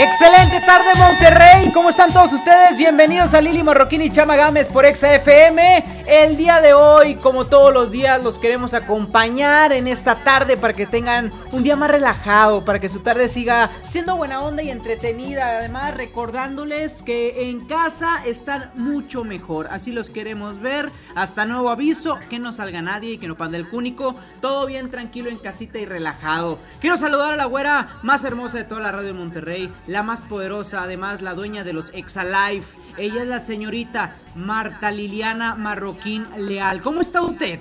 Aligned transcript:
Excelente 0.00 0.60
tarde 0.64 0.94
Monterrey, 0.96 1.72
¿cómo 1.72 1.90
están 1.90 2.12
todos 2.12 2.32
ustedes? 2.32 2.78
Bienvenidos 2.78 3.34
a 3.34 3.40
Lili 3.40 3.64
Marroquín 3.64 4.00
y 4.00 4.10
Chama 4.10 4.36
Gámez 4.36 4.68
por 4.68 4.86
XFM. 4.86 6.04
El 6.06 6.36
día 6.36 6.60
de 6.60 6.72
hoy, 6.72 7.16
como 7.16 7.46
todos 7.46 7.74
los 7.74 7.90
días, 7.90 8.22
los 8.22 8.38
queremos 8.38 8.74
acompañar 8.74 9.72
en 9.72 9.88
esta 9.88 10.14
tarde 10.22 10.56
para 10.56 10.72
que 10.72 10.86
tengan 10.86 11.32
un 11.50 11.64
día 11.64 11.74
más 11.74 11.90
relajado, 11.90 12.64
para 12.64 12.78
que 12.78 12.88
su 12.88 13.00
tarde 13.00 13.26
siga 13.26 13.70
siendo 13.82 14.16
buena 14.16 14.40
onda 14.40 14.62
y 14.62 14.70
entretenida. 14.70 15.58
Además, 15.58 15.96
recordándoles 15.96 17.02
que 17.02 17.50
en 17.50 17.66
casa 17.66 18.24
están 18.24 18.70
mucho 18.76 19.24
mejor, 19.24 19.66
así 19.72 19.90
los 19.90 20.10
queremos 20.10 20.60
ver. 20.60 20.90
Hasta 21.16 21.44
nuevo 21.44 21.70
aviso, 21.70 22.20
que 22.30 22.38
no 22.38 22.52
salga 22.52 22.80
nadie 22.82 23.14
y 23.14 23.18
que 23.18 23.26
no 23.26 23.36
pande 23.36 23.58
el 23.58 23.68
cúnico. 23.68 24.14
Todo 24.40 24.64
bien 24.66 24.90
tranquilo 24.90 25.28
en 25.28 25.38
casita 25.38 25.80
y 25.80 25.86
relajado. 25.86 26.60
Quiero 26.80 26.96
saludar 26.96 27.32
a 27.32 27.36
la 27.36 27.46
güera 27.46 27.88
más 28.04 28.22
hermosa 28.22 28.58
de 28.58 28.64
toda 28.64 28.80
la 28.80 28.92
radio 28.92 29.08
de 29.08 29.14
Monterrey 29.14 29.72
la 29.88 30.02
más 30.02 30.20
poderosa, 30.22 30.82
además 30.82 31.22
la 31.22 31.34
dueña 31.34 31.64
de 31.64 31.72
los 31.72 31.90
Exalife. 31.94 32.76
Ella 32.98 33.22
es 33.22 33.28
la 33.28 33.40
señorita 33.40 34.14
Marta 34.36 34.90
Liliana 34.90 35.54
Marroquín 35.54 36.26
Leal. 36.36 36.82
¿Cómo 36.82 37.00
está 37.00 37.22
usted? 37.22 37.58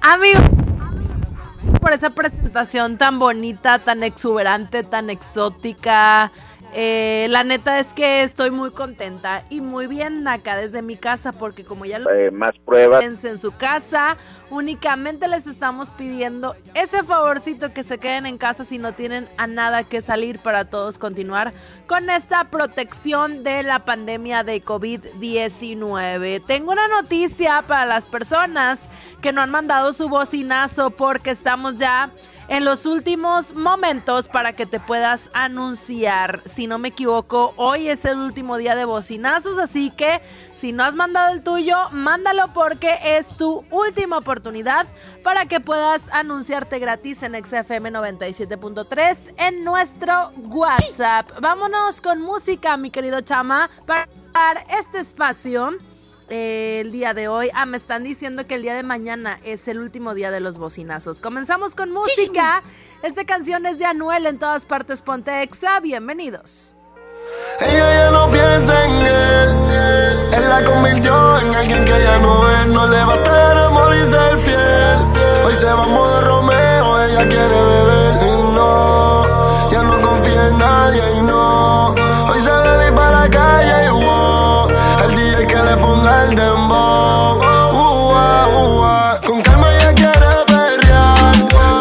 Amigo, 0.00 0.40
por 1.80 1.92
esa 1.92 2.10
presentación 2.10 2.98
tan 2.98 3.20
bonita, 3.20 3.78
tan 3.78 4.02
exuberante, 4.02 4.82
tan 4.82 5.08
exótica. 5.08 6.32
Eh, 6.74 7.26
la 7.28 7.44
neta 7.44 7.78
es 7.78 7.92
que 7.92 8.22
estoy 8.22 8.50
muy 8.50 8.70
contenta 8.70 9.44
y 9.50 9.60
muy 9.60 9.86
bien 9.86 10.26
acá 10.26 10.56
desde 10.56 10.80
mi 10.80 10.96
casa 10.96 11.30
porque 11.32 11.64
como 11.64 11.84
ya 11.84 11.98
lo 11.98 12.10
eh, 12.10 12.30
más 12.30 12.58
pruebas 12.64 13.04
en 13.24 13.38
su 13.38 13.52
casa, 13.52 14.16
únicamente 14.48 15.28
les 15.28 15.46
estamos 15.46 15.90
pidiendo 15.90 16.56
ese 16.72 17.02
favorcito 17.02 17.74
que 17.74 17.82
se 17.82 17.98
queden 17.98 18.24
en 18.24 18.38
casa 18.38 18.64
si 18.64 18.78
no 18.78 18.94
tienen 18.94 19.28
a 19.36 19.46
nada 19.46 19.82
que 19.84 20.00
salir 20.00 20.38
para 20.38 20.64
todos 20.64 20.98
continuar 20.98 21.52
con 21.86 22.08
esta 22.08 22.44
protección 22.44 23.44
de 23.44 23.62
la 23.64 23.80
pandemia 23.80 24.42
de 24.42 24.64
COVID-19. 24.64 26.42
Tengo 26.46 26.72
una 26.72 26.88
noticia 26.88 27.62
para 27.68 27.84
las 27.84 28.06
personas 28.06 28.78
que 29.20 29.30
no 29.30 29.42
han 29.42 29.50
mandado 29.50 29.92
su 29.92 30.08
bocinazo 30.08 30.90
porque 30.90 31.30
estamos 31.32 31.76
ya 31.76 32.10
en 32.48 32.64
los 32.64 32.86
últimos 32.86 33.54
momentos 33.54 34.28
para 34.28 34.52
que 34.52 34.66
te 34.66 34.80
puedas 34.80 35.30
anunciar. 35.32 36.42
Si 36.44 36.66
no 36.66 36.78
me 36.78 36.88
equivoco, 36.88 37.54
hoy 37.56 37.88
es 37.88 38.04
el 38.04 38.18
último 38.18 38.56
día 38.56 38.74
de 38.74 38.84
bocinazos, 38.84 39.58
así 39.58 39.90
que 39.90 40.20
si 40.54 40.72
no 40.72 40.84
has 40.84 40.94
mandado 40.94 41.34
el 41.34 41.42
tuyo, 41.42 41.76
mándalo 41.90 42.52
porque 42.54 42.96
es 43.02 43.26
tu 43.36 43.64
última 43.70 44.18
oportunidad 44.18 44.86
para 45.24 45.46
que 45.46 45.58
puedas 45.58 46.08
anunciarte 46.12 46.78
gratis 46.78 47.22
en 47.22 47.34
XFM 47.44 47.90
97.3 47.90 49.34
en 49.38 49.64
nuestro 49.64 50.30
WhatsApp. 50.36 51.30
Vámonos 51.40 52.00
con 52.00 52.20
música, 52.20 52.76
mi 52.76 52.90
querido 52.90 53.20
Chama, 53.22 53.70
para 53.86 54.60
este 54.78 55.00
espacio 55.00 55.72
el 56.32 56.92
día 56.92 57.12
de 57.12 57.28
hoy. 57.28 57.50
Ah, 57.54 57.66
me 57.66 57.76
están 57.76 58.04
diciendo 58.04 58.46
que 58.46 58.54
el 58.54 58.62
día 58.62 58.74
de 58.74 58.82
mañana 58.82 59.38
es 59.44 59.68
el 59.68 59.78
último 59.78 60.14
día 60.14 60.30
de 60.30 60.40
los 60.40 60.58
bocinazos. 60.58 61.20
Comenzamos 61.20 61.76
con 61.76 61.92
música. 61.92 62.62
Esta 63.02 63.24
canción 63.24 63.66
es 63.66 63.78
de 63.78 63.84
Anuel 63.84 64.26
en 64.26 64.38
todas 64.38 64.64
partes. 64.64 65.02
Ponte 65.02 65.42
Exa. 65.42 65.80
Bienvenidos. 65.80 66.74
Ella 67.60 67.94
ya 67.94 68.10
no 68.10 68.30
piensa 68.30 68.84
en 68.84 68.92
él. 68.92 69.56
Él 70.32 70.48
la 70.48 70.64
convirtió 70.64 71.38
en 71.40 71.54
alguien 71.54 71.84
que 71.84 72.02
ya 72.02 72.18
no 72.18 72.50
es. 72.50 72.66
No 72.66 72.86
le 72.86 73.04
va 73.04 73.14
a 73.14 73.22
tener 73.22 73.58
amor 73.58 73.94
y 73.94 74.08
ser 74.08 74.38
fiel. 74.38 74.98
Hoy 75.44 75.54
se 75.54 75.66
va 75.66 75.82
a 75.82 75.86
modo 75.86 76.20
Romeo. 76.22 77.02
Ella 77.02 77.28
quiere 77.28 77.62
beber 77.62 78.14
y 78.22 78.42
no. 78.54 79.70
Ya 79.70 79.82
no 79.82 80.00
confía 80.00 80.48
en 80.48 80.58
nadie 80.58 81.02
y 81.18 81.22
no. 81.22 81.88
Hoy 82.30 82.40
se 82.40 82.50
bebe 82.50 82.92
para 82.92 83.20
la 83.20 83.30
calle 83.30 83.86
y 83.86 83.91
el 86.24 86.34
dembow. 86.34 87.38
Uh, 87.38 87.80
uh, 87.80 88.82
uh, 88.82 89.26
Con 89.26 89.42
calma 89.42 89.68
ella 89.74 89.92
quiere 89.94 90.32
perrear. 90.46 91.32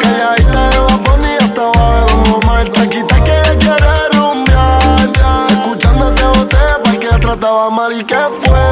Calladita 0.02 0.69
de 0.69 0.78
Baboni 0.79 1.34
hasta 1.41 1.62
abajo 1.62 1.91
de 1.91 2.02
Don 2.12 2.44
Omar. 2.44 2.68
Taquita 2.69 3.24
que 3.24 3.31
ella 3.40 3.56
quiere 3.63 3.94
rumbear. 4.13 5.09
Escuchándote 5.51 6.24
boté 6.35 6.63
pa' 6.84 6.97
que 7.00 7.07
trataba 7.19 7.69
mal 7.69 7.94
y 7.94 8.03
que 8.03 8.22
fue. 8.41 8.66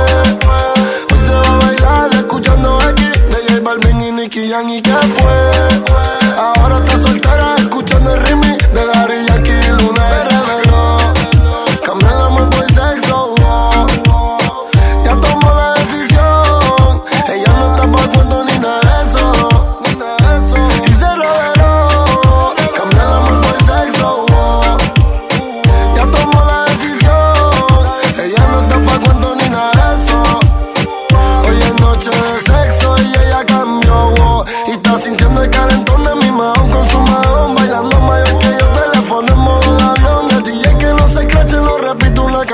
Hoy 1.12 1.20
se 1.26 1.32
va 1.32 1.56
a 1.56 1.60
bailar 1.60 2.10
escuchando 2.16 2.78
aquí 2.88 3.10
de 3.32 3.38
J 3.48 3.62
Balvin 3.64 4.02
y 4.02 4.12
Nicky 4.12 4.50
Jam 4.50 4.70
y 4.70 4.82
que 4.82 4.92
fue. 4.92 5.40
Ahora 6.38 6.78
está 6.80 7.00
soltera 7.00 7.56
escuchando 7.58 8.14
el 8.14 8.22
remix 8.22 8.49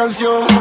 canción. 0.06 0.55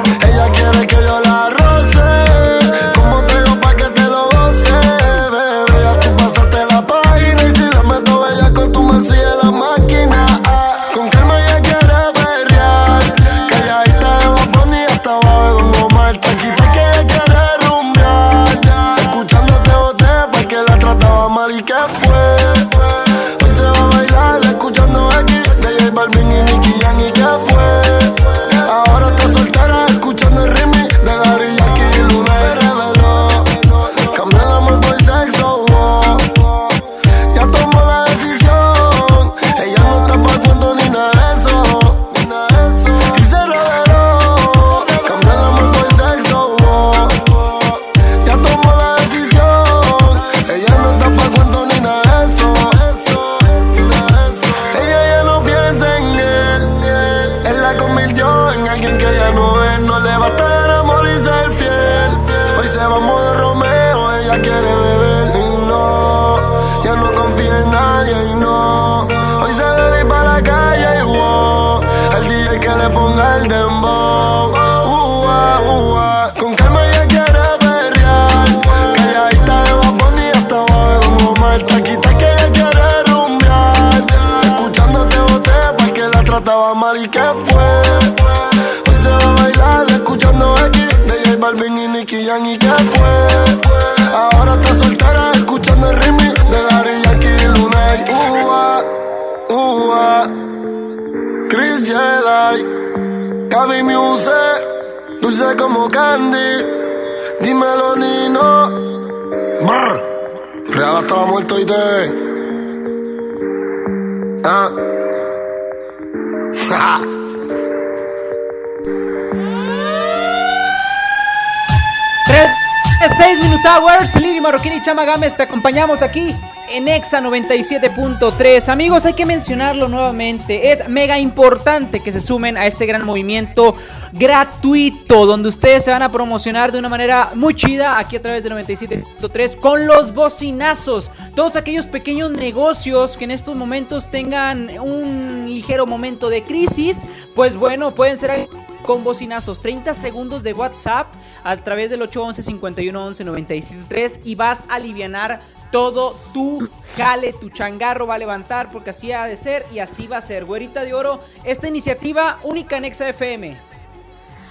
6 123.75 123.83
Minute 123.83 123.97
Hours, 123.97 124.15
Lili 124.17 124.41
Marroquín 124.41 124.73
y 124.75 124.81
Chama 124.81 125.05
Gámez, 125.05 125.37
te 125.37 125.43
acompañamos 125.43 126.03
aquí 126.03 126.35
en 126.71 126.87
Exa 126.87 127.21
97.3. 127.21 128.69
Amigos, 128.69 129.05
hay 129.05 129.15
que 129.15 129.27
mencionarlo 129.27 129.89
nuevamente. 129.89 130.71
Es 130.71 130.89
mega 130.89 131.19
importante 131.19 132.01
que 132.01 132.13
se 132.13 132.21
sumen 132.21 132.57
a 132.57 132.67
este 132.67 132.87
gran 132.87 133.05
movimiento 133.05 133.75
gratuito 134.13 135.27
donde 135.27 135.49
ustedes 135.49 135.85
se 135.85 135.91
van 135.91 136.03
a 136.03 136.09
promocionar 136.09 136.71
de 136.71 136.79
una 136.79 136.89
manera 136.89 137.33
muy 137.35 137.55
chida 137.55 137.99
aquí 137.99 138.17
a 138.17 138.23
través 138.23 138.45
de 138.45 138.51
97.3 138.51 139.57
con 139.57 139.87
los 139.87 140.15
bocinazos. 140.15 141.11
Todos 141.35 141.57
aquellos 141.57 141.87
pequeños 141.87 142.31
negocios 142.31 143.17
que 143.17 143.25
en 143.25 143.33
estos 143.33 143.57
momentos 143.57 144.09
tengan 144.09 144.71
un 144.79 145.47
ligero 145.47 145.87
momento 145.87 146.29
de 146.29 146.45
crisis, 146.45 146.99
pues 147.35 147.57
bueno, 147.57 147.93
pueden 147.93 148.17
ser 148.17 148.49
con 148.85 149.03
bocinazos 149.03 149.61
30 149.61 149.95
segundos 149.95 150.43
de 150.43 150.53
WhatsApp 150.53 151.09
a 151.45 151.57
través 151.59 151.91
del 151.91 152.03
811 152.03 152.43
5111 152.43 153.25
973 153.25 154.21
y 154.25 154.35
vas 154.35 154.65
a 154.69 154.75
alivianar 154.75 155.41
todo 155.71 156.17
tu 156.33 156.69
jale, 156.97 157.33
tu 157.33 157.51
changarro 157.51 158.07
va 158.07 158.15
a 158.15 158.19
levantar 158.19 158.71
porque 158.71 158.91
así 158.91 159.13
ha 159.13 159.27
de 159.27 159.37
ser 159.37 159.65
y 159.73 159.79
así 159.79 160.07
va 160.07 160.19
a 160.19 160.23
ser. 160.23 160.45
Güerita 160.45 160.85
de 160.85 160.95
Oro, 160.95 161.21
esta 161.45 161.69
iniciativa 161.69 162.39
única 162.43 162.77
en 162.77 162.85
FM. 162.85 163.74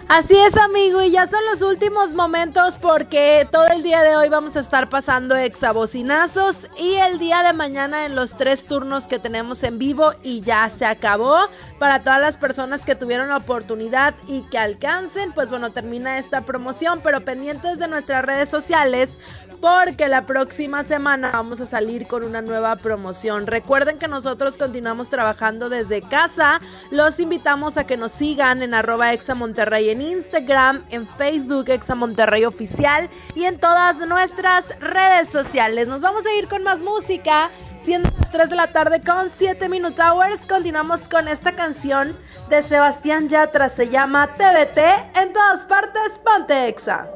Así 0.10 0.36
es, 0.38 0.56
amigo, 0.58 1.02
y 1.02 1.12
ya 1.12 1.26
son 1.28 1.44
los 1.46 1.62
últimos 1.62 2.14
momentos 2.14 2.78
porque 2.78 3.48
todo 3.52 3.66
el 3.68 3.84
día 3.84 4.02
de 4.02 4.18
hoy 4.18 4.28
vamos 4.28 4.56
a 4.58 4.60
estar 4.60 4.90
pasando 4.90 5.36
exabocinazos 5.36 6.70
y 6.78 6.96
el 6.96 7.20
día 7.20 7.42
de 7.42 7.54
mañana 7.54 8.06
en 8.06 8.16
los 8.16 8.36
tres 8.36 8.66
turnos 8.66 9.08
que 9.08 9.18
tenemos 9.18 9.64
en 9.64 9.80
vivo 9.80 10.12
y 10.22 10.42
ya 10.42 10.68
se 10.68 10.86
acabó. 10.86 11.48
Para 11.80 12.02
todas 12.02 12.20
las 12.20 12.38
personas 12.38 12.86
que 12.86 12.96
tuvieron 12.96 13.30
la 13.30 13.38
oportunidad 13.38 14.14
y 14.28 14.42
que 14.44 14.58
alcancen, 14.58 15.32
pues 15.32 15.50
bueno, 15.50 15.72
termina 15.72 16.18
esta 16.18 16.42
promoción, 16.42 17.00
pero 17.02 17.22
pendientes 17.22 17.80
de 17.80 17.88
nuestras 17.88 18.26
redes 18.26 18.50
sociales 18.50 19.18
porque 19.64 20.10
la 20.10 20.26
próxima 20.26 20.84
semana 20.84 21.32
vamos 21.32 21.62
a 21.62 21.66
salir 21.66 22.06
con 22.06 22.26
una 22.26 22.42
nueva 22.42 22.76
promoción. 22.76 23.48
Recuerden 23.48 23.98
que 23.98 24.10
nosotros 24.10 24.58
continuamos 24.58 25.08
trabajando 25.08 25.70
desde 25.70 26.02
casa. 26.02 26.60
Los 26.92 27.18
invitamos 27.22 27.78
a 27.78 27.86
que 27.86 27.96
nos 27.96 28.12
sigan 28.12 28.62
en 28.62 28.74
arroba 28.74 29.14
Exa 29.14 29.36
Monterrey 29.36 29.90
en 29.90 30.02
Instagram, 30.02 30.84
en 30.90 31.08
Facebook 31.08 31.70
Exa 31.70 31.96
Monterrey 31.96 32.44
Oficial 32.44 33.10
y 33.36 33.46
en 33.46 33.58
todas 33.58 34.06
nuestras 34.06 34.78
redes 34.82 35.30
sociales. 35.30 35.88
Nos 35.88 36.02
vamos 36.02 36.26
a 36.26 36.34
ir 36.34 36.50
con 36.50 36.64
más 36.64 36.82
música. 36.82 37.50
Siendo 37.86 38.10
las 38.20 38.32
3 38.32 38.50
de 38.50 38.56
la 38.58 38.68
tarde 38.74 39.02
con 39.02 39.30
7 39.30 39.70
Minute 39.70 40.02
Hours, 40.02 40.46
continuamos 40.46 41.08
con 41.08 41.30
esta 41.30 41.56
canción 41.56 42.18
de 42.50 42.62
Sebastián 42.62 43.30
Yatra. 43.30 43.70
Se 43.70 43.88
llama 43.88 44.28
TBT. 44.36 44.78
En 45.16 45.32
todas 45.32 45.66
partes, 45.66 46.20
ponte 46.22 46.68
Exa. 46.68 47.08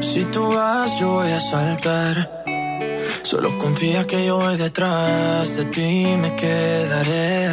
Si 0.00 0.24
tú 0.24 0.54
vas, 0.54 0.98
yo 0.98 1.08
voy 1.10 1.30
a 1.30 1.40
saltar. 1.40 2.44
Solo 3.22 3.58
confía 3.58 4.06
que 4.06 4.24
yo 4.24 4.36
voy 4.38 4.56
detrás 4.56 5.56
de 5.56 5.64
ti, 5.66 6.16
me 6.20 6.34
quedaré. 6.36 7.48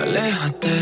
Aléjate, 0.00 0.74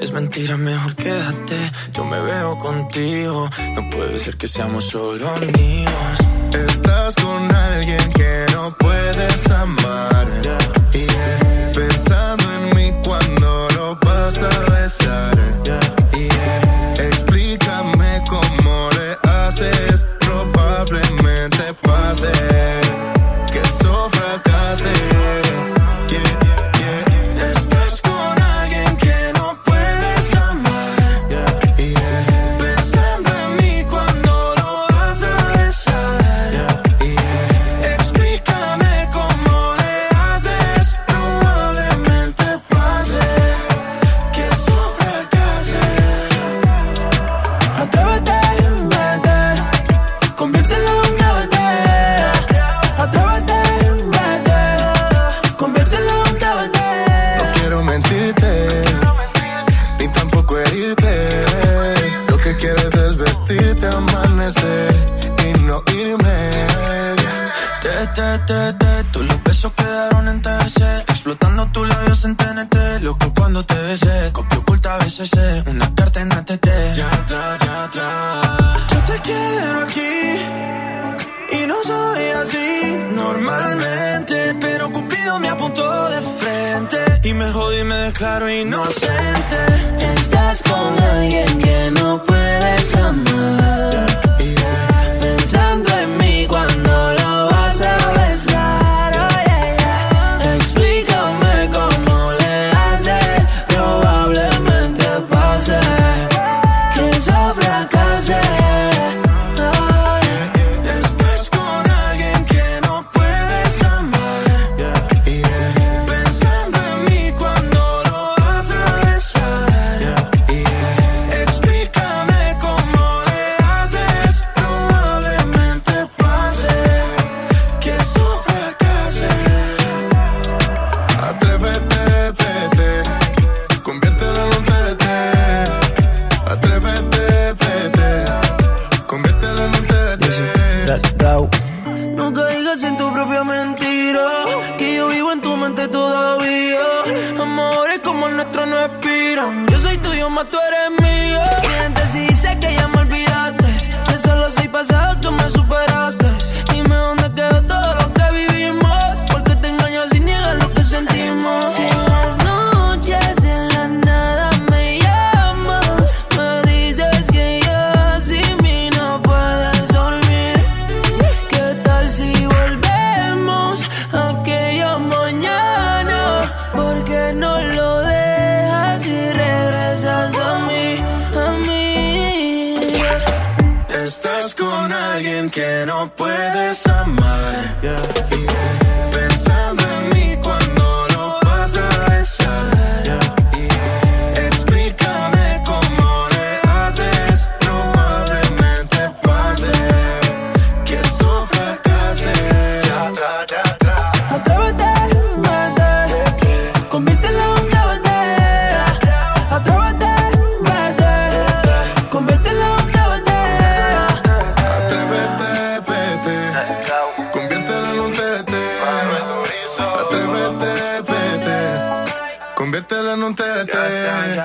es 0.00 0.10
mentira, 0.12 0.56
mejor 0.56 0.96
quédate. 0.96 1.70
Yo 1.92 2.04
me 2.04 2.20
veo 2.20 2.58
contigo, 2.58 3.48
no 3.74 3.90
puede 3.90 4.18
ser 4.18 4.36
que 4.36 4.48
seamos 4.48 4.84
solo 4.84 5.28
amigos. 5.28 6.18
Estás 6.52 7.14
con 7.16 7.54
alguien 7.54 8.12
que 8.12 8.46
no 8.52 8.70
puedes 8.78 9.50
amar. 9.50 10.26
Y 10.92 11.06
pensando 11.74 12.44
en 12.52 12.76
mí 12.76 13.00
cuando 13.04 13.68
lo 13.76 13.96
vas 13.96 14.42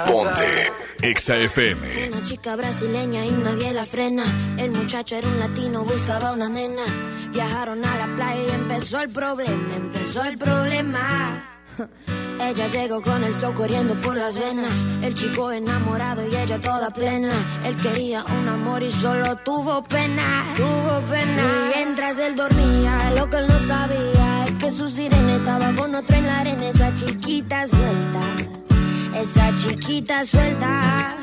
Ponte 0.05 0.71
FM. 1.01 2.09
Una 2.09 2.21
chica 2.21 2.55
brasileña 2.55 3.25
y 3.25 3.31
nadie 3.31 3.73
la 3.73 3.85
frena. 3.85 4.23
El 4.57 4.69
muchacho 4.69 5.15
era 5.15 5.27
un 5.27 5.39
latino, 5.39 5.83
buscaba 5.83 6.33
una 6.33 6.47
nena. 6.47 6.83
Viajaron 7.31 7.83
a 7.83 7.97
la 7.97 8.15
playa 8.15 8.43
y 8.43 8.51
empezó 8.51 9.01
el 9.01 9.09
problema, 9.09 9.75
empezó 9.75 10.23
el 10.25 10.37
problema. 10.37 11.43
Ella 12.39 12.67
llegó 12.67 13.01
con 13.01 13.23
el 13.23 13.33
flow 13.33 13.55
corriendo 13.55 13.95
por 13.99 14.15
las 14.15 14.37
venas. 14.37 14.85
El 15.01 15.15
chico 15.15 15.51
enamorado 15.51 16.27
y 16.27 16.35
ella 16.35 16.59
toda 16.59 16.91
plena. 16.91 17.33
Él 17.65 17.75
quería 17.77 18.23
un 18.25 18.47
amor 18.47 18.83
y 18.83 18.91
solo 18.91 19.37
tuvo 19.37 19.83
pena. 19.85 20.53
Tuvo 20.55 21.01
pena. 21.09 21.71
Mientras 21.75 22.17
él 22.19 22.35
dormía, 22.35 23.11
lo 23.17 23.27
que 23.27 23.37
él 23.37 23.47
no 23.47 23.59
sabía 23.59 24.48
su 24.71 24.87
sirena 24.89 25.35
estaba 25.35 25.73
con 25.75 25.95
otro 25.95 26.15
en 26.15 26.27
la 26.27 26.39
arena. 26.39 26.69
Esa 26.69 26.93
chiquita 26.93 27.65
suelta. 27.67 28.21
Esa 29.15 29.55
chiquita 29.55 30.23
suelta. 30.25 31.15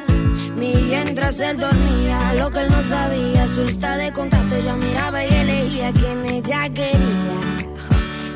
Mientras 0.57 1.38
él 1.41 1.59
dormía, 1.59 2.35
lo 2.38 2.50
que 2.50 2.61
él 2.61 2.69
no 2.71 2.83
sabía, 2.83 3.47
suelta 3.47 3.97
de 3.99 4.12
contacto, 4.12 4.55
ella 4.55 4.75
miraba 4.75 5.23
y 5.23 5.29
elegía 5.29 5.93
quien 5.93 6.25
ella 6.25 6.69
quería. 6.71 7.37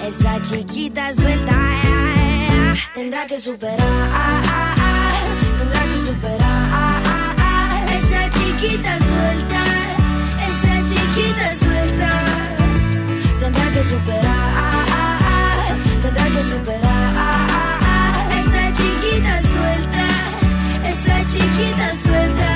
Esa 0.07 0.41
chiquita 0.43 1.13
suelta 1.15 1.57
tendrá 2.95 3.27
que 3.27 3.39
superar, 3.39 3.79
tendrá 5.59 5.83
que 5.91 5.99
superar. 6.09 7.03
Esa 7.99 8.31
chiquita 8.39 8.99
suelta, 8.99 9.63
esa 10.47 10.75
chiquita 10.91 11.57
suelta, 11.65 12.11
tendrá 13.39 13.65
que 13.73 13.83
superar, 13.85 14.70
que 16.33 16.43
superar. 16.43 17.47
Esa 18.39 18.63
chiquita 18.79 19.35
suelta, 19.55 20.07
esa 20.93 21.17
chiquita 21.31 21.87
suelta. 22.05 22.51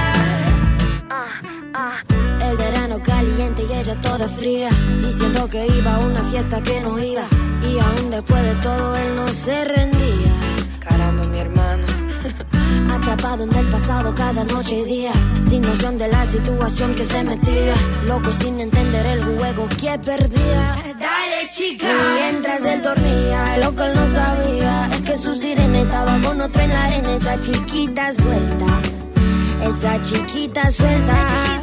El 2.48 2.56
verano 2.56 3.02
caliente 3.02 3.64
y 3.68 3.72
ella 3.72 4.00
toda 4.00 4.28
fría, 4.28 4.68
diciendo 5.00 5.48
que 5.48 5.66
iba 5.66 5.94
a 5.94 5.98
una 5.98 6.22
fiesta 6.24 6.62
que 6.62 6.80
no 6.80 6.98
iba. 6.98 7.26
Y 7.68 7.78
aún 7.78 8.10
después 8.10 8.42
de 8.42 8.54
todo 8.56 8.96
él 8.96 9.16
no 9.16 9.26
se 9.28 9.64
rendía. 9.64 10.32
Caramba, 10.80 11.26
mi 11.28 11.38
hermano. 11.40 11.93
Atrapado 12.90 13.44
en 13.44 13.54
el 13.54 13.68
pasado 13.68 14.14
cada 14.14 14.44
noche 14.44 14.80
y 14.80 14.84
día, 14.84 15.12
sin 15.48 15.62
noción 15.62 15.98
de 15.98 16.08
la 16.08 16.24
situación 16.26 16.94
que 16.94 17.04
se 17.04 17.22
metía. 17.22 17.74
Loco 18.06 18.32
sin 18.32 18.60
entender 18.60 19.06
el 19.06 19.24
juego 19.36 19.68
que 19.68 19.98
perdía. 19.98 20.76
Dale, 20.98 21.48
chica. 21.54 21.86
Mientras 22.14 22.64
él 22.64 22.82
dormía, 22.82 23.58
lo 23.58 23.74
que 23.74 23.84
él 23.84 23.94
no 23.94 24.14
sabía 24.14 24.88
es 24.92 25.00
que 25.00 25.16
su 25.16 25.34
sirena 25.34 25.80
estaba 25.80 26.20
con 26.20 26.40
otro 26.40 26.62
en 26.62 26.70
la 26.70 26.84
arena. 26.84 27.14
Esa 27.14 27.40
chiquita 27.40 28.12
suelta, 28.12 28.66
esa 29.62 30.00
chiquita 30.00 30.70
suelta. 30.70 31.60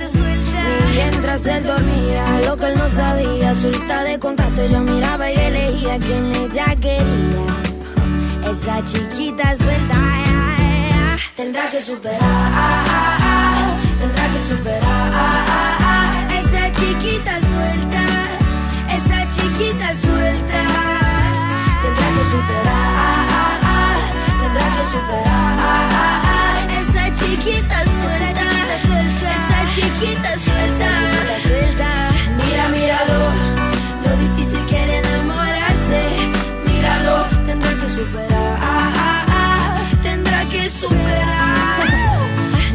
Mientras 0.94 1.46
él 1.46 1.64
dormía, 1.64 2.26
lo 2.46 2.58
que 2.58 2.66
él 2.68 2.78
no 2.78 2.90
sabía, 2.90 3.56
suelta 3.56 4.04
de 4.04 4.20
contacto, 4.20 4.62
ella 4.62 4.80
miraba 4.80 5.32
y 5.32 5.36
elegía 5.36 5.98
quien 6.00 6.36
ella 6.36 6.66
quería. 6.76 7.46
Esa 8.50 8.84
chiquita 8.84 9.56
suelta, 9.56 9.96
tendrá 11.42 11.68
que 11.72 11.82
superar, 11.82 12.20
tendrá 14.00 14.30
que 14.30 14.40
superar. 14.48 15.12
Esa 16.40 16.72
chiquita 16.78 17.34
suelta, 17.50 18.04
esa 18.96 19.20
chiquita 19.34 19.88
suelta, 19.96 20.60
tendrá 21.82 22.08
que 22.16 22.24
superar, 22.34 23.98
tendrá 24.40 24.66
que 24.76 24.84
superar. 24.94 26.54
Esa 26.80 27.04
chiquita 27.20 27.80
suelta, 27.98 28.46
esa 29.34 29.60
chiquita 29.74 30.30
suelta, 30.30 30.38
suelta. 30.38 30.51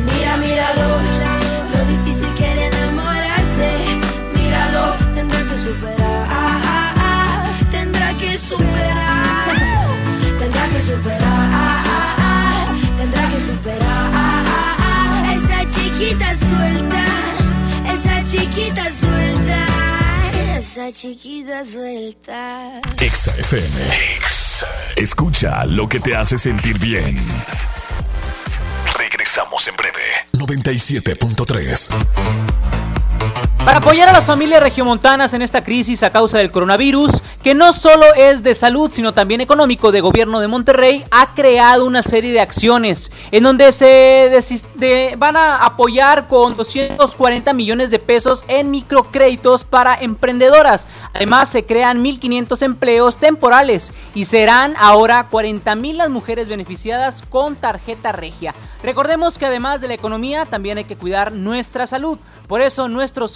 Mira, 0.05 0.37
míralo, 0.37 1.01
lo 1.73 1.81
difícil 1.87 2.29
que 2.35 2.45
era 2.45 2.67
enamorarse. 2.67 3.69
Míralo, 4.35 4.95
tendrá 5.15 5.39
que 5.39 5.57
superar, 5.57 7.45
tendrá 7.71 8.13
que 8.15 8.39
superar, 8.39 9.89
tendrá 10.39 10.69
que 10.69 10.81
superar, 10.83 12.67
tendrá 12.99 13.29
que 13.31 13.41
superar. 13.41 14.07
Esa 15.35 15.67
chiquita 15.67 16.35
suelta, 16.37 17.05
esa 17.95 18.23
chiquita 18.25 18.91
suelta, 18.93 19.67
esa 20.59 20.93
chiquita 20.93 21.65
suelta. 21.65 22.81
Exa 23.01 23.33
FM. 23.39 23.97
Escucha 24.97 25.65
lo 25.65 25.89
que 25.89 25.99
te 25.99 26.15
hace 26.15 26.37
sentir 26.37 26.79
bien. 26.79 27.19
Regresamos 29.37 29.69
en 29.69 29.77
breve. 29.77 30.01
97.3. 30.33 32.96
Para 33.67 33.79
apoyar 33.79 34.09
a 34.09 34.13
las 34.13 34.25
familias 34.25 34.63
regiomontanas 34.63 35.35
en 35.35 35.43
esta 35.43 35.65
crisis 35.65 36.05
a 36.05 36.11
causa 36.11 36.39
del 36.39 36.53
coronavirus, 36.53 37.21
que 37.43 37.53
no 37.53 37.73
solo 37.73 38.07
es 38.15 38.45
de 38.45 38.55
salud, 38.55 38.91
sino 38.93 39.13
también 39.13 39.41
económico 39.41 39.91
de 39.91 40.01
gobierno 40.01 40.39
de 40.39 40.47
Monterrey, 40.47 41.05
ha 41.11 41.35
creado 41.35 41.85
una 41.85 42.05
serie 42.05 42.33
de 42.33 42.39
acciones 42.39 43.11
en 43.33 43.43
donde 43.43 43.73
se 43.73 44.31
van 45.19 45.37
a 45.37 45.65
apoyar 45.65 46.29
con 46.29 46.57
240 46.57 47.53
millones 47.55 47.91
de 47.91 47.99
pesos 47.99 48.45
en 48.47 48.71
microcréditos 48.71 49.65
para 49.65 49.97
emprendedoras. 49.97 50.87
Además, 51.13 51.49
se 51.49 51.65
crean 51.65 52.05
1.500 52.05 52.63
empleos 52.63 53.17
temporales 53.17 53.93
y 54.15 54.27
serán 54.27 54.75
ahora 54.79 55.27
40 55.29 55.75
mil 55.75 55.99
las 55.99 56.11
mujeres 56.11 56.47
beneficiadas 56.47 57.23
con 57.29 57.57
tarjeta 57.57 58.13
regia. 58.13 58.55
Recordemos 58.83 59.39
que 59.39 59.47
además 59.47 59.81
de 59.81 59.89
la 59.89 59.95
economía, 59.95 60.45
también 60.45 60.79
hay 60.79 60.85
que 60.85 60.97
cuidar 60.97 61.33
nuestra 61.33 61.89
salud. 61.89 62.19
Por 62.47 62.61
eso 62.61 62.89
nuestros 62.89 63.36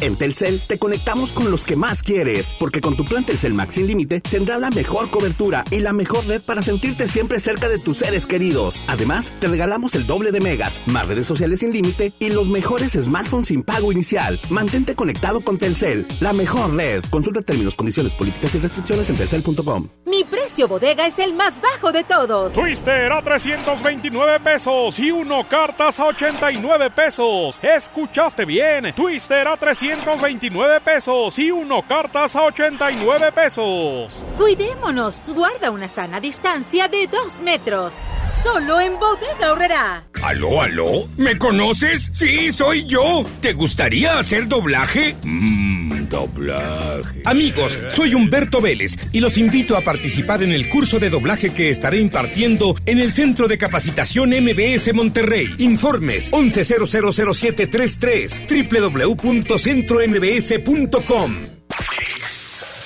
En 0.00 0.16
Telcel 0.16 0.60
te 0.66 0.78
conectamos 0.78 1.32
con 1.32 1.50
los 1.50 1.64
que 1.64 1.76
más 1.76 2.02
quieres, 2.02 2.52
porque 2.58 2.80
con 2.80 2.96
tu 2.96 3.04
plan 3.04 3.24
Telcel 3.24 3.54
Max 3.54 3.74
sin 3.74 3.86
límite 3.86 4.20
tendrás 4.20 4.60
la 4.60 4.70
mejor 4.70 5.10
cobertura 5.10 5.64
y 5.70 5.80
la 5.80 5.92
mejor 5.92 6.26
red 6.26 6.42
para 6.42 6.62
sentirte 6.62 7.06
siempre 7.06 7.40
cerca 7.40 7.68
de 7.68 7.78
tus 7.78 7.98
seres 7.98 8.26
queridos. 8.26 8.84
Además, 8.86 9.32
te 9.40 9.48
regalamos 9.48 9.94
el 9.94 10.06
doble 10.06 10.32
de 10.32 10.40
megas, 10.40 10.80
más 10.86 11.06
redes 11.06 11.26
sociales 11.26 11.60
sin 11.60 11.72
límite 11.72 12.12
y 12.18 12.30
los 12.30 12.48
mejores 12.48 12.92
smartphones 12.92 13.48
sin 13.48 13.62
pago 13.62 13.92
inicial. 13.92 14.40
Mantente 14.50 14.94
conectado 14.94 15.40
con 15.40 15.58
Telcel, 15.58 16.06
la 16.20 16.32
mejor 16.32 16.74
red. 16.74 17.04
Consulta 17.10 17.42
términos, 17.42 17.74
condiciones, 17.74 18.14
políticas 18.14 18.54
y 18.54 18.58
restricciones 18.58 19.08
en 19.10 19.16
telcel.com. 19.16 19.88
Mi 20.06 20.24
precio 20.24 20.68
bodega 20.68 21.06
es 21.06 21.18
el 21.18 21.34
más 21.34 21.60
bajo 21.60 21.92
de 21.92 22.04
todos. 22.04 22.52
Twister 22.52 23.12
a 23.12 23.22
329 23.22 24.40
pesos 24.40 24.98
y 24.98 25.10
uno 25.10 25.44
cartas 25.48 25.98
a 26.00 26.06
89 26.06 26.90
pesos. 26.90 27.58
Escuchaste 27.62 28.44
bien. 28.44 28.92
Twister 28.94 29.48
a 29.48 29.56
300 29.56 29.83
229 29.88 30.80
pesos 30.80 31.38
y 31.38 31.50
uno 31.50 31.86
cartas 31.86 32.36
a 32.36 32.42
89 32.44 33.32
pesos. 33.32 34.24
Cuidémonos, 34.36 35.22
guarda 35.26 35.70
una 35.70 35.88
sana 35.88 36.20
distancia 36.20 36.88
de 36.88 37.06
2 37.06 37.40
metros. 37.42 37.92
Solo 38.22 38.80
en 38.80 38.98
Bodega 38.98 39.52
Horrera. 39.52 40.04
¿Aló, 40.22 40.62
aló? 40.62 41.06
¿Me 41.18 41.36
conoces? 41.36 42.10
Sí, 42.12 42.50
soy 42.50 42.86
yo. 42.86 43.24
¿Te 43.40 43.52
gustaría 43.52 44.18
hacer 44.18 44.48
doblaje? 44.48 45.16
Mmm, 45.22 46.03
doblaje. 46.14 47.22
Amigos, 47.24 47.76
soy 47.90 48.14
Humberto 48.14 48.60
Vélez 48.60 48.96
y 49.12 49.20
los 49.20 49.36
invito 49.36 49.76
a 49.76 49.80
participar 49.80 50.42
en 50.42 50.52
el 50.52 50.68
curso 50.68 50.98
de 50.98 51.10
doblaje 51.10 51.50
que 51.50 51.70
estaré 51.70 52.00
impartiendo 52.00 52.74
en 52.86 53.00
el 53.00 53.12
Centro 53.12 53.48
de 53.48 53.58
Capacitación 53.58 54.30
MBS 54.30 54.94
Monterrey. 54.94 55.54
Informes 55.58 56.30
11000733 56.30 58.48
www.centro 58.48 59.58
centrombs.com. 59.58 61.34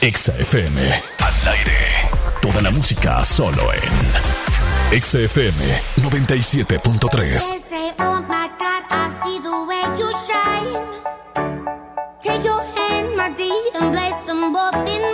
Exa 0.01 0.33
FM. 0.39 0.81
Al 0.81 1.49
aire. 1.49 1.73
Toda 2.41 2.63
la 2.63 2.71
música 2.71 3.25
solo 3.25 3.73
en 3.73 3.81
Exa 4.97 5.19
FM 5.19 5.83
97.3. 5.97 7.43
Oh 7.99 8.23
my 8.23 8.49
walked 14.59 14.89
in 14.89 15.08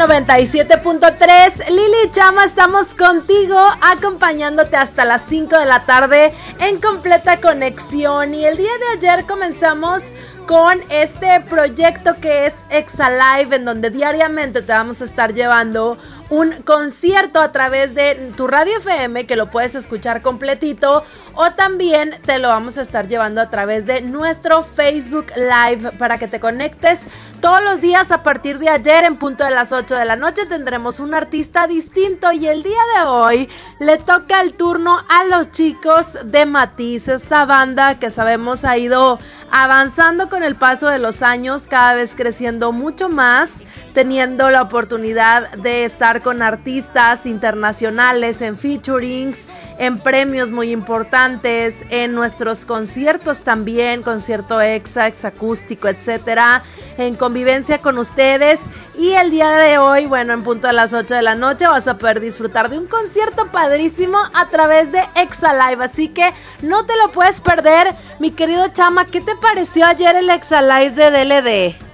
97.3. 0.00 1.68
Lili 1.68 2.10
Chama, 2.10 2.46
estamos 2.46 2.94
contigo 2.94 3.58
acompañándote 3.82 4.74
hasta 4.74 5.04
las 5.04 5.26
5 5.28 5.58
de 5.58 5.66
la 5.66 5.84
tarde 5.84 6.32
en 6.58 6.80
completa 6.80 7.38
conexión. 7.38 8.32
Y 8.32 8.46
el 8.46 8.56
día 8.56 8.70
de 8.78 9.08
ayer 9.08 9.26
comenzamos 9.26 10.02
con 10.46 10.80
este 10.88 11.42
proyecto 11.42 12.16
que 12.18 12.46
es 12.46 12.54
Exalive, 12.70 13.56
en 13.56 13.66
donde 13.66 13.90
diariamente 13.90 14.62
te 14.62 14.72
vamos 14.72 15.02
a 15.02 15.04
estar 15.04 15.34
llevando 15.34 15.98
un 16.30 16.62
concierto 16.62 17.40
a 17.40 17.52
través 17.52 17.94
de 17.94 18.32
tu 18.36 18.46
radio 18.48 18.78
FM, 18.78 19.26
que 19.26 19.36
lo 19.36 19.50
puedes 19.50 19.74
escuchar 19.74 20.22
completito, 20.22 21.04
o 21.34 21.52
también 21.52 22.16
te 22.24 22.38
lo 22.38 22.48
vamos 22.48 22.78
a 22.78 22.82
estar 22.82 23.06
llevando 23.06 23.40
a 23.40 23.50
través 23.50 23.86
de 23.86 24.00
nuestro 24.00 24.64
Facebook 24.64 25.26
Live 25.36 25.92
para 25.98 26.18
que 26.18 26.26
te 26.26 26.40
conectes 26.40 27.06
todos 27.50 27.64
los 27.64 27.80
días 27.80 28.12
a 28.12 28.22
partir 28.22 28.60
de 28.60 28.68
ayer 28.68 29.02
en 29.02 29.16
punto 29.16 29.42
de 29.42 29.50
las 29.50 29.72
8 29.72 29.96
de 29.96 30.04
la 30.04 30.14
noche 30.14 30.46
tendremos 30.46 31.00
un 31.00 31.14
artista 31.14 31.66
distinto 31.66 32.30
y 32.30 32.46
el 32.46 32.62
día 32.62 32.78
de 32.94 33.02
hoy 33.08 33.48
le 33.80 33.98
toca 33.98 34.40
el 34.40 34.52
turno 34.52 35.00
a 35.08 35.24
los 35.24 35.50
chicos 35.50 36.06
de 36.26 36.46
Matiz, 36.46 37.08
esta 37.08 37.46
banda 37.46 37.98
que 37.98 38.12
sabemos 38.12 38.64
ha 38.64 38.78
ido 38.78 39.18
avanzando 39.50 40.28
con 40.28 40.44
el 40.44 40.54
paso 40.54 40.86
de 40.86 41.00
los 41.00 41.22
años, 41.22 41.66
cada 41.66 41.94
vez 41.94 42.14
creciendo 42.14 42.70
mucho 42.70 43.08
más 43.08 43.64
teniendo 43.94 44.50
la 44.50 44.62
oportunidad 44.62 45.50
de 45.54 45.84
estar 45.84 46.22
con 46.22 46.42
artistas 46.42 47.26
internacionales 47.26 48.40
en 48.42 48.56
featurings, 48.56 49.38
en 49.80 49.98
premios 49.98 50.50
muy 50.50 50.72
importantes, 50.72 51.86
en 51.88 52.14
nuestros 52.14 52.66
conciertos 52.66 53.40
también, 53.40 54.02
concierto 54.02 54.60
exa, 54.60 55.08
ex 55.08 55.24
acústico, 55.24 55.88
etcétera, 55.88 56.62
en 56.98 57.16
convivencia 57.16 57.78
con 57.78 57.96
ustedes. 57.96 58.60
Y 58.98 59.12
el 59.12 59.30
día 59.30 59.52
de 59.52 59.78
hoy, 59.78 60.04
bueno, 60.04 60.34
en 60.34 60.42
punto 60.42 60.68
a 60.68 60.74
las 60.74 60.92
8 60.92 61.14
de 61.14 61.22
la 61.22 61.34
noche, 61.34 61.66
vas 61.66 61.88
a 61.88 61.96
poder 61.96 62.20
disfrutar 62.20 62.68
de 62.68 62.76
un 62.76 62.86
concierto 62.86 63.46
padrísimo 63.46 64.18
a 64.34 64.50
través 64.50 64.92
de 64.92 65.02
Exa 65.14 65.54
Live. 65.54 65.82
Así 65.82 66.08
que 66.08 66.30
no 66.60 66.84
te 66.84 66.94
lo 66.98 67.10
puedes 67.10 67.40
perder, 67.40 67.94
mi 68.18 68.32
querido 68.32 68.68
Chama. 68.68 69.06
¿Qué 69.06 69.22
te 69.22 69.34
pareció 69.36 69.86
ayer 69.86 70.14
el 70.14 70.28
Exa 70.28 70.60
Live 70.60 70.90
de 70.90 71.10
DLD? 71.10 71.89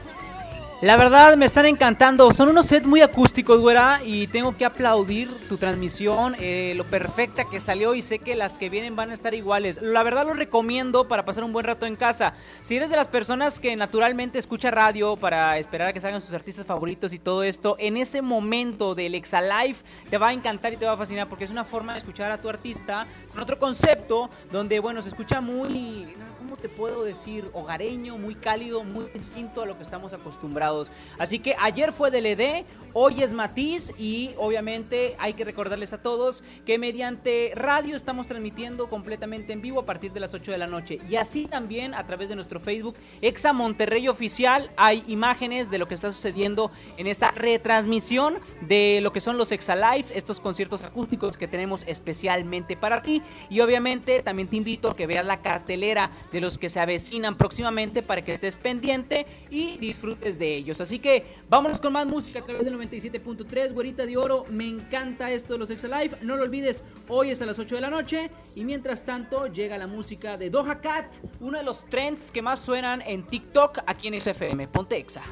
La 0.83 0.99
verdad 0.99 1.39
me 1.39 1.47
están 1.47 1.65
encantando, 1.65 2.31
son 2.33 2.51
unos 2.51 2.67
sets 2.67 2.87
muy 2.87 3.01
acústicos, 3.01 3.61
güera, 3.61 4.03
y 4.05 4.27
tengo 4.27 4.59
que 4.59 4.67
aplaudir 4.67 5.31
tu 5.49 5.57
transmisión, 5.57 6.37
eh, 6.39 6.75
lo 6.77 6.85
perfecta 6.85 7.47
que 7.51 7.61
salió 7.61 7.95
y 7.95 8.03
sé 8.03 8.19
que 8.19 8.35
las 8.35 8.59
que 8.59 8.69
vienen 8.69 8.95
van 8.95 9.11
a 9.11 9.15
estar 9.15 9.33
iguales. 9.33 9.81
La 9.81 10.03
verdad 10.03 10.27
lo 10.27 10.35
recomiendo 10.35 11.09
para 11.09 11.25
pasar 11.25 11.45
un 11.45 11.55
buen 11.55 11.65
rato 11.65 11.87
en 11.87 11.97
casa. 11.97 12.35
Si 12.61 12.77
eres 12.77 12.91
de 12.91 12.97
las 12.97 13.09
personas 13.09 13.59
que 13.59 13.75
naturalmente 13.75 14.39
escucha 14.39 14.71
radio 14.71 15.17
para 15.17 15.57
esperar 15.57 15.89
a 15.89 15.93
que 15.95 16.01
salgan 16.03 16.21
sus 16.21 16.35
artistas 16.35 16.67
favoritos 16.67 17.15
y 17.15 17.19
todo 17.19 17.43
esto, 17.43 17.77
en 17.79 17.97
ese 17.97 18.21
momento 18.21 18.95
del 18.95 19.15
Exalive 19.15 19.79
te 20.11 20.19
va 20.19 20.29
a 20.29 20.33
encantar 20.35 20.75
y 20.75 20.77
te 20.77 20.85
va 20.85 20.93
a 20.93 20.97
fascinar 20.99 21.27
porque 21.27 21.45
es 21.45 21.51
una 21.51 21.65
forma 21.65 21.95
de 21.95 22.01
escuchar 22.01 22.31
a 22.31 22.37
tu 22.37 22.51
artista 22.51 23.07
con 23.33 23.41
otro 23.41 23.59
concepto 23.59 24.29
donde, 24.53 24.79
bueno, 24.81 25.01
se 25.01 25.09
escucha 25.09 25.41
muy 25.41 26.07
¿cómo 26.46 26.56
te 26.56 26.68
puedo 26.68 27.02
decir? 27.02 27.50
Hogareño, 27.54 28.18
muy 28.18 28.37
cálido, 28.37 28.85
muy 28.85 29.06
distinto 29.12 29.62
a 29.62 29.66
lo 29.66 29.76
que 29.76 29.82
estamos 29.82 30.12
acostumbrados. 30.12 30.92
Así 31.18 31.40
que 31.40 31.56
ayer 31.59 31.92
fue 31.92 32.12
DLD, 32.12 32.64
hoy 32.92 33.24
es 33.24 33.32
Matiz 33.32 33.92
y 33.98 34.30
obviamente 34.38 35.16
hay 35.18 35.32
que 35.32 35.44
recordarles 35.44 35.92
a 35.92 36.00
todos 36.00 36.44
que 36.64 36.78
mediante 36.78 37.50
radio 37.56 37.96
estamos 37.96 38.28
transmitiendo 38.28 38.88
completamente 38.88 39.52
en 39.52 39.61
vivo 39.61 39.80
a 39.80 39.87
partir 39.87 40.12
de 40.12 40.20
las 40.20 40.35
8 40.35 40.52
de 40.52 40.59
la 40.59 40.68
noche. 40.68 41.00
Y 41.11 41.16
así 41.16 41.46
también 41.46 41.94
a 41.94 42.06
través 42.06 42.28
de 42.28 42.37
nuestro 42.37 42.61
Facebook 42.61 42.94
Exa 43.22 43.52
Monterrey 43.52 44.06
Oficial 44.06 44.70
hay 44.76 45.02
imágenes 45.09 45.68
de 45.68 45.78
lo 45.78 45.88
que 45.88 45.94
está 45.94 46.12
sucediendo 46.12 46.70
en 46.96 47.09
esta 47.09 47.32
retransmisión 47.32 48.38
de 48.61 49.00
lo 49.02 49.11
que 49.11 49.20
son 49.20 49.37
los 49.37 49.50
Exa 49.50 49.74
Live, 49.74 50.06
estos 50.14 50.38
conciertos 50.38 50.85
acústicos 50.85 51.37
que 51.37 51.48
tenemos 51.48 51.82
especialmente 51.88 52.76
para 52.76 53.02
ti. 53.02 53.20
Y 53.50 53.59
obviamente 53.59 54.22
también 54.22 54.46
te 54.46 54.54
invito 54.54 54.90
a 54.90 54.94
que 54.94 55.09
veas 55.09 55.26
la 55.26 55.38
cartelera 55.38 56.12
de 56.37 56.42
los 56.42 56.59
que 56.59 56.68
se 56.68 56.79
avecinan 56.79 57.38
próximamente 57.38 58.03
para 58.03 58.22
que 58.22 58.35
estés 58.35 58.59
pendiente 58.59 59.27
y 59.49 59.79
disfrutes 59.79 60.38
de 60.38 60.55
ellos. 60.55 60.83
Así 60.83 60.99
que 60.99 61.25
vámonos 61.49 61.81
con 61.81 61.94
más 61.94 62.07
música 62.07 62.40
a 62.40 62.44
través 62.44 62.66
del 62.66 62.79
97.3, 62.79 63.72
güerita 63.72 64.05
de 64.05 64.18
oro, 64.18 64.44
me 64.51 64.68
encanta 64.68 65.31
esto 65.31 65.55
de 65.55 65.61
los 65.61 65.70
Exa 65.70 65.88
Live, 65.88 66.18
no 66.20 66.37
lo 66.37 66.42
olvides, 66.42 66.85
hoy 67.09 67.31
es 67.31 67.40
a 67.40 67.46
las 67.46 67.59
8 67.59 67.77
de 67.77 67.81
la 67.81 67.88
noche. 67.88 68.31
Y 68.55 68.64
mientras 68.64 69.03
tanto 69.03 69.46
llega 69.46 69.79
la 69.79 69.87
música 69.87 70.37
de 70.37 70.51
Doja 70.51 70.83
Cat, 70.83 71.07
uno 71.40 71.57
de 71.57 71.64
los 71.64 71.87
trends 71.87 72.31
que 72.31 72.42
más 72.42 72.61
suenan 72.61 73.03
en 73.07 73.27
TikTok 73.27 73.79
aquí 73.87 74.09
en 74.09 74.20
XFM, 74.20 74.68
ponte 74.68 74.99
Exa. 74.99 75.22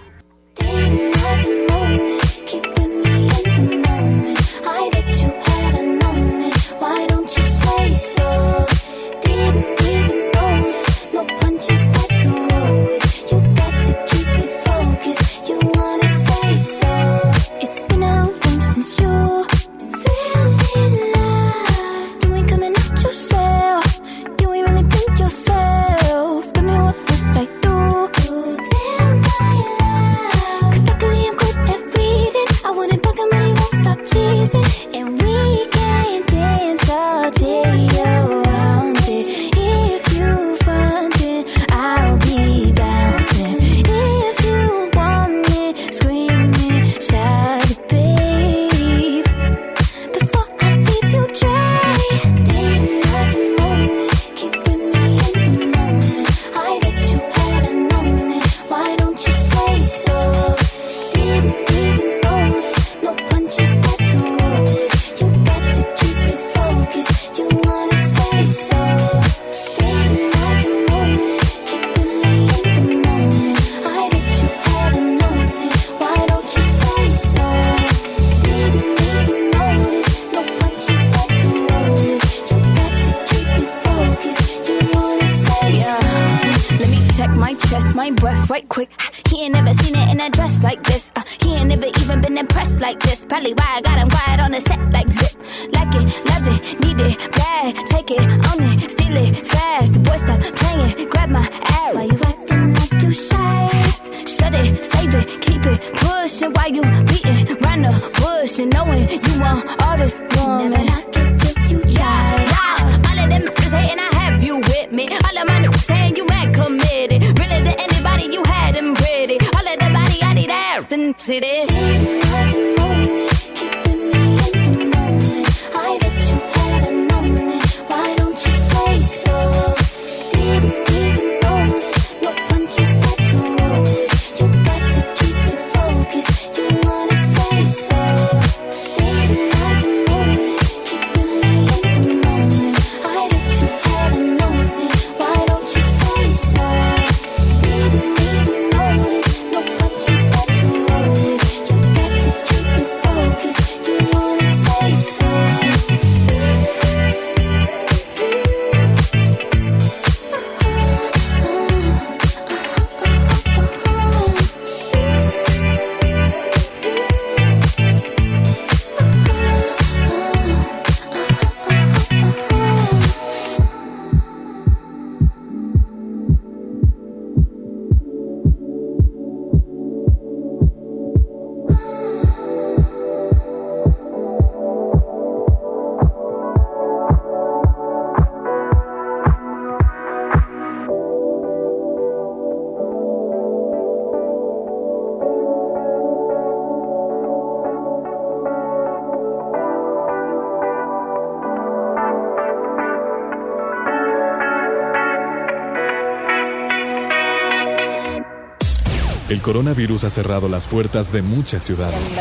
Coronavirus 209.44 210.04
ha 210.04 210.10
cerrado 210.10 210.48
las 210.48 210.66
puertas 210.66 211.12
de 211.12 211.20
muchas 211.20 211.62
ciudades. 211.62 212.18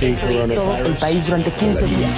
el 0.00 0.94
país 0.96 1.26
durante 1.26 1.50
15 1.50 1.84
días. 1.84 2.10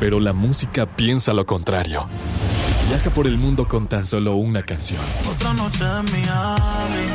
Pero 0.00 0.18
la 0.18 0.32
música 0.32 0.86
piensa 0.86 1.32
lo 1.32 1.46
contrario. 1.46 2.08
Viaja 2.88 3.10
por 3.10 3.28
el 3.28 3.38
mundo 3.38 3.68
con 3.68 3.86
tan 3.86 4.04
solo 4.04 4.34
una 4.34 4.64
canción. 4.64 5.00
Otra 5.30 5.52
noche 5.52 5.84
en 5.84 6.04
Miami. 6.10 7.06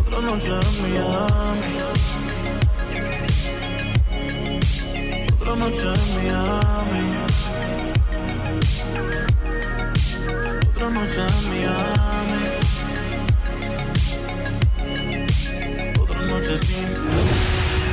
Otra 0.00 0.20
noche 0.20 0.48
en 0.48 0.82
Miami. 0.82 1.60
Otra 5.32 5.56
noche 5.56 5.80
en 5.80 6.14
Miami. 6.16 7.13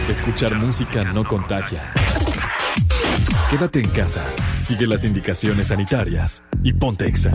Escuchar 0.10 0.56
música 0.56 1.04
no 1.04 1.26
contagia. 1.26 1.94
Quédate 3.50 3.80
en 3.80 3.90
casa, 3.90 4.24
sigue 4.60 4.88
las 4.88 5.04
indicaciones 5.04 5.68
sanitarias 5.68 6.42
y 6.64 6.74
ponte 6.74 7.08
exa. 7.08 7.32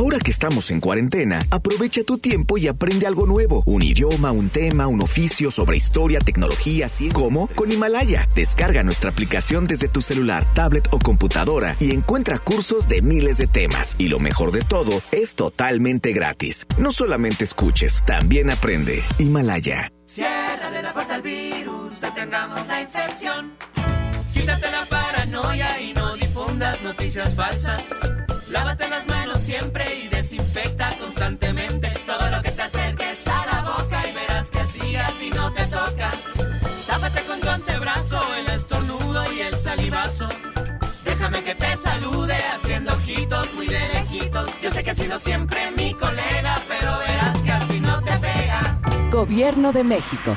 Ahora 0.00 0.18
que 0.18 0.30
estamos 0.30 0.70
en 0.70 0.80
cuarentena, 0.80 1.44
aprovecha 1.50 2.02
tu 2.04 2.16
tiempo 2.16 2.56
y 2.56 2.68
aprende 2.68 3.06
algo 3.06 3.26
nuevo. 3.26 3.62
Un 3.66 3.82
idioma, 3.82 4.32
un 4.32 4.48
tema, 4.48 4.86
un 4.86 5.02
oficio 5.02 5.50
sobre 5.50 5.76
historia, 5.76 6.20
tecnología, 6.20 6.86
así 6.86 7.10
como 7.10 7.48
con 7.48 7.70
Himalaya. 7.70 8.26
Descarga 8.34 8.82
nuestra 8.82 9.10
aplicación 9.10 9.66
desde 9.66 9.88
tu 9.88 10.00
celular, 10.00 10.46
tablet 10.54 10.88
o 10.90 10.98
computadora 10.98 11.76
y 11.80 11.92
encuentra 11.92 12.38
cursos 12.38 12.88
de 12.88 13.02
miles 13.02 13.36
de 13.36 13.46
temas. 13.46 13.94
Y 13.98 14.08
lo 14.08 14.18
mejor 14.20 14.52
de 14.52 14.62
todo, 14.62 15.02
es 15.12 15.34
totalmente 15.34 16.14
gratis. 16.14 16.66
No 16.78 16.92
solamente 16.92 17.44
escuches, 17.44 18.02
también 18.06 18.48
aprende. 18.48 19.02
Himalaya. 19.18 19.92
Ciérrale 20.06 20.80
la 20.80 20.94
puerta 20.94 21.16
al 21.16 21.22
virus, 21.22 21.92
la 22.00 22.80
infección. 22.80 23.52
Quítate 24.32 24.70
la 24.70 24.86
paranoia 24.86 25.78
y 25.78 25.92
no 25.92 26.14
difundas 26.14 26.80
noticias 26.80 27.34
falsas. 27.34 27.82
Lávate 28.50 28.88
las 28.88 29.09
siempre 29.50 29.84
y 30.04 30.06
desinfecta 30.06 30.96
constantemente 30.96 31.90
todo 32.06 32.30
lo 32.30 32.40
que 32.40 32.52
te 32.52 32.62
acerques 32.62 33.26
a 33.26 33.46
la 33.46 33.62
boca 33.62 34.00
y 34.08 34.12
verás 34.12 34.48
que 34.48 34.60
así 34.60 34.94
a 34.94 35.08
ti 35.18 35.30
no 35.34 35.52
te 35.52 35.64
toca. 35.64 36.10
Tápate 36.86 37.20
con 37.22 37.40
tu 37.40 37.48
antebrazo 37.48 38.22
el 38.36 38.46
estornudo 38.54 39.24
y 39.32 39.40
el 39.40 39.56
salivazo. 39.58 40.28
Déjame 41.04 41.42
que 41.42 41.56
te 41.56 41.76
salude 41.76 42.36
haciendo 42.54 42.92
ojitos 42.92 43.52
muy 43.54 43.66
de 43.66 43.80
lejitos. 43.88 44.48
Yo 44.62 44.70
sé 44.70 44.84
que 44.84 44.90
has 44.92 44.98
sido 44.98 45.18
siempre 45.18 45.72
mi 45.72 45.94
colega, 45.94 46.56
pero 46.68 46.98
verás 47.00 47.42
que 47.42 47.50
así 47.50 47.80
no 47.80 48.00
te 48.02 48.12
pega. 48.18 48.78
Gobierno 49.10 49.72
de 49.72 49.82
México. 49.82 50.36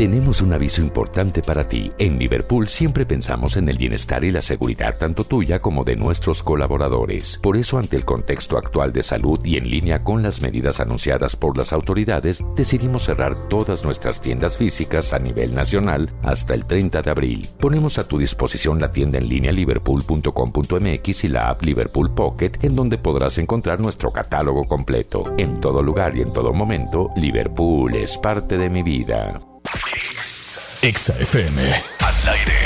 Tenemos 0.00 0.40
un 0.40 0.54
aviso 0.54 0.80
importante 0.80 1.42
para 1.42 1.68
ti. 1.68 1.92
En 1.98 2.18
Liverpool 2.18 2.68
siempre 2.68 3.04
pensamos 3.04 3.58
en 3.58 3.68
el 3.68 3.76
bienestar 3.76 4.24
y 4.24 4.30
la 4.30 4.40
seguridad 4.40 4.96
tanto 4.96 5.24
tuya 5.24 5.58
como 5.58 5.84
de 5.84 5.94
nuestros 5.94 6.42
colaboradores. 6.42 7.38
Por 7.42 7.58
eso, 7.58 7.76
ante 7.76 7.96
el 7.96 8.06
contexto 8.06 8.56
actual 8.56 8.94
de 8.94 9.02
salud 9.02 9.38
y 9.44 9.58
en 9.58 9.68
línea 9.70 10.02
con 10.02 10.22
las 10.22 10.40
medidas 10.40 10.80
anunciadas 10.80 11.36
por 11.36 11.58
las 11.58 11.74
autoridades, 11.74 12.42
decidimos 12.56 13.04
cerrar 13.04 13.48
todas 13.48 13.84
nuestras 13.84 14.22
tiendas 14.22 14.56
físicas 14.56 15.12
a 15.12 15.18
nivel 15.18 15.54
nacional 15.54 16.10
hasta 16.22 16.54
el 16.54 16.64
30 16.64 17.02
de 17.02 17.10
abril. 17.10 17.48
Ponemos 17.58 17.98
a 17.98 18.08
tu 18.08 18.16
disposición 18.16 18.80
la 18.80 18.92
tienda 18.92 19.18
en 19.18 19.28
línea 19.28 19.52
liverpool.com.mx 19.52 21.24
y 21.24 21.28
la 21.28 21.50
app 21.50 21.62
Liverpool 21.62 22.14
Pocket, 22.14 22.52
en 22.62 22.74
donde 22.74 22.96
podrás 22.96 23.36
encontrar 23.36 23.80
nuestro 23.80 24.12
catálogo 24.12 24.64
completo. 24.64 25.34
En 25.36 25.60
todo 25.60 25.82
lugar 25.82 26.16
y 26.16 26.22
en 26.22 26.32
todo 26.32 26.54
momento, 26.54 27.10
Liverpool 27.16 27.94
es 27.94 28.16
parte 28.16 28.56
de 28.56 28.70
mi 28.70 28.82
vida. 28.82 29.49
Exa 30.82 31.14
FM. 31.18 31.62
Al 31.62 32.28
aire. 32.28 32.58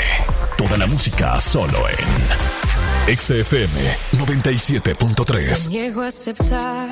Toda 0.57 0.77
la 0.77 0.87
música 0.87 1.39
solo 1.39 1.87
en 1.89 3.11
Exa 3.11 3.35
FM 3.35 3.97
97.3. 4.13 5.69
Niego 5.69 6.01
a 6.01 6.07
aceptar 6.07 6.89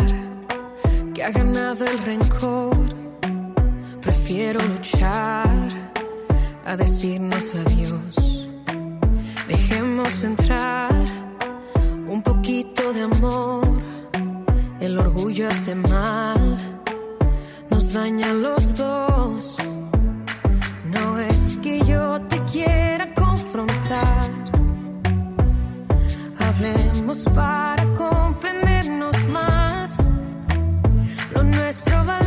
que 1.13 1.23
ha 1.23 1.31
ganado 1.31 1.85
el 1.85 1.97
rencor. 1.99 2.77
Prefiero 4.01 4.59
luchar 4.67 5.69
a 6.65 6.75
decirnos 6.75 7.55
adiós. 7.55 8.47
Dejemos 9.47 10.23
entrar 10.23 10.93
un 12.07 12.21
poquito 12.21 12.93
de 12.93 13.01
amor. 13.01 13.81
El 14.79 14.97
orgullo 14.99 15.47
hace 15.47 15.73
mal, 15.75 16.57
nos 17.69 17.93
daña 17.93 18.29
a 18.31 18.33
los 18.33 18.75
dos. 18.75 19.57
Hablemos 26.55 27.25
para 27.33 27.83
comprendernos 27.97 29.27
más. 29.29 30.09
Lo 31.33 31.43
nuestro 31.43 32.05
vale 32.05 32.22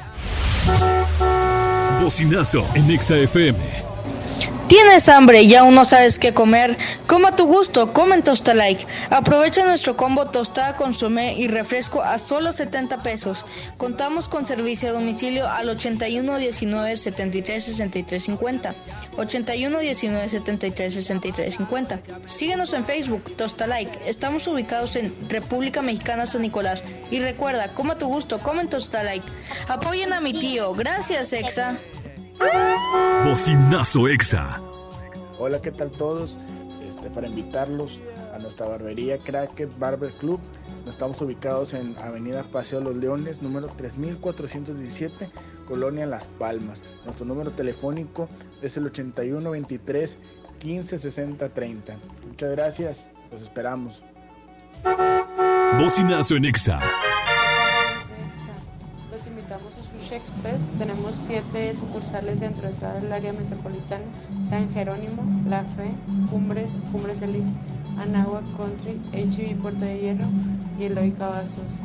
Bocinazo 2.02 2.66
en 2.74 2.90
Exa 2.90 3.16
FM. 3.16 3.91
¿Tienes 4.68 5.08
hambre 5.08 5.42
y 5.42 5.54
aún 5.54 5.74
no 5.74 5.84
sabes 5.84 6.18
qué 6.18 6.32
comer? 6.32 6.76
Come 7.06 7.28
a 7.28 7.36
tu 7.36 7.46
gusto, 7.46 7.92
come 7.92 8.14
en 8.14 8.22
Tosta 8.22 8.54
Like. 8.54 8.86
Aprovecha 9.10 9.64
nuestro 9.64 9.96
combo 9.96 10.26
tostada, 10.26 10.76
consomé 10.76 11.34
y 11.34 11.46
refresco 11.48 12.02
a 12.02 12.18
solo 12.18 12.52
70 12.52 12.98
pesos. 13.02 13.44
Contamos 13.76 14.28
con 14.28 14.46
servicio 14.46 14.88
a 14.88 14.92
domicilio 14.92 15.48
al 15.48 15.68
81 15.68 16.36
19 16.38 16.96
73 16.96 17.64
63 17.64 18.22
50. 18.22 18.74
81 19.16 19.78
19 19.78 20.28
73 20.28 20.94
63 20.94 21.54
50. 21.54 22.00
Síguenos 22.26 22.72
en 22.72 22.84
Facebook, 22.84 23.36
Tosta 23.36 23.66
Like. 23.66 23.98
Estamos 24.06 24.46
ubicados 24.46 24.96
en 24.96 25.14
República 25.28 25.82
Mexicana 25.82 26.26
San 26.26 26.42
Nicolás. 26.42 26.82
Y 27.10 27.20
recuerda, 27.20 27.74
come 27.74 27.92
a 27.92 27.98
tu 27.98 28.06
gusto, 28.06 28.38
come 28.38 28.62
en 28.62 28.68
Tosta 28.68 29.02
Like. 29.02 29.26
Apoyen 29.68 30.12
a 30.12 30.20
mi 30.20 30.32
tío. 30.32 30.72
Gracias, 30.72 31.32
Exa. 31.32 31.76
Bocinazo 33.24 34.08
Exa. 34.08 34.60
Hola, 35.38 35.60
¿qué 35.60 35.70
tal 35.70 35.90
todos? 35.90 36.36
Este, 36.88 37.10
para 37.10 37.28
invitarlos 37.28 38.00
a 38.34 38.38
nuestra 38.38 38.66
barbería 38.66 39.18
Cracket 39.18 39.78
Barber 39.78 40.10
Club. 40.12 40.40
Estamos 40.88 41.20
ubicados 41.20 41.74
en 41.74 41.96
Avenida 41.98 42.42
Paseo 42.44 42.80
Los 42.80 42.96
Leones, 42.96 43.42
número 43.42 43.68
3417, 43.68 45.30
Colonia 45.66 46.06
Las 46.06 46.26
Palmas. 46.26 46.80
Nuestro 47.04 47.24
número 47.24 47.52
telefónico 47.52 48.28
es 48.62 48.76
el 48.76 48.86
81 48.86 49.50
23 49.50 50.16
15 50.58 50.98
60 50.98 51.48
30. 51.48 51.96
Muchas 52.28 52.50
gracias, 52.50 53.06
los 53.30 53.42
esperamos. 53.42 54.02
Bocinazo 55.78 56.36
en 56.36 56.44
Exa. 56.44 56.80
Los 59.12 59.26
invitamos 59.26 59.76
a 59.76 59.82
Sushi 59.82 60.14
Express. 60.14 60.68
Tenemos 60.78 61.14
siete 61.14 61.74
sucursales 61.76 62.40
dentro 62.40 62.66
de 62.66 62.72
toda 62.72 62.98
el 62.98 63.12
área 63.12 63.34
metropolitana. 63.34 64.06
San 64.48 64.70
Jerónimo, 64.70 65.22
La 65.46 65.64
Fe, 65.64 65.90
Cumbres, 66.30 66.78
Cumbres 66.90 67.20
Elite, 67.20 67.44
Anagua 67.98 68.40
Country, 68.56 68.98
HB 69.12 69.60
Puerto 69.60 69.84
de 69.84 70.00
Hierro 70.00 70.24
y 70.78 70.84
Eloy 70.84 71.10
Cavazos. 71.10 71.80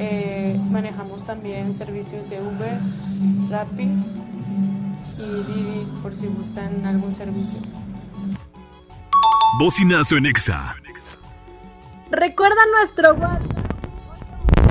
Eh, 0.00 0.58
manejamos 0.72 1.24
también 1.24 1.76
servicios 1.76 2.28
de 2.28 2.40
Uber, 2.40 2.80
Rappi 3.48 3.88
y 5.18 5.52
Didi 5.52 5.86
por 6.02 6.16
si 6.16 6.26
gustan 6.26 6.84
algún 6.84 7.14
servicio. 7.14 7.60
Bocinazo 9.60 10.16
en 10.16 10.26
Exa. 10.26 10.74
Recuerda 12.10 12.60
nuestro 12.80 13.14
WhatsApp 13.14 13.75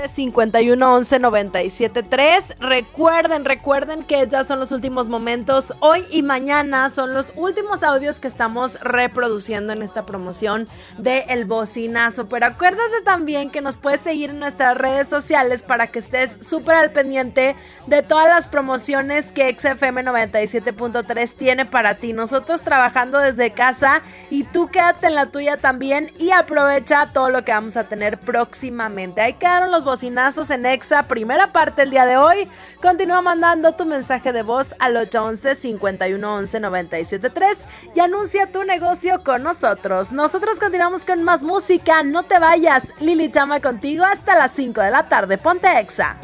5111-973. 0.08 2.56
Recuerden, 2.60 3.46
recuerden 3.46 4.04
que 4.04 4.28
ya 4.28 4.44
son 4.44 4.60
los 4.60 4.72
últimos 4.72 5.10
momentos. 5.10 5.74
Hoy 5.80 6.06
y 6.12 6.24
mañana 6.24 6.90
son 6.90 7.14
los 7.14 7.32
últimos 7.36 7.84
audios 7.84 8.20
que 8.20 8.28
estamos 8.28 8.80
reproduciendo 8.82 9.74
en 9.74 9.82
esta 9.82 10.06
promoción 10.06 10.68
de 10.98 11.26
El 11.28 11.46
Bocinazo. 11.46 12.28
Pero 12.28 12.48
acuérdate 12.48 13.02
también 13.04 13.50
que 13.50 13.62
nos 13.62 13.78
puedes 13.78 14.02
seguir 14.02 14.32
en 14.32 14.40
nuestras 14.40 14.78
redes 14.78 15.08
sociales 15.08 15.64
para 15.64 15.88
que 15.88 16.00
estés 16.00 16.38
súper 16.42 16.76
al 16.76 16.92
pendiente 16.92 17.56
de 17.88 18.04
todas 18.04 18.28
las 18.28 18.48
promociones 18.48 19.32
que 19.32 19.56
XFM 19.58 20.04
97.3 20.04 21.36
tiene 21.36 21.66
para 21.66 21.96
ti. 21.96 22.14
Nosotros 22.14 22.62
trabajando 22.62 23.20
desde 23.20 23.52
casa 23.52 24.02
y 24.30 24.44
tú 24.44 24.68
quédate 24.68 25.08
en 25.08 25.16
la 25.16 25.28
tuya 25.28 25.58
también 25.58 26.12
y 26.18 26.32
aprovecha 26.32 27.10
todo 27.14 27.30
lo 27.30 27.44
que 27.44 27.52
vamos 27.52 27.78
a 27.78 27.86
tener 27.86 28.20
próximamente. 28.20 29.22
Ahí 29.22 29.34
quedaron 29.34 29.72
los 29.72 29.86
bocinazos 29.96 30.50
en 30.50 30.66
Exa, 30.66 31.04
primera 31.04 31.54
parte 31.54 31.84
el 31.84 31.90
día 31.90 32.06
de 32.06 32.18
hoy. 32.18 32.50
Continúa 32.82 33.22
mandando 33.22 33.76
tu 33.76 33.86
mensaje 33.86 34.34
de 34.34 34.44
voz 34.44 34.76
al 34.80 34.98
811-511-973 35.10 37.56
y 37.96 38.02
anuncia 38.02 38.52
tu 38.52 38.66
negocio 38.66 39.24
con 39.24 39.44
nosotros. 39.44 40.12
Nosotros 40.12 40.60
continuamos 40.60 41.06
con 41.06 41.24
más 41.24 41.44
música, 41.44 42.04
no 42.04 42.24
te 42.24 42.40
vayas. 42.40 42.84
Lili 43.00 43.32
Chama 43.32 43.62
contigo 43.62 44.04
hasta 44.04 44.36
las 44.36 44.52
5 44.52 44.82
de 44.82 44.92
la 44.92 45.08
tarde. 45.08 45.38
Ponte 45.38 45.80
Exa. 45.80 46.18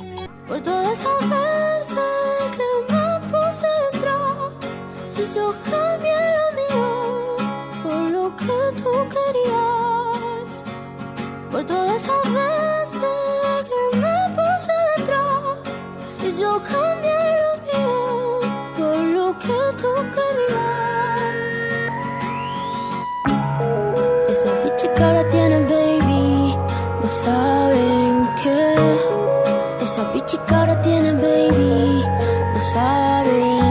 Por 0.50 0.62
todas 0.62 1.00
esas 1.00 1.96
que 2.58 2.64
me 2.92 3.22
puse 3.32 3.68
y 5.16 5.24
yo 5.34 5.56
cambié 5.64 6.20
lo 6.38 6.48
mío 6.60 6.90
por 7.84 8.02
lo 8.12 8.36
que 8.36 8.60
tú 8.84 8.92
querías. 9.08 10.41
Por 11.52 11.66
todas 11.66 12.04
esas 12.04 12.24
veces 12.34 13.02
que 13.68 13.98
me 13.98 14.18
puse 14.38 14.74
dentro 14.96 15.20
y 16.24 16.28
yo 16.40 16.62
cambié 16.64 17.22
lo 17.42 17.52
mío 17.68 18.40
por 18.78 18.98
lo 19.16 19.26
que 19.38 19.60
tú 19.78 19.92
querías. 20.16 21.62
Esa 24.30 24.52
bicha 24.64 24.88
que 24.94 25.04
ahora 25.04 25.30
tiene 25.30 25.58
baby, 25.74 26.56
no 27.04 27.10
saben 27.12 28.30
qué. 28.42 28.76
Esa 29.82 30.04
bicha 30.14 30.38
que 30.46 30.56
ahora 30.56 30.82
tiene 30.82 31.12
baby, 31.12 32.06
no 32.54 32.64
saben 32.64 33.71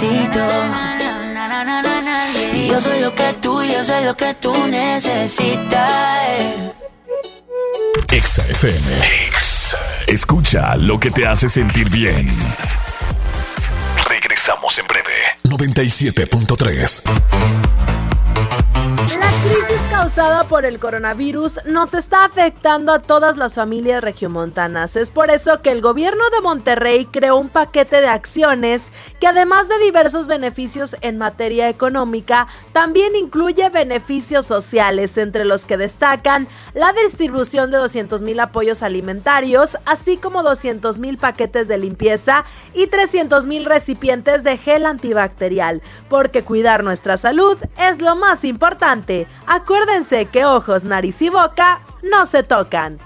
necesito. 0.00 0.40
Y 2.54 2.68
yo 2.68 2.80
soy 2.80 3.00
lo 3.00 3.14
que 3.14 3.32
tú, 3.40 3.62
yo 3.62 3.84
soy 3.84 4.04
lo 4.04 4.16
que 4.16 4.34
tú 4.34 4.66
necesitas. 4.66 6.20
Exa 8.10 8.46
FM. 8.48 9.30
Escucha 10.06 10.76
lo 10.76 10.98
que 10.98 11.10
te 11.10 11.26
hace 11.26 11.48
sentir 11.48 11.88
bien. 11.90 12.30
Regresamos 14.08 14.78
en 14.78 14.86
breve. 14.86 15.12
97.3. 15.44 17.02
Causada 20.00 20.44
por 20.44 20.64
el 20.64 20.78
coronavirus 20.78 21.60
nos 21.66 21.92
está 21.92 22.24
afectando 22.24 22.90
a 22.90 23.00
todas 23.00 23.36
las 23.36 23.52
familias 23.52 24.02
regiomontanas. 24.02 24.96
Es 24.96 25.10
por 25.10 25.28
eso 25.28 25.60
que 25.60 25.72
el 25.72 25.82
gobierno 25.82 26.24
de 26.30 26.40
Monterrey 26.40 27.04
creó 27.04 27.36
un 27.36 27.50
paquete 27.50 28.00
de 28.00 28.06
acciones 28.06 28.90
que 29.20 29.26
además 29.26 29.68
de 29.68 29.78
diversos 29.84 30.26
beneficios 30.26 30.96
en 31.02 31.18
materia 31.18 31.68
económica, 31.68 32.46
también 32.72 33.14
incluye 33.14 33.68
beneficios 33.68 34.46
sociales, 34.46 35.18
entre 35.18 35.44
los 35.44 35.66
que 35.66 35.76
destacan 35.76 36.48
la 36.72 36.94
distribución 36.94 37.70
de 37.70 37.76
200 37.76 38.22
mil 38.22 38.40
apoyos 38.40 38.82
alimentarios, 38.82 39.76
así 39.84 40.16
como 40.16 40.42
200 40.42 40.98
mil 40.98 41.18
paquetes 41.18 41.68
de 41.68 41.76
limpieza 41.76 42.46
y 42.72 42.86
300 42.86 43.46
mil 43.46 43.66
recipientes 43.66 44.42
de 44.42 44.56
gel 44.56 44.86
antibacterial, 44.86 45.82
porque 46.08 46.42
cuidar 46.42 46.82
nuestra 46.82 47.18
salud 47.18 47.58
es 47.78 48.00
lo 48.00 48.16
más 48.16 48.44
importante. 48.44 49.26
Acuérdense 49.90 50.26
que 50.26 50.44
ojos, 50.44 50.84
nariz 50.84 51.20
y 51.20 51.30
boca 51.30 51.80
no 52.08 52.24
se 52.24 52.44
tocan. 52.44 52.98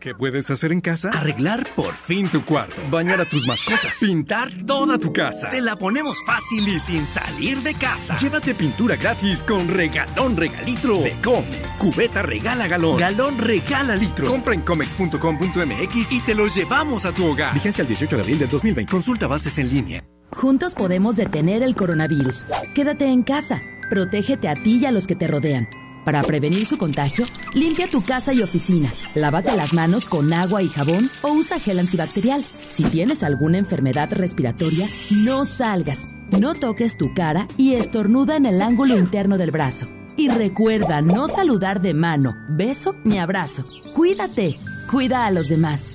¿Qué 0.00 0.12
puedes 0.12 0.50
hacer 0.50 0.72
en 0.72 0.80
casa? 0.80 1.10
Arreglar 1.10 1.64
por 1.76 1.94
fin 1.94 2.28
tu 2.28 2.44
cuarto. 2.44 2.82
Bañar 2.90 3.20
a 3.20 3.28
tus 3.28 3.46
mascotas. 3.46 3.98
Pintar 4.00 4.50
toda 4.66 4.98
tu 4.98 5.12
casa. 5.12 5.48
Te 5.50 5.60
la 5.60 5.76
ponemos 5.76 6.18
fácil 6.26 6.66
y 6.66 6.80
sin 6.80 7.06
salir 7.06 7.58
de 7.58 7.74
casa. 7.74 8.16
Llévate 8.16 8.56
pintura 8.56 8.96
gratis 8.96 9.44
con 9.44 9.68
regalón 9.68 10.36
regalitro 10.36 10.98
de 10.98 11.14
Comex. 11.22 11.68
Cubeta 11.78 12.22
regala 12.22 12.66
galón. 12.66 12.98
Galón 12.98 13.38
regala 13.38 13.94
litro. 13.94 14.26
Compra 14.26 14.54
en 14.54 14.62
comex.com.mx 14.62 16.12
y 16.12 16.20
te 16.22 16.34
lo 16.34 16.48
llevamos 16.48 17.06
a 17.06 17.12
tu 17.12 17.24
hogar. 17.24 17.54
Vigencia 17.54 17.82
el 17.82 17.88
18 17.88 18.16
de 18.16 18.22
abril 18.22 18.38
del 18.40 18.50
2020. 18.50 18.90
Consulta 18.90 19.28
bases 19.28 19.58
en 19.58 19.68
línea. 19.68 20.02
Juntos 20.32 20.74
podemos 20.74 21.14
detener 21.14 21.62
el 21.62 21.76
coronavirus. 21.76 22.44
Quédate 22.74 23.06
en 23.06 23.22
casa. 23.22 23.62
Protégete 23.88 24.48
a 24.48 24.54
ti 24.54 24.80
y 24.82 24.86
a 24.86 24.90
los 24.90 25.06
que 25.06 25.14
te 25.14 25.28
rodean. 25.28 25.68
Para 26.04 26.22
prevenir 26.22 26.66
su 26.66 26.78
contagio, 26.78 27.24
limpia 27.54 27.86
tu 27.86 28.04
casa 28.04 28.32
y 28.32 28.42
oficina. 28.42 28.88
Lávate 29.14 29.56
las 29.56 29.72
manos 29.72 30.08
con 30.08 30.32
agua 30.32 30.62
y 30.62 30.68
jabón 30.68 31.08
o 31.22 31.32
usa 31.32 31.60
gel 31.60 31.78
antibacterial. 31.78 32.42
Si 32.42 32.84
tienes 32.84 33.22
alguna 33.22 33.58
enfermedad 33.58 34.12
respiratoria, 34.12 34.86
no 35.24 35.44
salgas. 35.44 36.08
No 36.38 36.54
toques 36.54 36.96
tu 36.96 37.14
cara 37.14 37.46
y 37.56 37.74
estornuda 37.74 38.36
en 38.36 38.46
el 38.46 38.62
ángulo 38.62 38.98
interno 38.98 39.38
del 39.38 39.50
brazo. 39.50 39.86
Y 40.16 40.28
recuerda 40.28 41.00
no 41.02 41.28
saludar 41.28 41.80
de 41.80 41.94
mano, 41.94 42.34
beso 42.50 42.94
ni 43.04 43.18
abrazo. 43.18 43.64
Cuídate. 43.94 44.58
Cuida 44.90 45.26
a 45.26 45.30
los 45.30 45.48
demás. 45.48 45.92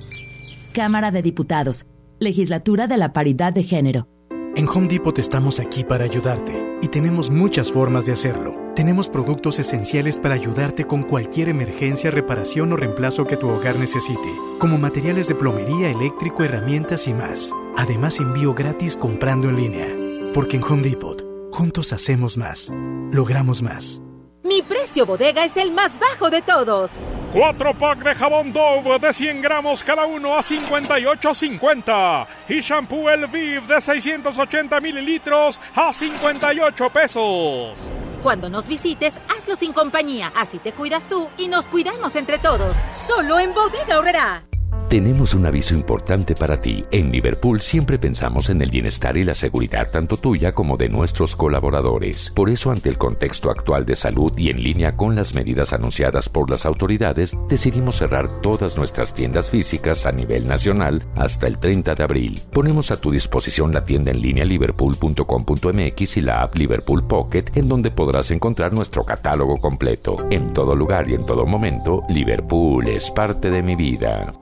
Cámara 0.73 1.11
de 1.11 1.21
Diputados. 1.21 1.85
Legislatura 2.19 2.87
de 2.87 2.97
la 2.97 3.13
Paridad 3.13 3.53
de 3.53 3.63
Género. 3.63 4.07
En 4.55 4.67
Home 4.67 4.87
Depot 4.87 5.17
estamos 5.19 5.59
aquí 5.59 5.83
para 5.83 6.05
ayudarte 6.05 6.79
y 6.81 6.87
tenemos 6.87 7.29
muchas 7.29 7.71
formas 7.71 8.07
de 8.07 8.13
hacerlo. 8.13 8.66
Tenemos 8.77 9.09
productos 9.09 9.57
esenciales 9.57 10.19
para 10.19 10.35
ayudarte 10.35 10.85
con 10.85 11.01
cualquier 11.01 11.49
emergencia, 11.49 12.11
reparación 12.11 12.71
o 12.73 12.75
reemplazo 12.75 13.25
que 13.25 13.35
tu 13.35 13.49
hogar 13.49 13.75
necesite, 13.79 14.29
como 14.59 14.77
materiales 14.77 15.27
de 15.27 15.33
plomería, 15.33 15.89
eléctrico, 15.89 16.43
herramientas 16.43 17.07
y 17.07 17.13
más. 17.15 17.53
Además, 17.75 18.19
envío 18.19 18.53
gratis 18.53 18.95
comprando 18.95 19.49
en 19.49 19.55
línea. 19.55 19.87
Porque 20.31 20.57
en 20.57 20.63
Home 20.63 20.83
Depot, 20.83 21.25
juntos 21.51 21.91
hacemos 21.91 22.37
más, 22.37 22.71
logramos 23.11 23.63
más. 23.63 23.99
Mi 24.47 24.61
precio 24.61 25.05
bodega 25.05 25.43
es 25.43 25.57
el 25.57 25.73
más 25.73 25.99
bajo 25.99 26.29
de 26.29 26.41
todos. 26.41 26.93
Cuatro 27.33 27.77
pack 27.77 28.01
de 28.01 28.15
jabón 28.15 28.53
Dove 28.53 28.97
de 28.97 29.11
100 29.11 29.41
gramos 29.41 29.83
cada 29.83 30.05
uno 30.05 30.37
a 30.37 30.39
58.50. 30.39 32.27
Y 32.47 32.61
shampoo 32.61 33.09
El 33.09 33.27
Viv 33.27 33.67
de 33.67 33.81
680 33.81 34.79
mililitros 34.79 35.59
a 35.75 35.91
58 35.91 36.89
pesos. 36.91 37.77
Cuando 38.23 38.49
nos 38.49 38.69
visites, 38.69 39.19
hazlo 39.27 39.57
sin 39.57 39.73
compañía. 39.73 40.31
Así 40.33 40.59
te 40.59 40.71
cuidas 40.71 41.07
tú 41.07 41.27
y 41.37 41.49
nos 41.49 41.67
cuidamos 41.67 42.15
entre 42.15 42.37
todos. 42.37 42.77
Solo 42.89 43.39
en 43.39 43.53
Bodega 43.53 43.99
Horrera. 43.99 44.43
Tenemos 44.89 45.33
un 45.33 45.45
aviso 45.45 45.75
importante 45.75 46.33
para 46.33 46.61
ti. 46.61 46.85
En 46.91 47.11
Liverpool 47.11 47.59
siempre 47.59 47.99
pensamos 47.99 48.49
en 48.49 48.61
el 48.61 48.71
bienestar 48.71 49.17
y 49.17 49.25
la 49.25 49.35
seguridad 49.35 49.91
tanto 49.91 50.15
tuya 50.15 50.53
como 50.53 50.77
de 50.77 50.87
nuestros 50.87 51.35
colaboradores. 51.35 52.31
Por 52.33 52.49
eso, 52.49 52.71
ante 52.71 52.87
el 52.87 52.97
contexto 52.97 53.51
actual 53.51 53.85
de 53.85 53.97
salud 53.97 54.31
y 54.37 54.49
en 54.49 54.63
línea 54.63 54.95
con 54.95 55.13
las 55.13 55.33
medidas 55.33 55.73
anunciadas 55.73 56.29
por 56.29 56.49
las 56.49 56.65
autoridades, 56.65 57.35
decidimos 57.49 57.97
cerrar 57.97 58.39
todas 58.39 58.77
nuestras 58.77 59.13
tiendas 59.13 59.49
físicas 59.49 60.05
a 60.05 60.13
nivel 60.13 60.47
nacional 60.47 61.03
hasta 61.15 61.47
el 61.47 61.57
30 61.57 61.93
de 61.93 62.03
abril. 62.03 62.41
Ponemos 62.53 62.89
a 62.89 63.01
tu 63.01 63.11
disposición 63.11 63.73
la 63.73 63.83
tienda 63.83 64.11
en 64.11 64.21
línea 64.21 64.45
liverpool.com.mx 64.45 66.17
y 66.17 66.21
la 66.21 66.43
app 66.43 66.55
Liverpool 66.55 67.05
Pocket, 67.05 67.43
en 67.55 67.67
donde 67.67 67.91
podrás 67.91 68.31
encontrar 68.31 68.71
nuestro 68.71 69.03
catálogo 69.03 69.57
completo. 69.57 70.25
En 70.31 70.47
todo 70.53 70.77
lugar 70.77 71.09
y 71.09 71.15
en 71.15 71.25
todo 71.25 71.45
momento, 71.45 72.03
Liverpool 72.07 72.87
es 72.87 73.11
parte 73.11 73.51
de 73.51 73.61
mi 73.61 73.75
vida. 73.75 74.33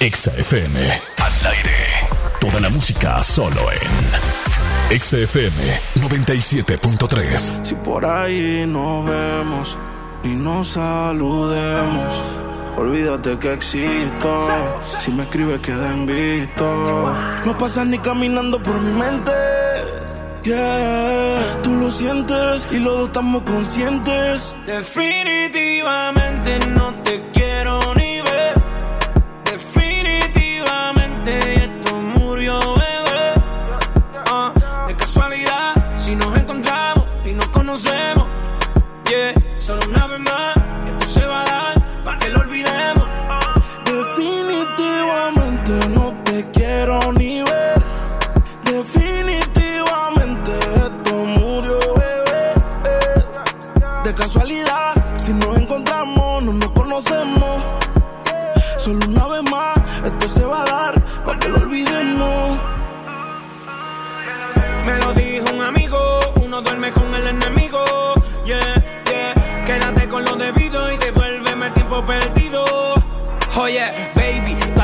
Exa 0.00 0.32
FM. 0.36 0.78
Al 0.80 1.46
aire. 1.46 1.76
Toda 2.40 2.60
la 2.60 2.68
música 2.68 3.22
solo 3.22 3.70
en 3.70 4.94
Exa 4.94 5.18
FM 5.18 5.80
97.3. 5.94 7.64
Si 7.64 7.74
por 7.76 8.04
ahí 8.04 8.64
nos 8.66 9.06
vemos 9.06 9.78
y 10.24 10.28
nos 10.28 10.68
saludemos, 10.68 12.20
olvídate 12.76 13.38
que 13.38 13.52
existo. 13.52 14.48
Si 14.98 15.10
me 15.12 15.22
escribes, 15.22 15.60
queda 15.60 15.90
en 15.90 16.06
visto. 16.06 17.14
No 17.46 17.56
pasas 17.56 17.86
ni 17.86 17.98
caminando 17.98 18.62
por 18.62 18.80
mi 18.80 18.92
mente. 18.92 19.32
Yeah, 20.42 21.38
tú 21.62 21.76
lo 21.76 21.88
sientes 21.90 22.66
y 22.72 22.80
los 22.80 22.98
dos 22.98 23.06
estamos 23.06 23.42
conscientes. 23.44 24.56
Definitivamente 24.66 26.58
no 26.70 26.92
te 27.04 27.20
quiero 27.32 27.41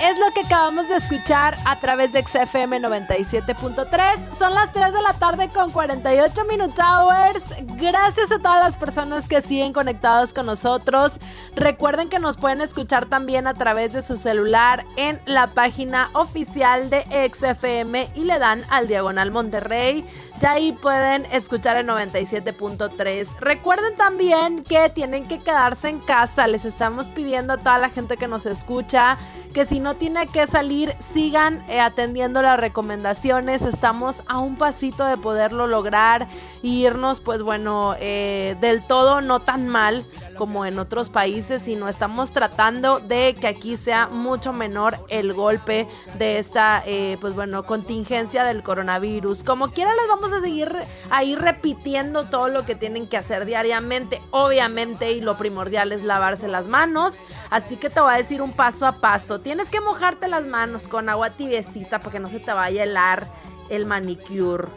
Es 0.00 0.18
lo 0.18 0.32
que 0.34 0.40
acabamos 0.40 0.88
de 0.88 0.96
escuchar 0.96 1.56
a 1.64 1.78
través 1.78 2.12
de 2.12 2.22
XFM 2.22 2.80
97.3. 2.80 4.36
Son 4.38 4.52
las 4.52 4.72
3 4.72 4.92
de 4.92 5.00
la 5.00 5.12
tarde 5.14 5.48
con 5.48 5.70
48 5.70 6.44
Minute 6.44 6.74
Hours. 6.82 7.42
Gracias 7.76 8.32
a 8.32 8.38
todas 8.38 8.62
las 8.62 8.76
personas 8.76 9.28
que 9.28 9.40
siguen 9.40 9.72
conectados 9.72 10.34
con 10.34 10.46
nosotros. 10.46 11.18
Recuerden 11.54 12.08
que 12.08 12.18
nos 12.18 12.36
pueden 12.36 12.60
escuchar 12.60 13.06
también 13.06 13.46
a 13.46 13.54
través 13.54 13.92
de 13.92 14.02
su 14.02 14.16
celular 14.16 14.84
en 14.96 15.20
la 15.24 15.46
página 15.46 16.10
oficial 16.14 16.90
de 16.90 17.04
XFM 17.32 18.08
y 18.14 18.24
le 18.24 18.38
dan 18.38 18.62
al 18.70 18.88
Diagonal 18.88 19.30
Monterrey. 19.30 20.04
Ya 20.40 20.52
ahí 20.52 20.72
pueden 20.72 21.26
escuchar 21.26 21.76
el 21.76 21.86
97.3. 21.86 23.38
Recuerden 23.38 23.94
también 23.96 24.64
que 24.64 24.90
tienen 24.90 25.26
que 25.26 25.38
quedarse 25.38 25.88
en 25.88 26.00
casa. 26.00 26.48
Les 26.48 26.64
estamos 26.64 27.08
pidiendo 27.08 27.52
a 27.52 27.58
toda 27.58 27.78
la 27.78 27.90
gente 27.90 28.16
que 28.16 28.26
nos 28.26 28.46
escucha 28.46 29.11
que 29.52 29.64
si 29.66 29.80
no 29.80 29.94
tiene 29.94 30.26
que 30.26 30.46
salir, 30.46 30.94
sigan 31.12 31.64
eh, 31.68 31.80
atendiendo 31.80 32.42
las 32.42 32.58
recomendaciones. 32.58 33.62
Estamos 33.62 34.22
a 34.26 34.38
un 34.38 34.56
pasito 34.56 35.04
de 35.04 35.16
poderlo 35.16 35.66
lograr 35.66 36.26
y 36.62 36.86
irnos, 36.86 37.20
pues 37.20 37.42
bueno, 37.42 37.96
eh, 37.98 38.56
del 38.60 38.86
todo 38.86 39.20
no 39.20 39.40
tan 39.40 39.66
mal 39.66 40.06
como 40.38 40.64
en 40.64 40.78
otros 40.78 41.10
países, 41.10 41.62
sino 41.62 41.88
estamos 41.88 42.30
tratando 42.30 43.00
de 43.00 43.34
que 43.38 43.48
aquí 43.48 43.76
sea 43.76 44.06
mucho 44.06 44.52
menor 44.52 44.96
el 45.08 45.32
golpe 45.32 45.88
de 46.18 46.38
esta, 46.38 46.82
eh, 46.86 47.18
pues 47.20 47.34
bueno, 47.34 47.64
contingencia 47.64 48.44
del 48.44 48.62
coronavirus. 48.62 49.42
Como 49.42 49.68
quiera, 49.68 49.94
les 49.96 50.06
vamos 50.08 50.32
a 50.32 50.40
seguir 50.40 50.72
ahí 51.10 51.34
repitiendo 51.34 52.24
todo 52.24 52.48
lo 52.48 52.64
que 52.64 52.76
tienen 52.76 53.08
que 53.08 53.16
hacer 53.16 53.44
diariamente, 53.44 54.22
obviamente, 54.30 55.12
y 55.12 55.20
lo 55.20 55.36
primordial 55.36 55.90
es 55.90 56.04
lavarse 56.04 56.46
las 56.46 56.68
manos. 56.68 57.14
Así 57.50 57.76
que 57.76 57.90
te 57.90 58.00
voy 58.00 58.14
a 58.14 58.16
decir 58.16 58.40
un 58.40 58.52
paso 58.52 58.86
a 58.86 58.92
paso. 59.00 59.40
Tienes 59.40 59.68
que 59.68 59.80
mojarte 59.80 60.28
las 60.28 60.46
manos 60.46 60.86
con 60.86 61.08
agua 61.08 61.30
tibiecita 61.30 61.98
para 61.98 62.12
que 62.12 62.18
no 62.20 62.28
se 62.28 62.40
te 62.40 62.52
vaya 62.52 62.82
a 62.82 62.84
helar 62.84 63.26
el 63.68 63.84
manicure 63.84 64.68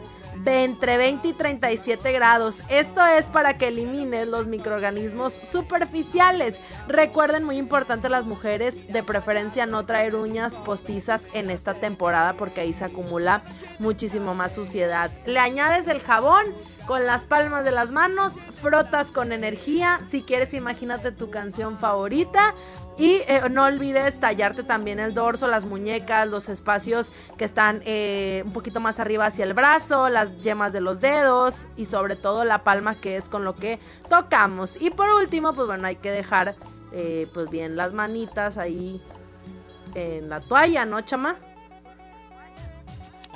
de 0.44 0.64
entre 0.64 0.96
20 0.96 1.28
y 1.28 1.32
37 1.32 2.12
grados. 2.12 2.60
Esto 2.68 3.04
es 3.04 3.26
para 3.26 3.58
que 3.58 3.68
elimines 3.68 4.28
los 4.28 4.46
microorganismos 4.46 5.32
superficiales. 5.32 6.58
Recuerden, 6.88 7.44
muy 7.44 7.56
importante 7.56 8.08
las 8.08 8.26
mujeres, 8.26 8.86
de 8.88 9.02
preferencia 9.02 9.66
no 9.66 9.84
traer 9.86 10.14
uñas 10.14 10.54
postizas 10.58 11.26
en 11.32 11.50
esta 11.50 11.74
temporada 11.74 12.34
porque 12.34 12.60
ahí 12.60 12.72
se 12.72 12.84
acumula 12.84 13.42
muchísimo 13.78 14.34
más 14.34 14.54
suciedad. 14.54 15.10
Le 15.26 15.38
añades 15.38 15.88
el 15.88 16.00
jabón 16.00 16.46
con 16.86 17.04
las 17.04 17.24
palmas 17.24 17.64
de 17.64 17.72
las 17.72 17.92
manos, 17.92 18.34
frotas 18.60 19.08
con 19.08 19.32
energía. 19.32 20.00
Si 20.08 20.22
quieres, 20.22 20.54
imagínate 20.54 21.12
tu 21.12 21.30
canción 21.30 21.78
favorita. 21.78 22.54
Y 22.98 23.20
eh, 23.26 23.42
no 23.50 23.64
olvides 23.64 24.18
tallarte 24.18 24.62
también 24.62 24.98
el 24.98 25.12
dorso, 25.12 25.46
las 25.48 25.66
muñecas, 25.66 26.28
los 26.28 26.48
espacios 26.48 27.12
que 27.36 27.44
están 27.44 27.82
eh, 27.84 28.42
un 28.46 28.52
poquito 28.52 28.80
más 28.80 29.00
arriba 29.00 29.26
hacia 29.26 29.44
el 29.44 29.52
brazo, 29.52 30.08
las 30.08 30.40
yemas 30.40 30.72
de 30.72 30.80
los 30.80 31.00
dedos 31.00 31.66
y 31.76 31.84
sobre 31.84 32.16
todo 32.16 32.44
la 32.44 32.64
palma 32.64 32.94
que 32.94 33.16
es 33.16 33.28
con 33.28 33.44
lo 33.44 33.54
que 33.54 33.78
tocamos. 34.08 34.80
Y 34.80 34.90
por 34.90 35.10
último, 35.10 35.52
pues 35.52 35.66
bueno, 35.66 35.86
hay 35.86 35.96
que 35.96 36.10
dejar 36.10 36.54
eh, 36.92 37.28
pues 37.34 37.50
bien 37.50 37.76
las 37.76 37.92
manitas 37.92 38.56
ahí 38.56 39.02
en 39.94 40.30
la 40.30 40.40
toalla, 40.40 40.86
¿no, 40.86 41.02
chama? 41.02 41.36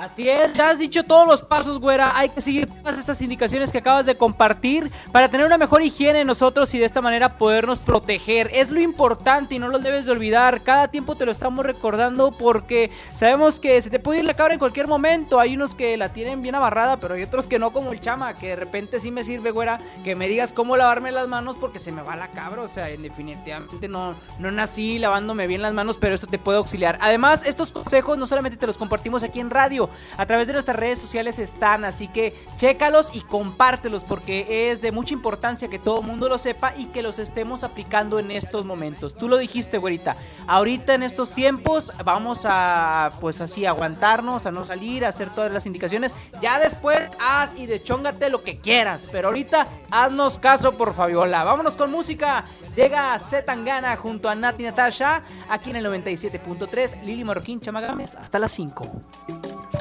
Así 0.01 0.31
es, 0.31 0.55
ya 0.55 0.71
has 0.71 0.79
dicho 0.79 1.05
todos 1.05 1.27
los 1.27 1.43
pasos, 1.43 1.79
güera. 1.79 2.17
Hay 2.17 2.31
que 2.31 2.41
seguir 2.41 2.67
todas 2.67 2.99
estas 2.99 3.21
indicaciones 3.21 3.71
que 3.71 3.77
acabas 3.77 4.07
de 4.07 4.17
compartir 4.17 4.91
para 5.13 5.29
tener 5.29 5.45
una 5.45 5.59
mejor 5.59 5.83
higiene 5.83 6.25
nosotros 6.25 6.73
y 6.73 6.79
de 6.79 6.87
esta 6.87 7.03
manera 7.03 7.37
podernos 7.37 7.81
proteger. 7.81 8.51
Es 8.55 8.71
lo 8.71 8.81
importante 8.81 9.57
y 9.57 9.59
no 9.59 9.69
lo 9.69 9.79
debes 9.79 10.07
de 10.07 10.13
olvidar. 10.13 10.63
Cada 10.63 10.89
tiempo 10.89 11.17
te 11.17 11.27
lo 11.27 11.31
estamos 11.31 11.67
recordando 11.67 12.33
porque 12.33 12.91
sabemos 13.15 13.61
que 13.61 13.83
se 13.83 13.91
te 13.91 13.99
puede 13.99 14.21
ir 14.21 14.25
la 14.25 14.33
cabra 14.33 14.55
en 14.55 14.59
cualquier 14.59 14.87
momento. 14.87 15.39
Hay 15.39 15.55
unos 15.55 15.75
que 15.75 15.99
la 15.99 16.09
tienen 16.09 16.41
bien 16.41 16.55
amarrada, 16.55 16.97
pero 16.97 17.15
hay 17.15 17.23
otros 17.23 17.47
que 17.47 17.59
no, 17.59 17.71
como 17.71 17.93
el 17.93 18.01
chama, 18.01 18.33
que 18.33 18.49
de 18.49 18.57
repente 18.57 19.01
sí 19.01 19.11
me 19.11 19.23
sirve, 19.23 19.51
güera, 19.51 19.81
que 20.03 20.15
me 20.15 20.29
digas 20.29 20.55
cómo 20.55 20.79
lavarme 20.79 21.13
las 21.13 21.29
manos 21.29 21.57
porque 21.61 21.79
se 21.79 21.93
me 21.93 22.01
va 22.01 22.17
la 22.17 22.31
cabra. 22.31 22.63
O 22.63 22.69
sea, 22.69 22.87
definitivamente 22.87 23.87
no, 23.87 24.15
no 24.39 24.51
nací 24.51 24.99
lavándome 24.99 25.47
bien 25.47 25.61
las 25.61 25.75
manos, 25.75 25.99
pero 25.99 26.15
esto 26.15 26.27
te 26.27 26.39
puede 26.39 26.57
auxiliar. 26.57 26.97
Además, 27.03 27.43
estos 27.45 27.71
consejos 27.71 28.17
no 28.17 28.27
solamente 28.27 28.57
te 28.57 28.67
los 28.67 28.79
compartimos 28.79 29.23
aquí 29.23 29.41
en 29.41 29.51
radio, 29.51 29.90
a 30.17 30.27
través 30.27 30.47
de 30.47 30.53
nuestras 30.53 30.77
redes 30.77 31.01
sociales 31.01 31.39
están, 31.39 31.85
así 31.85 32.09
que 32.09 32.35
chécalos 32.57 33.11
y 33.15 33.21
compártelos 33.21 34.05
porque 34.05 34.71
es 34.71 34.81
de 34.81 34.93
mucha 34.93 35.15
importancia 35.15 35.69
que 35.69 35.79
todo 35.79 36.01
el 36.01 36.07
mundo 36.07 36.29
lo 36.29 36.39
sepa 36.39 36.75
y 36.77 36.87
que 36.87 37.03
los 37.03 37.19
estemos 37.19 37.65
aplicando 37.65 38.19
en 38.19 38.31
estos 38.31 38.65
momentos. 38.65 39.15
Tú 39.15 39.29
lo 39.29 39.37
dijiste, 39.37 39.79
güerita, 39.79 40.17
ahorita 40.47 40.95
en 40.95 41.03
estos 41.03 41.31
tiempos 41.31 41.93
vamos 42.05 42.43
a, 42.45 43.11
pues 43.21 43.41
así, 43.41 43.67
aguantarnos, 43.67 44.47
a 44.47 44.51
no 44.51 44.65
salir, 44.65 45.05
a 45.05 45.09
hacer 45.09 45.31
todas 45.31 45.53
las 45.53 45.67
indicaciones. 45.67 46.13
Ya 46.41 46.59
después 46.59 46.99
haz 47.19 47.55
y 47.57 47.67
deschóngate 47.67 48.31
lo 48.31 48.43
que 48.43 48.59
quieras, 48.59 49.09
pero 49.11 49.29
ahorita 49.29 49.67
haznos 49.91 50.39
caso 50.39 50.77
por 50.77 50.95
Fabiola. 50.95 51.45
Vámonos 51.45 51.77
con 51.77 51.91
música. 51.91 52.45
Llega 52.77 53.19
Zetangana 53.19 53.97
junto 53.97 54.29
a 54.29 54.35
Nati 54.35 54.63
Natasha 54.63 55.23
aquí 55.49 55.71
en 55.71 55.77
el 55.77 55.87
97.3. 55.87 57.03
Lili 57.03 57.25
Marroquín 57.25 57.61
Chamagames 57.61 58.15
hasta 58.15 58.39
las 58.39 58.53
5. 58.53 59.80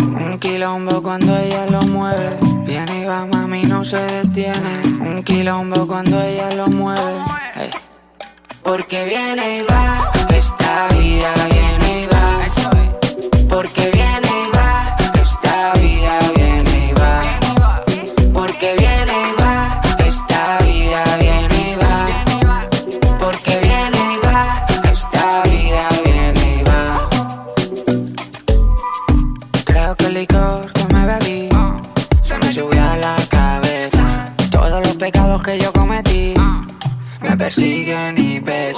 Un 0.00 0.38
quilombo 0.40 1.02
cuando 1.02 1.36
ella 1.36 1.66
lo 1.66 1.82
mueve. 1.82 2.36
Viene 2.64 3.02
y 3.02 3.04
va, 3.04 3.26
mami, 3.26 3.62
no 3.64 3.84
se 3.84 3.96
detiene. 3.96 4.82
Un 5.00 5.22
quilombo 5.22 5.86
cuando 5.86 6.22
ella 6.22 6.48
lo 6.56 6.66
mueve. 6.68 7.22
Porque 8.62 9.04
viene 9.04 9.58
y 9.58 9.62
va, 9.62 10.10
esta 10.30 10.88
vida 10.96 11.32
viene 11.50 12.02
y 12.02 12.06
va. 12.06 12.38
Porque 13.48 13.90
viene 13.90 14.07
que 35.48 35.58
yo 35.58 35.72
cometí 35.72 36.34
me 37.22 37.36
persiguen 37.36 38.18
y 38.18 38.38
pesan. 38.38 38.77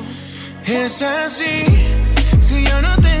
Es 0.65 1.01
así, 1.01 1.65
si 2.39 2.63
yo 2.65 2.81
no 2.81 2.95
tengo 2.97 3.20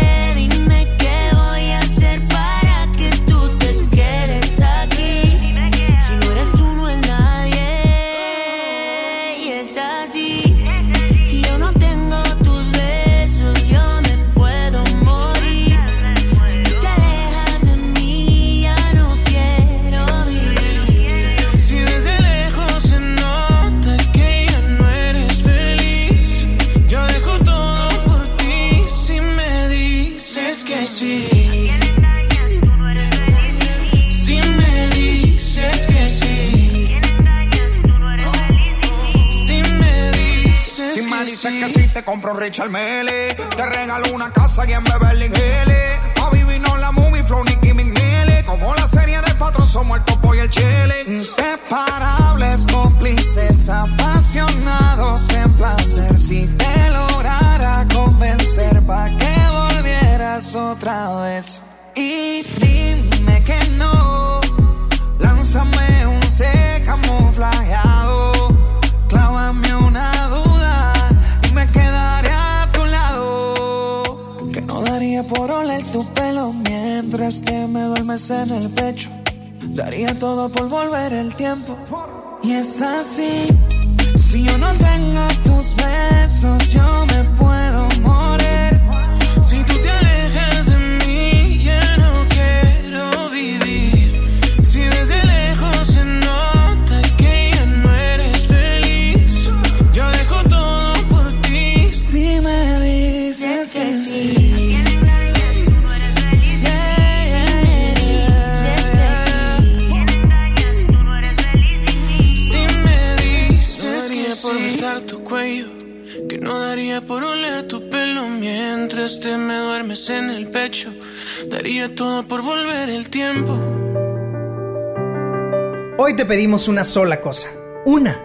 Pedimos 126.51 126.67
una 126.67 126.83
sola 126.83 127.21
cosa. 127.21 127.47
Una. 127.85 128.19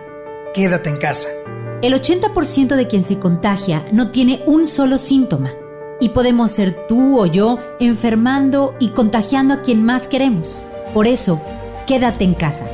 Quédate 0.52 0.90
en 0.90 0.96
casa. 0.96 1.28
El 1.80 1.94
80% 1.94 2.74
de 2.74 2.88
quien 2.88 3.04
se 3.04 3.20
contagia 3.20 3.86
no 3.92 4.10
tiene 4.10 4.42
un 4.46 4.66
solo 4.66 4.98
síntoma. 4.98 5.52
Y 6.00 6.08
podemos 6.08 6.50
ser 6.50 6.88
tú 6.88 7.20
o 7.20 7.26
yo 7.26 7.60
enfermando 7.78 8.74
y 8.80 8.88
contagiando 8.88 9.54
a 9.54 9.62
quien 9.62 9.84
más 9.84 10.08
queremos. 10.08 10.48
Por 10.92 11.06
eso, 11.06 11.40
quédate 11.86 12.24
en 12.24 12.34
casa. 12.34 12.66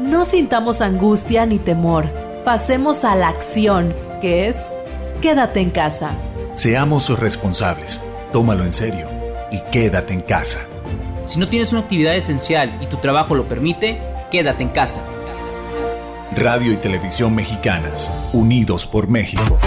No 0.00 0.24
sintamos 0.24 0.80
angustia 0.80 1.46
ni 1.46 1.60
temor. 1.60 2.06
Pasemos 2.44 3.04
a 3.04 3.14
la 3.14 3.28
acción, 3.28 3.94
que 4.20 4.48
es 4.48 4.74
quédate 5.22 5.60
en 5.60 5.70
casa. 5.70 6.10
Seamos 6.54 7.16
responsables, 7.16 8.00
tómalo 8.32 8.64
en 8.64 8.72
serio 8.72 9.06
y 9.52 9.60
quédate 9.70 10.14
en 10.14 10.22
casa. 10.22 10.58
Si 11.26 11.38
no 11.38 11.48
tienes 11.48 11.70
una 11.70 11.82
actividad 11.82 12.16
esencial 12.16 12.76
y 12.82 12.86
tu 12.86 12.96
trabajo 12.96 13.36
lo 13.36 13.46
permite, 13.46 14.15
quédate 14.30 14.62
en 14.62 14.70
casa. 14.70 15.02
Radio 16.34 16.72
y 16.72 16.76
Televisión 16.76 17.34
Mexicanas, 17.34 18.10
unidos 18.32 18.86
por 18.86 19.08
México. 19.08 19.58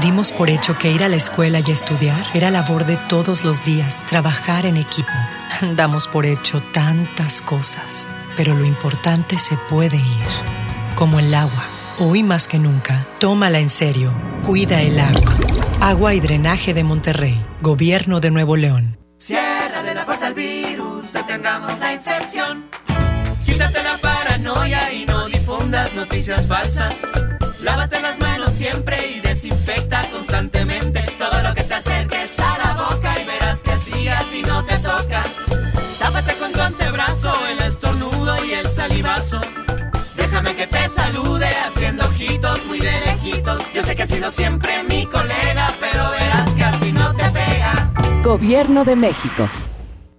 Dimos 0.00 0.32
por 0.32 0.50
hecho 0.50 0.76
que 0.76 0.90
ir 0.90 1.04
a 1.04 1.08
la 1.08 1.16
escuela 1.16 1.60
y 1.64 1.70
estudiar 1.70 2.20
era 2.34 2.50
labor 2.50 2.84
de 2.84 2.96
todos 3.08 3.44
los 3.44 3.62
días, 3.62 4.04
trabajar 4.08 4.66
en 4.66 4.76
equipo. 4.76 5.12
Damos 5.76 6.08
por 6.08 6.26
hecho 6.26 6.60
tantas 6.60 7.40
cosas, 7.40 8.06
pero 8.36 8.54
lo 8.54 8.64
importante 8.64 9.38
se 9.38 9.56
puede 9.56 9.96
ir, 9.96 10.26
como 10.96 11.20
el 11.20 11.32
agua. 11.32 11.64
Hoy 12.00 12.24
más 12.24 12.48
que 12.48 12.58
nunca, 12.58 13.06
tómala 13.20 13.60
en 13.60 13.70
serio, 13.70 14.12
cuida 14.42 14.82
el 14.82 14.98
agua. 14.98 15.36
Agua 15.80 16.14
y 16.14 16.20
drenaje 16.20 16.74
de 16.74 16.82
Monterrey, 16.82 17.40
Gobierno 17.60 18.20
de 18.20 18.30
Nuevo 18.32 18.56
León. 18.56 18.98
Ciérrale 19.18 19.94
la 19.94 20.04
puerta 20.04 20.26
al 20.26 20.34
virus, 20.34 21.12
detengamos 21.12 21.78
la 21.78 21.92
infección. 21.92 22.64
Quítate 23.46 23.82
la 23.82 23.96
paranoia 23.98 24.92
y 24.92 25.06
no 25.06 25.26
difundas 25.26 25.94
noticias 25.94 26.48
falsas. 26.48 26.96
Lávate 27.62 28.00
las 28.00 28.18
manos 28.18 28.50
siempre 28.52 28.96
y 29.16 29.23
desinfecta 29.44 30.08
constantemente 30.10 31.04
todo 31.18 31.42
lo 31.42 31.54
que 31.54 31.64
te 31.64 31.74
acerques 31.74 32.38
a 32.38 32.58
la 32.58 32.82
boca 32.82 33.12
y 33.20 33.26
verás 33.26 33.62
que 33.62 33.72
así 33.72 34.08
a 34.08 34.22
no 34.46 34.64
te 34.64 34.76
toca. 34.78 35.22
Tápate 35.98 36.32
con 36.34 36.52
tu 36.52 36.60
antebrazo 36.62 37.30
el 37.48 37.60
estornudo 37.66 38.42
y 38.42 38.52
el 38.52 38.66
salivazo. 38.70 39.40
Déjame 40.16 40.54
que 40.56 40.66
te 40.66 40.88
salude 40.88 41.46
haciendo 41.46 42.06
ojitos 42.06 42.64
muy 42.66 42.80
de 42.80 43.00
lejitos. 43.00 43.60
Yo 43.74 43.82
sé 43.82 43.94
que 43.94 44.04
has 44.04 44.10
sido 44.10 44.30
siempre 44.30 44.82
mi 44.88 45.04
colega, 45.04 45.70
pero 45.78 46.10
verás 46.10 46.50
que 46.54 46.64
así 46.64 46.92
no 46.92 47.12
te 47.14 47.24
pega. 47.24 47.92
Gobierno 48.22 48.84
de 48.84 48.96
México. 48.96 49.46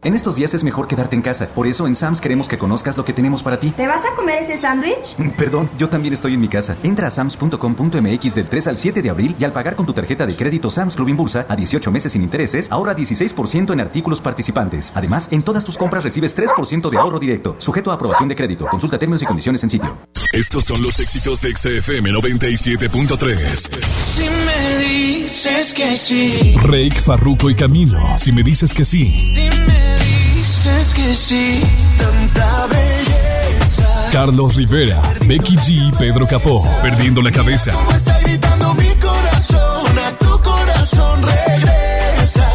En 0.05 0.13
estos 0.13 0.35
días 0.35 0.53
es 0.53 0.63
mejor 0.63 0.87
quedarte 0.87 1.15
en 1.15 1.23
casa. 1.23 1.47
Por 1.47 1.65
eso 1.65 1.87
en 1.87 1.95
Sams 1.95 2.21
queremos 2.21 2.47
que 2.47 2.59
conozcas 2.59 2.95
lo 2.95 3.03
que 3.03 3.11
tenemos 3.11 3.41
para 3.41 3.59
ti. 3.59 3.71
¿Te 3.71 3.87
vas 3.87 4.05
a 4.05 4.13
comer 4.15 4.43
ese 4.43 4.55
sándwich? 4.55 5.15
Perdón, 5.35 5.67
yo 5.79 5.89
también 5.89 6.13
estoy 6.13 6.35
en 6.35 6.41
mi 6.41 6.47
casa. 6.47 6.77
Entra 6.83 7.07
a 7.07 7.09
sams.com.mx 7.09 8.35
del 8.35 8.47
3 8.47 8.67
al 8.67 8.77
7 8.77 9.01
de 9.01 9.09
abril 9.09 9.35
y 9.39 9.43
al 9.45 9.51
pagar 9.51 9.75
con 9.75 9.87
tu 9.87 9.93
tarjeta 9.93 10.27
de 10.27 10.35
crédito 10.35 10.69
Sams 10.69 10.95
Club 10.95 11.11
Bursa 11.15 11.47
a 11.49 11.55
18 11.55 11.89
meses 11.89 12.11
sin 12.11 12.21
intereses, 12.21 12.71
ahorra 12.71 12.95
16% 12.95 13.73
en 13.73 13.79
artículos 13.79 14.21
participantes. 14.21 14.91
Además, 14.93 15.27
en 15.31 15.41
todas 15.41 15.65
tus 15.65 15.75
compras 15.75 16.03
recibes 16.03 16.37
3% 16.37 16.87
de 16.87 16.97
ahorro 16.99 17.17
directo, 17.17 17.55
sujeto 17.57 17.89
a 17.89 17.95
aprobación 17.95 18.29
de 18.29 18.35
crédito. 18.35 18.67
Consulta 18.67 18.99
términos 18.99 19.23
y 19.23 19.25
condiciones 19.25 19.63
en 19.63 19.71
sitio. 19.71 19.97
Estos 20.33 20.65
son 20.65 20.83
los 20.83 20.99
éxitos 20.99 21.41
de 21.41 21.51
XFM 21.55 22.11
97.3. 22.11 23.69
Si 24.05 24.29
me 24.45 24.85
dices 24.85 25.73
que 25.73 25.97
sí, 25.97 26.55
Rake, 26.61 26.99
Farruko 26.99 27.49
y 27.49 27.55
Camilo. 27.55 28.03
Si 28.19 28.31
me 28.31 28.43
dices 28.43 28.71
que 28.71 28.85
sí. 28.85 29.17
si 29.19 29.49
me 29.61 29.94
dices 30.65 30.93
que 30.93 31.13
sí, 31.13 31.61
tanta 31.97 32.67
belleza. 32.67 34.09
Carlos 34.11 34.55
Rivera, 34.55 34.99
Becky 35.27 35.55
G 35.57 35.89
y 35.89 35.91
Pedro 35.91 36.25
Capó. 36.25 36.67
Perdiendo 36.81 37.21
la 37.21 37.31
cabeza. 37.31 37.71
Como 37.71 37.91
está 37.91 38.19
gritando 38.21 38.73
mi 38.73 38.89
corazón, 38.95 39.99
a 39.99 40.17
tu 40.17 40.41
corazón 40.41 41.21
regresa. 41.21 42.49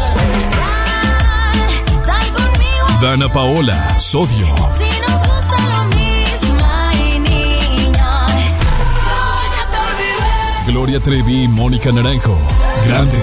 Sal 2.05 2.33
conmigo 2.33 3.01
Dana 3.01 3.31
Paola, 3.31 3.99
Sodio. 3.99 4.45
si 4.77 5.01
nos 5.01 5.19
gusta 5.19 5.57
lo 5.69 5.83
mismo, 5.95 6.69
ay 6.69 7.19
niña. 7.19 8.27
Gloria 10.67 10.99
Trevi 10.99 11.43
y 11.43 11.47
Mónica 11.47 11.91
Naranjo. 11.93 12.37
Grande. 12.87 13.17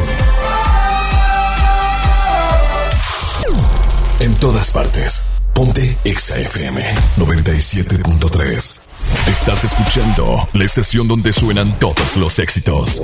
En 4.21 4.35
todas 4.35 4.71
partes. 4.73 5.25
Ponte 5.55 5.97
XAFM 6.05 6.83
97.3. 7.17 8.81
Estás 9.29 9.65
escuchando 9.65 10.49
la 10.53 10.65
estación 10.65 11.07
donde 11.07 11.33
suenan 11.33 11.79
todos 11.79 12.17
los 12.17 12.39
éxitos. 12.39 13.03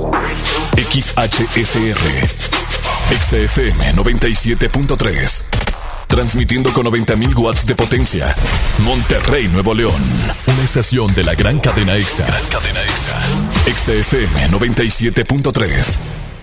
XHSR. 0.76 2.28
XAFM 3.20 3.94
97.3. 3.94 5.44
Transmitiendo 6.08 6.72
con 6.72 6.86
90.000 6.86 7.36
watts 7.36 7.66
de 7.66 7.74
potencia. 7.76 8.34
Monterrey, 8.80 9.48
Nuevo 9.48 9.72
León. 9.74 10.02
Una 10.46 10.62
estación 10.64 11.14
de 11.14 11.24
la 11.24 11.34
gran 11.34 11.60
cadena 11.60 11.96
EXA. 11.96 12.26
cadena 12.50 12.80
EXA. 12.82 13.20
XFM 13.72 14.50
97.3. 14.50 15.96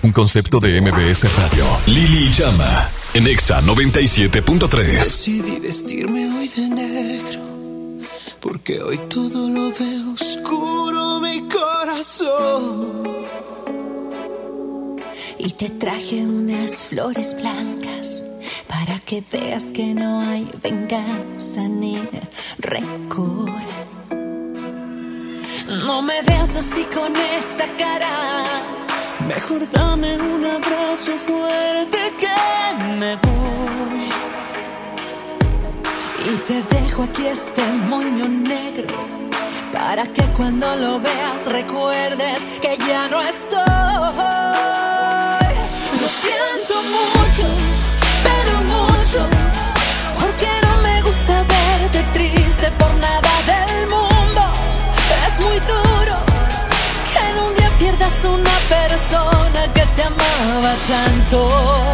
Un 0.03 0.11
concepto 0.11 0.59
de 0.59 0.81
MBS 0.81 1.25
Radio. 1.37 1.65
Lili 1.85 2.31
Llama. 2.31 2.89
En 3.13 3.27
EXA 3.27 3.61
97.3. 3.61 4.85
Decidí 4.87 5.59
vestirme 5.59 6.31
hoy 6.33 6.47
de 6.47 6.69
negro, 6.69 7.41
porque 8.39 8.81
hoy 8.81 8.97
todo 9.09 9.49
lo 9.49 9.69
veo 9.71 10.13
oscuro 10.13 11.19
mi 11.19 11.41
corazón. 11.49 13.25
Y 15.37 15.49
te 15.49 15.69
traje 15.71 16.21
unas 16.21 16.85
flores 16.85 17.35
blancas 17.35 18.23
para 18.69 18.97
que 18.99 19.21
veas 19.29 19.71
que 19.71 19.93
no 19.93 20.21
hay 20.21 20.49
venganza 20.63 21.67
ni 21.67 21.99
rencor. 22.59 23.51
No 25.67 26.01
me 26.01 26.21
veas 26.21 26.55
así 26.55 26.85
con 26.93 27.13
esa 27.13 27.67
cara. 27.77 28.80
Mejor 29.27 29.69
dame 29.71 30.17
un 30.17 30.45
abrazo 30.45 31.11
fuerte 31.27 31.99
que 32.17 32.37
me 32.99 33.15
voy. 33.15 34.09
Y 36.31 36.35
te 36.47 36.61
dejo 36.75 37.03
aquí 37.03 37.27
este 37.27 37.63
moño 37.89 38.27
negro 38.27 38.87
para 39.73 40.03
que 40.07 40.23
cuando 40.37 40.75
lo 40.75 40.99
veas 40.99 41.45
recuerdes 41.47 42.43
que 42.61 42.77
ya 42.77 43.07
no 43.09 43.21
estoy. 43.21 43.59
Lo 46.01 46.07
siento 46.23 46.75
mucho, 46.97 47.47
pero 48.27 48.53
mucho, 48.75 49.19
porque 50.19 50.49
no 50.65 50.81
me 50.81 51.01
gusta 51.01 51.43
verte 51.43 52.03
triste 52.13 52.71
por 52.79 52.93
nada 52.95 53.33
del 53.51 53.87
mundo. 53.87 54.41
Es 55.27 55.39
muy 55.45 55.59
duro 55.59 56.15
que 57.11 57.19
en 57.29 57.35
un 57.45 57.53
día 57.55 57.71
pierdas 57.79 58.25
una 58.25 58.55
persona 58.69 59.10
que 60.41 60.47
te 60.87 60.93
amaba 60.93 61.90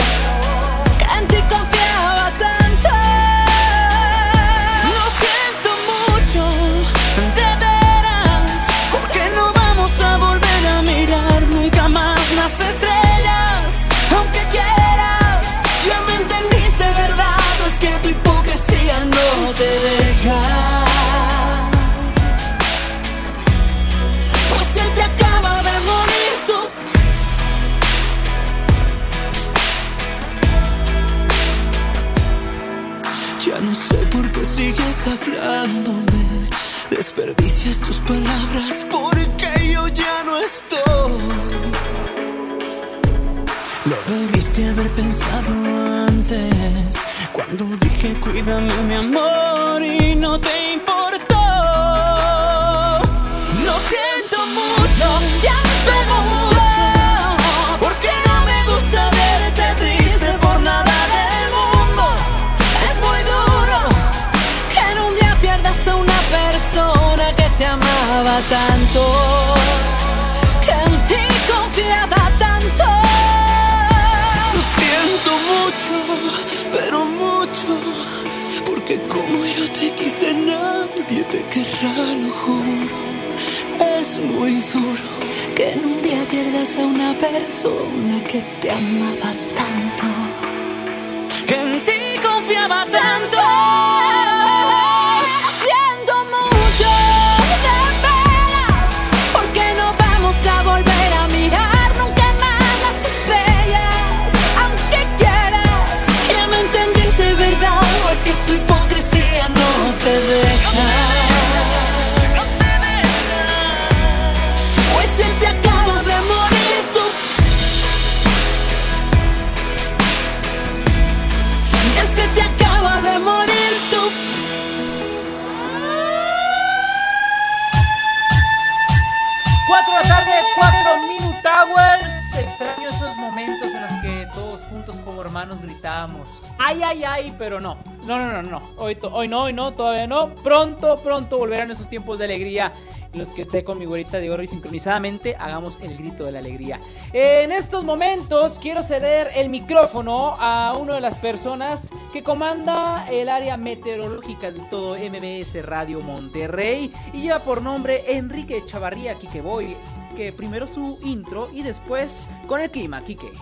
Hoy, 138.87 138.97
hoy 139.11 139.27
no, 139.27 139.43
hoy 139.43 139.51
no, 139.51 139.73
todavía 139.73 140.07
no. 140.07 140.33
Pronto, 140.35 140.97
pronto 141.03 141.37
volverán 141.37 141.69
esos 141.71 141.89
tiempos 141.89 142.19
de 142.19 142.23
alegría 142.23 142.71
los 143.13 143.33
que 143.33 143.41
esté 143.41 143.65
con 143.65 143.77
mi 143.79 143.83
güerita 143.83 144.17
de 144.19 144.31
oro 144.31 144.43
y 144.43 144.47
sincronizadamente 144.47 145.35
hagamos 145.37 145.77
el 145.81 145.97
grito 145.97 146.23
de 146.23 146.31
la 146.31 146.39
alegría. 146.39 146.79
En 147.11 147.51
estos 147.51 147.83
momentos 147.83 148.59
quiero 148.59 148.83
ceder 148.83 149.31
el 149.35 149.49
micrófono 149.49 150.35
a 150.39 150.73
una 150.79 150.95
de 150.95 151.01
las 151.01 151.15
personas 151.15 151.89
que 152.13 152.23
comanda 152.23 153.05
el 153.11 153.27
área 153.27 153.57
meteorológica 153.57 154.51
de 154.51 154.61
todo 154.69 154.95
MBS 154.95 155.65
Radio 155.65 155.99
Monterrey 155.99 156.93
y 157.11 157.23
lleva 157.23 157.43
por 157.43 157.61
nombre 157.61 158.05
Enrique 158.07 158.63
Chavarría 158.63 159.15
Quiqueboy, 159.15 159.75
que 160.15 160.31
primero 160.31 160.65
su 160.65 160.97
intro 161.03 161.49
y 161.53 161.61
después 161.61 162.29
con 162.47 162.61
el 162.61 162.71
clima, 162.71 163.01
Quique. 163.01 163.33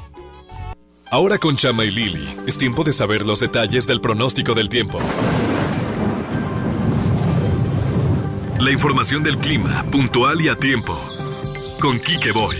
Ahora 1.11 1.37
con 1.37 1.55
Chama 1.55 1.85
y 1.85 1.91
Lili, 1.91 2.35
es 2.47 2.57
tiempo 2.57 2.83
de 2.83 2.91
saber 2.91 3.25
los 3.25 3.39
detalles 3.39 3.85
del 3.85 4.01
pronóstico 4.01 4.55
del 4.55 4.69
tiempo. 4.69 4.99
La 8.59 8.71
información 8.71 9.21
del 9.21 9.37
clima, 9.37 9.85
puntual 9.91 10.41
y 10.41 10.49
a 10.49 10.55
tiempo. 10.55 10.99
Con 11.79 11.99
Quique 11.99 12.31
Boy. 12.31 12.57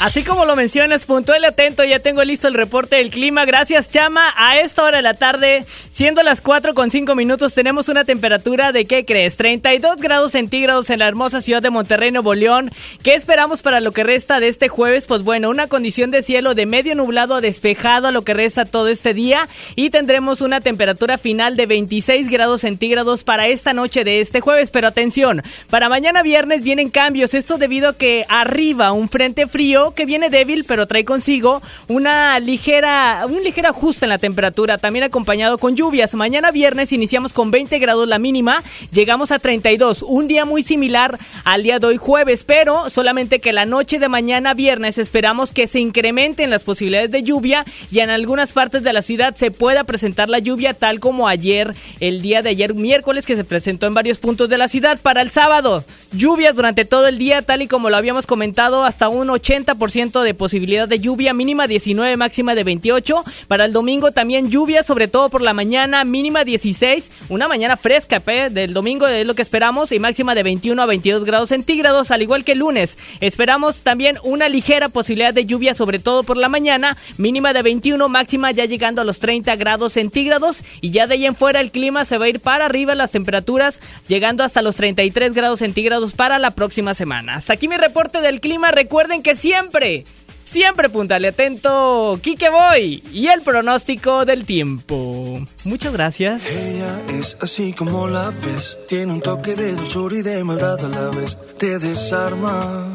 Así 0.00 0.24
como 0.24 0.44
lo 0.44 0.56
mencionas, 0.56 1.06
puntual 1.06 1.42
y 1.42 1.46
atento, 1.46 1.84
ya 1.84 2.00
tengo 2.00 2.22
listo 2.24 2.48
el 2.48 2.54
reporte 2.54 2.96
del 2.96 3.10
clima. 3.10 3.44
Gracias, 3.44 3.90
Chama. 3.90 4.32
A 4.36 4.58
esta 4.58 4.82
hora 4.82 4.96
de 4.96 5.02
la 5.02 5.14
tarde, 5.14 5.66
siendo 5.98 6.22
las 6.22 6.40
4 6.40 6.74
con 6.74 6.92
5 6.92 7.16
minutos, 7.16 7.54
tenemos 7.54 7.88
una 7.88 8.04
temperatura 8.04 8.70
de, 8.70 8.84
¿qué 8.84 9.04
crees? 9.04 9.36
32 9.36 9.96
grados 9.96 10.30
centígrados 10.30 10.90
en 10.90 11.00
la 11.00 11.08
hermosa 11.08 11.40
ciudad 11.40 11.60
de 11.60 11.70
Monterrey, 11.70 12.12
Nuevo 12.12 12.36
León. 12.36 12.70
¿Qué 13.02 13.14
esperamos 13.14 13.62
para 13.62 13.80
lo 13.80 13.90
que 13.90 14.04
resta 14.04 14.38
de 14.38 14.46
este 14.46 14.68
jueves? 14.68 15.06
Pues 15.06 15.24
bueno, 15.24 15.50
una 15.50 15.66
condición 15.66 16.12
de 16.12 16.22
cielo 16.22 16.54
de 16.54 16.66
medio 16.66 16.94
nublado 16.94 17.34
a 17.34 17.40
despejado 17.40 18.06
a 18.06 18.12
lo 18.12 18.22
que 18.22 18.32
resta 18.32 18.64
todo 18.64 18.86
este 18.86 19.12
día. 19.12 19.48
Y 19.74 19.90
tendremos 19.90 20.40
una 20.40 20.60
temperatura 20.60 21.18
final 21.18 21.56
de 21.56 21.66
26 21.66 22.30
grados 22.30 22.60
centígrados 22.60 23.24
para 23.24 23.48
esta 23.48 23.72
noche 23.72 24.04
de 24.04 24.20
este 24.20 24.40
jueves. 24.40 24.70
Pero 24.70 24.86
atención, 24.86 25.42
para 25.68 25.88
mañana 25.88 26.22
viernes 26.22 26.62
vienen 26.62 26.90
cambios. 26.90 27.34
Esto 27.34 27.58
debido 27.58 27.88
a 27.88 27.96
que 27.96 28.24
arriba 28.28 28.92
un 28.92 29.08
frente 29.08 29.48
frío 29.48 29.94
que 29.96 30.06
viene 30.06 30.30
débil, 30.30 30.64
pero 30.64 30.86
trae 30.86 31.04
consigo 31.04 31.60
una 31.88 32.38
ligera, 32.38 33.26
un 33.28 33.42
ligero 33.42 33.70
ajuste 33.70 34.04
en 34.04 34.10
la 34.10 34.18
temperatura, 34.18 34.78
también 34.78 35.04
acompañado 35.04 35.58
con 35.58 35.74
lluvias. 35.88 36.14
Mañana 36.14 36.50
viernes 36.50 36.92
iniciamos 36.92 37.32
con 37.32 37.50
20 37.50 37.78
grados 37.78 38.06
la 38.06 38.18
mínima, 38.18 38.62
llegamos 38.92 39.32
a 39.32 39.38
32, 39.38 40.02
un 40.02 40.28
día 40.28 40.44
muy 40.44 40.62
similar 40.62 41.18
al 41.44 41.62
día 41.62 41.78
de 41.78 41.86
hoy 41.86 41.96
jueves, 41.96 42.44
pero 42.44 42.90
solamente 42.90 43.40
que 43.40 43.54
la 43.54 43.64
noche 43.64 43.98
de 43.98 44.06
mañana 44.10 44.52
viernes 44.52 44.98
esperamos 44.98 45.50
que 45.50 45.66
se 45.66 45.80
incrementen 45.80 46.50
las 46.50 46.62
posibilidades 46.62 47.10
de 47.10 47.22
lluvia 47.22 47.64
y 47.90 48.00
en 48.00 48.10
algunas 48.10 48.52
partes 48.52 48.82
de 48.82 48.92
la 48.92 49.00
ciudad 49.00 49.34
se 49.34 49.50
pueda 49.50 49.84
presentar 49.84 50.28
la 50.28 50.40
lluvia 50.40 50.74
tal 50.74 51.00
como 51.00 51.26
ayer, 51.26 51.74
el 52.00 52.20
día 52.20 52.42
de 52.42 52.50
ayer 52.50 52.74
miércoles 52.74 53.24
que 53.24 53.36
se 53.36 53.44
presentó 53.44 53.86
en 53.86 53.94
varios 53.94 54.18
puntos 54.18 54.50
de 54.50 54.58
la 54.58 54.68
ciudad. 54.68 55.00
Para 55.00 55.22
el 55.22 55.30
sábado, 55.30 55.84
lluvias 56.12 56.54
durante 56.56 56.84
todo 56.84 57.06
el 57.06 57.18
día, 57.18 57.42
tal 57.42 57.62
y 57.62 57.68
como 57.68 57.90
lo 57.90 57.96
habíamos 57.96 58.26
comentado, 58.26 58.84
hasta 58.84 59.08
un 59.08 59.28
80% 59.28 60.22
de 60.22 60.34
posibilidad 60.34 60.88
de 60.88 60.98
lluvia, 60.98 61.32
mínima 61.34 61.66
19, 61.66 62.16
máxima 62.16 62.54
de 62.54 62.64
28. 62.64 63.24
Para 63.48 63.64
el 63.64 63.72
domingo 63.72 64.12
también 64.12 64.50
lluvia, 64.50 64.82
sobre 64.82 65.08
todo 65.08 65.28
por 65.28 65.42
la 65.42 65.52
mañana, 65.52 66.04
mínima 66.04 66.44
16, 66.44 67.10
una 67.28 67.48
mañana 67.48 67.76
fresca 67.76 68.20
del 68.50 68.74
domingo 68.74 69.06
es 69.06 69.26
lo 69.26 69.34
que 69.34 69.42
esperamos 69.42 69.92
y 69.92 69.98
máxima 69.98 70.34
de 70.34 70.42
21 70.42 70.82
a 70.82 70.86
22 70.86 71.24
grados 71.24 71.48
centígrados, 71.48 72.10
al 72.10 72.22
igual 72.22 72.44
que 72.44 72.52
el 72.52 72.58
lunes. 72.58 72.98
Esperamos 73.20 73.82
también 73.82 74.18
una 74.22 74.48
ligera 74.48 74.88
posibilidad 74.88 75.32
de 75.32 75.46
lluvia, 75.46 75.74
sobre 75.74 75.98
todo 75.98 76.22
por 76.22 76.36
la 76.36 76.48
mañana, 76.48 76.96
mínima 77.16 77.52
de 77.52 77.62
21, 77.62 78.08
máxima 78.08 78.50
ya 78.50 78.64
llegando 78.64 79.00
a 79.00 79.04
los 79.04 79.18
30 79.18 79.56
grados 79.56 79.92
centígrados 79.94 80.62
y 80.80 80.90
ya 80.90 81.06
de 81.06 81.14
ahí 81.14 81.26
en 81.26 81.36
fuera 81.36 81.60
el 81.60 81.70
clima 81.70 82.04
se 82.04 82.18
va 82.18 82.26
a 82.26 82.28
ir 82.28 82.40
para 82.40 82.66
arriba 82.66 82.94
las 82.94 83.12
temperaturas, 83.12 83.80
llegando 84.08 84.44
hasta 84.44 84.62
los 84.62 84.76
33 84.76 85.32
grados 85.32 85.60
centígrados 85.60 85.97
para 86.16 86.38
la 86.38 86.52
próxima 86.52 86.94
semana. 86.94 87.36
Hasta 87.36 87.54
aquí 87.54 87.68
mi 87.68 87.76
reporte 87.76 88.20
del 88.20 88.40
clima, 88.40 88.70
recuerden 88.70 89.22
que 89.22 89.36
siempre 89.36 90.04
Siempre 90.48 90.88
puntale 90.88 91.28
atento, 91.28 92.18
Kike 92.22 92.48
Boy 92.48 93.02
y 93.12 93.26
el 93.26 93.42
pronóstico 93.42 94.24
del 94.24 94.46
tiempo. 94.46 95.38
Muchas 95.64 95.92
gracias. 95.92 96.46
Ella 96.50 97.02
es 97.20 97.36
así 97.42 97.74
como 97.74 98.08
la 98.08 98.30
ves, 98.30 98.80
tiene 98.88 99.12
un 99.12 99.20
toque 99.20 99.54
de 99.54 99.74
dulzura 99.74 100.16
y 100.16 100.22
de 100.22 100.42
maldad 100.44 100.82
a 100.86 100.88
la 100.88 101.10
vez. 101.10 101.36
Te 101.58 101.78
desarma 101.78 102.86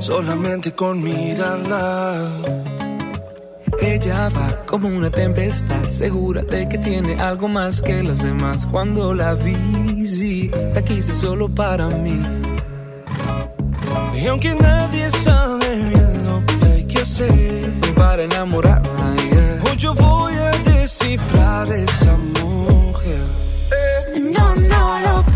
solamente 0.00 0.72
con 0.72 1.02
mirarla. 1.02 2.85
Ella 3.80 4.28
va 4.28 4.64
como 4.66 4.88
una 4.88 5.10
tempestad, 5.10 5.88
segura 5.90 6.42
de 6.42 6.68
que 6.68 6.78
tiene 6.78 7.20
algo 7.20 7.48
más 7.48 7.82
que 7.82 8.02
las 8.02 8.22
demás. 8.22 8.66
Cuando 8.66 9.14
la 9.14 9.34
vi, 9.34 10.06
sí, 10.06 10.50
la 10.74 10.82
quise 10.82 11.12
solo 11.12 11.48
para 11.48 11.88
mí. 11.88 12.20
Y 14.20 14.26
aunque 14.26 14.54
nadie 14.54 15.10
sabe 15.10 15.76
bien 15.76 16.24
lo 16.24 16.42
que 16.46 16.64
hay 16.64 16.84
que 16.84 16.98
hacer 17.00 17.70
para 17.94 18.22
enamorarla, 18.22 19.16
yeah. 19.30 19.62
hoy 19.64 19.76
yo 19.76 19.94
voy 19.94 20.34
a 20.34 20.50
descifrar 20.70 21.68
esa 21.70 22.16
mujer. 22.16 23.20
No, 24.16 24.54
no 24.54 25.00
lo 25.00 25.35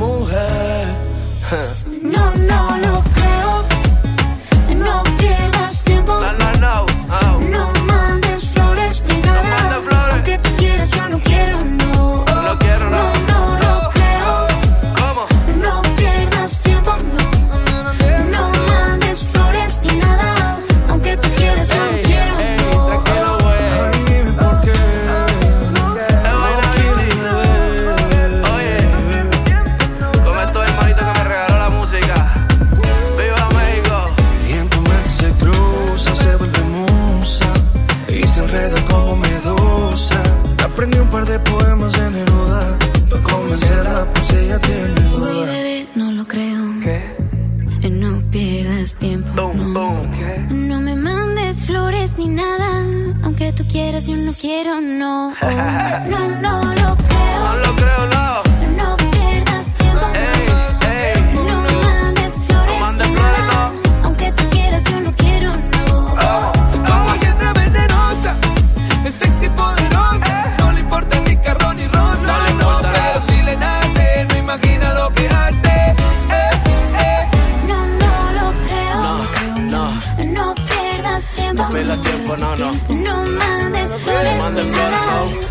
Quieras, 53.71 54.05
yo 54.05 54.17
no 54.17 54.33
quiero, 54.33 54.81
no. 54.81 55.29
No, 55.31 56.27
no 56.41 56.61
lo 56.61 56.97
creo. 56.97 57.39
No 57.43 57.55
lo 57.55 57.75
creo, 57.75 58.05
no. 58.07 58.50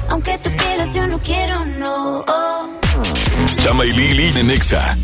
Aunque 0.08 0.38
tú 0.38 0.50
quieras, 0.56 0.94
yo 0.94 1.06
no 1.06 1.18
quiero, 1.20 1.64
no. 1.64 2.24
Chama 3.62 3.84
y 3.84 3.92
Lili 3.92 4.38
en 4.38 4.50
Exa. 4.50 4.96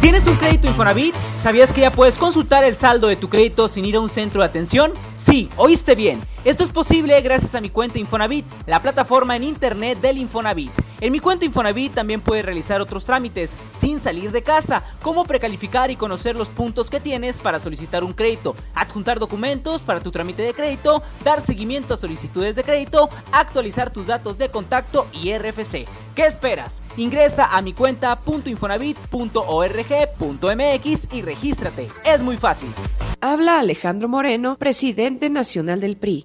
¿Tienes 0.00 0.26
un 0.26 0.36
crédito 0.36 0.66
Infonavit? 0.66 1.14
¿Sabías 1.42 1.72
que 1.72 1.82
ya 1.82 1.90
puedes 1.90 2.18
consultar 2.18 2.64
el 2.64 2.76
saldo 2.76 3.06
de 3.06 3.16
tu 3.16 3.28
crédito 3.28 3.68
sin 3.68 3.84
ir 3.84 3.96
a 3.96 4.00
un 4.00 4.08
centro 4.08 4.40
de 4.40 4.48
atención? 4.48 4.92
Sí, 5.16 5.50
oíste 5.56 5.94
bien. 5.94 6.20
Esto 6.42 6.64
es 6.64 6.70
posible 6.70 7.20
gracias 7.20 7.54
a 7.54 7.60
mi 7.60 7.68
cuenta 7.68 7.98
Infonavit, 7.98 8.46
la 8.66 8.80
plataforma 8.80 9.36
en 9.36 9.42
internet 9.42 10.00
del 10.00 10.16
Infonavit. 10.16 10.70
En 11.02 11.12
mi 11.12 11.20
cuenta 11.20 11.44
Infonavit 11.44 11.92
también 11.92 12.22
puedes 12.22 12.46
realizar 12.46 12.80
otros 12.80 13.04
trámites 13.04 13.54
sin 13.78 14.00
salir 14.00 14.32
de 14.32 14.42
casa, 14.42 14.82
como 15.02 15.24
precalificar 15.24 15.90
y 15.90 15.96
conocer 15.96 16.36
los 16.36 16.48
puntos 16.48 16.88
que 16.88 16.98
tienes 16.98 17.38
para 17.38 17.60
solicitar 17.60 18.04
un 18.04 18.14
crédito, 18.14 18.54
adjuntar 18.74 19.18
documentos 19.18 19.82
para 19.82 20.00
tu 20.00 20.10
trámite 20.10 20.42
de 20.42 20.54
crédito, 20.54 21.02
dar 21.24 21.44
seguimiento 21.44 21.92
a 21.92 21.98
solicitudes 21.98 22.56
de 22.56 22.64
crédito, 22.64 23.10
actualizar 23.32 23.90
tus 23.90 24.06
datos 24.06 24.38
de 24.38 24.48
contacto 24.48 25.08
y 25.12 25.36
RFC. 25.36 25.86
¿Qué 26.14 26.26
esperas? 26.26 26.80
Ingresa 26.96 27.54
a 27.54 27.60
mi 27.60 27.74
cuenta 27.74 28.18
.infonavit.org.mx 28.46 31.08
y 31.12 31.22
regístrate. 31.22 31.88
Es 32.04 32.22
muy 32.22 32.38
fácil. 32.38 32.70
Habla 33.22 33.58
Alejandro 33.58 34.08
Moreno, 34.08 34.56
presidente 34.56 35.28
nacional 35.28 35.80
del 35.80 35.98
PRI. 35.98 36.24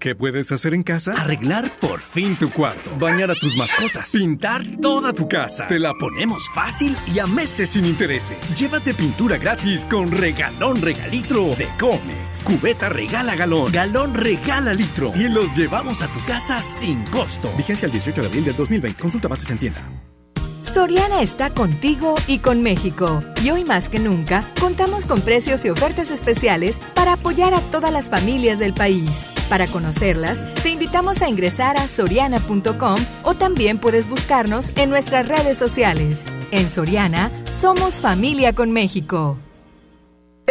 ¿Qué 0.00 0.14
puedes 0.14 0.50
hacer 0.50 0.72
en 0.72 0.82
casa? 0.82 1.12
Arreglar 1.12 1.78
por 1.78 2.00
fin 2.00 2.34
tu 2.38 2.50
cuarto, 2.50 2.90
bañar 2.98 3.30
a 3.30 3.34
tus 3.34 3.54
mascotas, 3.54 4.10
pintar 4.10 4.64
toda 4.80 5.12
tu 5.12 5.28
casa. 5.28 5.66
Te 5.66 5.78
la 5.78 5.92
ponemos 5.92 6.48
fácil 6.54 6.96
y 7.14 7.18
a 7.18 7.26
meses 7.26 7.68
sin 7.68 7.84
intereses. 7.84 8.38
Llévate 8.58 8.94
pintura 8.94 9.36
gratis 9.36 9.84
con 9.84 10.10
regalón 10.10 10.80
regalitro 10.80 11.54
de 11.54 11.68
Comex. 11.78 12.44
Cubeta 12.44 12.88
regala 12.88 13.34
galón, 13.34 13.70
galón 13.70 14.14
regala 14.14 14.72
litro 14.72 15.12
y 15.14 15.28
los 15.28 15.52
llevamos 15.52 16.00
a 16.00 16.06
tu 16.08 16.24
casa 16.24 16.62
sin 16.62 17.04
costo. 17.08 17.52
Vigencia 17.58 17.84
el 17.84 17.92
18 17.92 18.22
de 18.22 18.26
abril 18.26 18.44
del 18.46 18.56
2020. 18.56 19.02
Consulta 19.02 19.28
bases 19.28 19.50
en 19.50 19.58
tienda. 19.58 19.86
Soriana 20.72 21.20
está 21.20 21.50
contigo 21.50 22.14
y 22.26 22.38
con 22.38 22.62
México. 22.62 23.22
Y 23.44 23.50
hoy 23.50 23.64
más 23.64 23.90
que 23.90 23.98
nunca, 23.98 24.44
contamos 24.60 25.04
con 25.04 25.20
precios 25.20 25.62
y 25.66 25.68
ofertas 25.68 26.10
especiales 26.10 26.78
para 26.94 27.14
apoyar 27.14 27.52
a 27.52 27.60
todas 27.60 27.92
las 27.92 28.08
familias 28.08 28.58
del 28.58 28.72
país. 28.72 29.29
Para 29.50 29.66
conocerlas, 29.66 30.38
te 30.62 30.70
invitamos 30.70 31.22
a 31.22 31.28
ingresar 31.28 31.76
a 31.76 31.88
soriana.com 31.88 32.94
o 33.24 33.34
también 33.34 33.78
puedes 33.78 34.08
buscarnos 34.08 34.70
en 34.76 34.90
nuestras 34.90 35.26
redes 35.26 35.58
sociales. 35.58 36.22
En 36.52 36.68
Soriana, 36.68 37.32
somos 37.60 37.94
familia 37.94 38.52
con 38.52 38.70
México. 38.70 39.36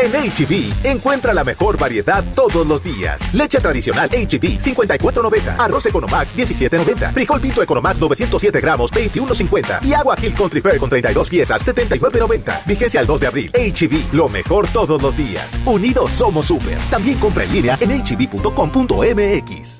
En 0.02 0.14
HB, 0.14 0.86
encuentra 0.86 1.34
la 1.34 1.44
mejor 1.44 1.78
variedad 1.78 2.24
todos 2.34 2.66
los 2.66 2.82
días. 2.82 3.34
Leche 3.34 3.60
tradicional 3.60 4.10
HB, 4.10 4.58
54.90. 4.58 5.56
Arroz 5.60 5.86
Economax, 5.88 6.34
17.90. 6.36 7.12
Frijol 7.14 7.42
Pinto 7.42 7.62
Economax, 7.62 8.00
907 8.00 8.62
gramos, 8.62 8.94
21.50. 8.94 9.84
Y 9.84 9.94
agua 9.94 10.16
Hill 10.22 10.34
Country 10.34 10.62
Fair 10.62 10.78
con 10.80 10.90
32 10.90 11.30
piezas, 11.30 11.68
79.90. 11.68 12.66
Vigencia 12.66 13.02
al 13.02 13.08
2 13.08 13.20
de 13.20 13.28
abril. 13.28 13.52
HB, 13.52 14.14
lo 14.14 14.30
mejor 14.30 14.70
todos 14.70 15.02
los 15.02 15.18
días. 15.18 15.60
Unidos 15.66 16.12
somos 16.12 16.46
super. 16.46 16.78
También 16.90 17.18
compra 17.18 17.44
en 17.44 17.52
línea 17.52 17.78
en 17.82 18.02
hb.com.mx. 18.02 19.79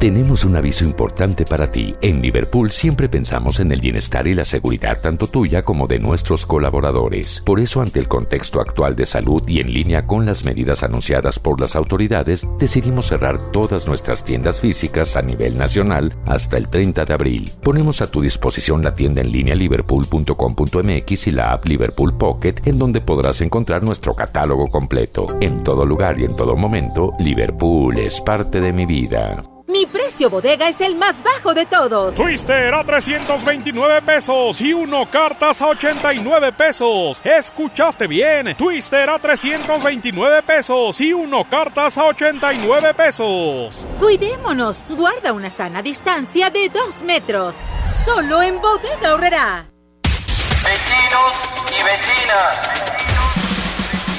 Tenemos 0.00 0.46
un 0.46 0.56
aviso 0.56 0.84
importante 0.84 1.44
para 1.44 1.70
ti. 1.70 1.94
En 2.00 2.22
Liverpool 2.22 2.70
siempre 2.70 3.10
pensamos 3.10 3.60
en 3.60 3.70
el 3.70 3.82
bienestar 3.82 4.26
y 4.26 4.32
la 4.32 4.46
seguridad 4.46 4.98
tanto 5.02 5.26
tuya 5.26 5.60
como 5.60 5.86
de 5.86 5.98
nuestros 5.98 6.46
colaboradores. 6.46 7.42
Por 7.44 7.60
eso, 7.60 7.82
ante 7.82 8.00
el 8.00 8.08
contexto 8.08 8.62
actual 8.62 8.96
de 8.96 9.04
salud 9.04 9.46
y 9.46 9.60
en 9.60 9.70
línea 9.70 10.06
con 10.06 10.24
las 10.24 10.42
medidas 10.42 10.82
anunciadas 10.84 11.38
por 11.38 11.60
las 11.60 11.76
autoridades, 11.76 12.46
decidimos 12.58 13.08
cerrar 13.08 13.52
todas 13.52 13.86
nuestras 13.86 14.24
tiendas 14.24 14.58
físicas 14.60 15.16
a 15.16 15.20
nivel 15.20 15.58
nacional 15.58 16.14
hasta 16.24 16.56
el 16.56 16.70
30 16.70 17.04
de 17.04 17.12
abril. 17.12 17.52
Ponemos 17.62 18.00
a 18.00 18.10
tu 18.10 18.22
disposición 18.22 18.82
la 18.82 18.94
tienda 18.94 19.20
en 19.20 19.30
línea 19.30 19.54
liverpool.com.mx 19.54 21.26
y 21.26 21.30
la 21.30 21.52
app 21.52 21.66
Liverpool 21.66 22.16
Pocket, 22.16 22.54
en 22.64 22.78
donde 22.78 23.02
podrás 23.02 23.42
encontrar 23.42 23.82
nuestro 23.82 24.14
catálogo 24.16 24.68
completo. 24.68 25.36
En 25.42 25.62
todo 25.62 25.84
lugar 25.84 26.18
y 26.18 26.24
en 26.24 26.34
todo 26.34 26.56
momento, 26.56 27.12
Liverpool 27.18 27.98
es 27.98 28.18
parte 28.22 28.62
de 28.62 28.72
mi 28.72 28.86
vida. 28.86 29.44
Mi 29.70 29.86
precio 29.86 30.28
bodega 30.28 30.68
es 30.68 30.80
el 30.80 30.96
más 30.96 31.22
bajo 31.22 31.54
de 31.54 31.64
todos. 31.64 32.16
Twister 32.16 32.74
a 32.74 32.82
329 32.82 34.02
pesos 34.02 34.60
y 34.60 34.72
uno 34.72 35.06
cartas 35.08 35.62
a 35.62 35.68
89 35.68 36.52
pesos. 36.54 37.20
¿Escuchaste 37.22 38.08
bien? 38.08 38.56
Twister 38.56 39.08
a 39.08 39.20
329 39.20 40.42
pesos 40.42 41.00
y 41.00 41.12
uno 41.12 41.48
cartas 41.48 41.96
a 41.98 42.06
89 42.06 42.94
pesos. 42.94 43.86
Cuidémonos. 44.00 44.84
Guarda 44.88 45.32
una 45.32 45.50
sana 45.50 45.82
distancia 45.82 46.50
de 46.50 46.68
2 46.68 47.02
metros. 47.04 47.54
Solo 47.86 48.42
en 48.42 48.60
bodega 48.60 49.14
horrera. 49.14 49.66
Vecinos 50.02 51.36
y 51.68 51.84
vecinas. 51.84 53.09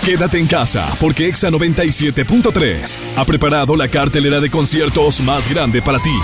Quédate 0.05 0.39
en 0.39 0.47
casa 0.47 0.87
porque 0.99 1.27
Exa 1.27 1.51
97.3 1.51 2.99
ha 3.17 3.23
preparado 3.23 3.75
la 3.75 3.87
cartelera 3.87 4.39
de 4.39 4.49
conciertos 4.49 5.21
más 5.21 5.47
grande 5.47 5.79
para 5.79 5.99
ti. 5.99 6.15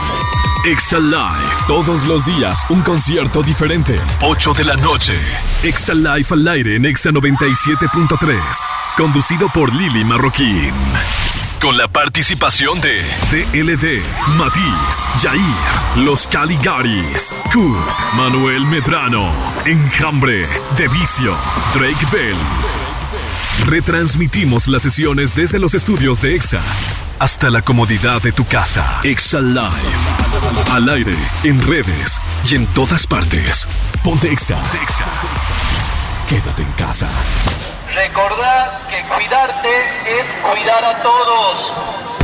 Exa 0.65 0.97
Live, 0.97 1.53
todos 1.67 2.07
los 2.07 2.25
días 2.25 2.65
un 2.69 2.81
concierto 2.81 3.43
diferente. 3.43 3.99
8 4.21 4.53
de 4.55 4.63
la 4.63 4.75
noche. 4.77 5.13
Exa 5.61 5.93
Live 5.93 6.25
al 6.31 6.47
aire 6.47 6.75
en 6.75 6.85
Exa 6.85 7.11
97.3, 7.11 8.41
conducido 8.97 9.47
por 9.53 9.71
Lili 9.71 10.03
Marroquín. 10.03 10.73
Con 11.61 11.77
la 11.77 11.87
participación 11.87 12.81
de 12.81 13.03
DLD, 13.29 14.01
Matiz, 14.37 15.05
Jair, 15.21 16.03
Los 16.03 16.25
Caligaris, 16.25 17.31
Kurt, 17.53 18.15
Manuel 18.15 18.65
Medrano, 18.65 19.31
Enjambre, 19.65 20.47
Devicio, 20.77 21.35
Drake 21.75 22.05
Bell. 22.11 22.86
Retransmitimos 23.65 24.67
las 24.67 24.83
sesiones 24.83 25.35
desde 25.35 25.59
los 25.59 25.73
estudios 25.73 26.21
de 26.21 26.35
EXA 26.35 26.61
hasta 27.19 27.49
la 27.49 27.61
comodidad 27.61 28.21
de 28.21 28.31
tu 28.31 28.45
casa. 28.45 29.01
EXA 29.03 29.41
Live. 29.41 30.71
Al 30.71 30.87
aire, 30.89 31.15
en 31.43 31.65
redes 31.67 32.19
y 32.49 32.55
en 32.55 32.65
todas 32.67 33.07
partes. 33.07 33.67
Ponte 34.03 34.31
EXA. 34.31 34.57
Quédate 36.29 36.61
en 36.61 36.71
casa. 36.73 37.09
Recordad 37.93 38.87
que 38.89 39.01
cuidarte 39.13 39.69
es 40.19 40.35
cuidar 40.43 40.83
a 40.83 41.01
todos. 41.01 42.16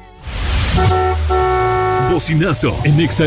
Bocinazo 2.10 2.72
en 2.84 3.00
Exa 3.00 3.24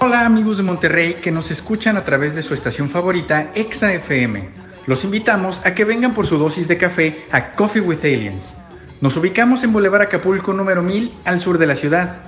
Hola 0.00 0.24
amigos 0.24 0.58
de 0.58 0.62
Monterrey 0.62 1.14
que 1.14 1.32
nos 1.32 1.50
escuchan 1.50 1.96
a 1.96 2.04
través 2.04 2.36
de 2.36 2.42
su 2.42 2.54
estación 2.54 2.88
favorita 2.88 3.50
Exa 3.56 3.92
FM. 3.92 4.48
Los 4.86 5.02
invitamos 5.02 5.60
a 5.66 5.74
que 5.74 5.84
vengan 5.84 6.14
por 6.14 6.24
su 6.24 6.38
dosis 6.38 6.68
de 6.68 6.78
café 6.78 7.26
a 7.32 7.52
Coffee 7.54 7.82
with 7.82 8.04
Aliens. 8.04 8.54
Nos 9.00 9.16
ubicamos 9.16 9.64
en 9.64 9.72
Boulevard 9.72 10.02
Acapulco 10.02 10.52
número 10.52 10.82
1000 10.82 11.12
al 11.24 11.40
sur 11.40 11.58
de 11.58 11.66
la 11.66 11.74
ciudad. 11.74 12.18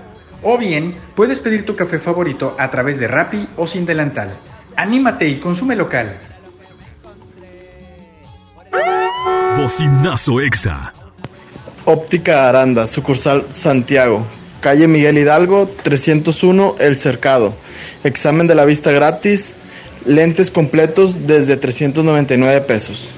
O 0.42 0.58
bien, 0.58 0.94
puedes 1.14 1.38
pedir 1.38 1.64
tu 1.64 1.76
café 1.76 2.00
favorito 2.00 2.56
a 2.58 2.68
través 2.70 2.98
de 2.98 3.06
Rappi 3.06 3.48
o 3.56 3.68
sin 3.68 3.86
delantal. 3.86 4.36
Anímate 4.76 5.28
y 5.28 5.38
consume 5.38 5.76
local. 5.76 6.18
Bocinazo 9.56 10.40
Exa. 10.40 10.92
Óptica 11.84 12.48
Aranda, 12.48 12.88
sucursal 12.88 13.46
Santiago. 13.50 14.26
Calle 14.60 14.86
Miguel 14.88 15.18
Hidalgo, 15.18 15.68
301 15.82 16.76
El 16.78 16.98
Cercado. 16.98 17.54
Examen 18.04 18.46
de 18.46 18.54
la 18.54 18.64
vista 18.64 18.92
gratis. 18.92 19.56
Lentes 20.04 20.50
completos 20.50 21.26
desde 21.26 21.56
399 21.56 22.60
pesos. 22.62 23.14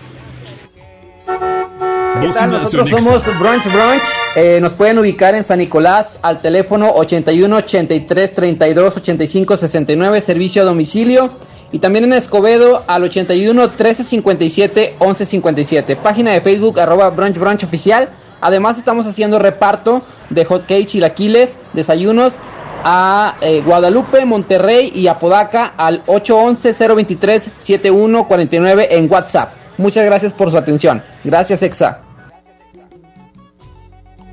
¿Qué 2.20 2.28
tal? 2.28 2.50
Nosotros 2.50 2.90
somos 2.90 3.24
Brunch 3.38 3.64
Brunch. 3.72 4.02
Eh, 4.36 4.58
nos 4.60 4.74
pueden 4.74 4.98
ubicar 4.98 5.34
en 5.34 5.42
San 5.42 5.58
Nicolás 5.58 6.20
al 6.22 6.40
teléfono 6.40 6.92
81 6.94 7.56
83 7.56 8.34
32 8.34 8.96
85 8.96 9.56
69, 9.56 10.20
servicio 10.20 10.62
a 10.62 10.64
domicilio. 10.64 11.32
Y 11.72 11.78
también 11.78 12.04
en 12.04 12.12
Escobedo 12.12 12.84
al 12.86 13.02
81 13.02 13.70
13 13.70 14.04
57 14.04 14.94
11 14.98 15.26
57. 15.26 15.96
Página 15.96 16.32
de 16.32 16.40
Facebook 16.40 16.78
arroba 16.78 17.10
Brunch 17.10 17.38
Brunch 17.38 17.64
Oficial. 17.64 18.10
Además 18.40 18.78
estamos 18.78 19.06
haciendo 19.06 19.38
reparto 19.38 20.02
de 20.32 20.44
hot 20.44 20.62
cakes, 20.62 20.86
chilaquiles, 20.86 21.60
desayunos 21.72 22.38
a 22.84 23.36
eh, 23.40 23.62
Guadalupe, 23.62 24.24
Monterrey 24.24 24.90
y 24.94 25.06
Apodaca 25.06 25.74
al 25.76 26.02
811-023-7149 26.04 28.86
en 28.90 29.08
WhatsApp. 29.10 29.52
Muchas 29.78 30.04
gracias 30.04 30.34
por 30.34 30.50
su 30.50 30.58
atención. 30.58 31.00
Gracias, 31.24 31.62
Exa. 31.62 32.00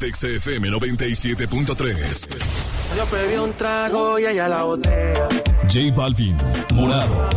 de 0.00 0.08
Exa 0.08 0.26
FM 0.28 0.68
97.3. 0.70 2.26
Yo 2.96 3.04
pedí 3.06 3.36
un 3.36 3.52
trago 3.54 4.18
y 4.18 4.26
ella 4.26 4.48
la 4.48 4.64
botella. 4.64 5.28
J 5.64 5.78
Balvin, 5.94 6.36
Morado. 6.74 7.28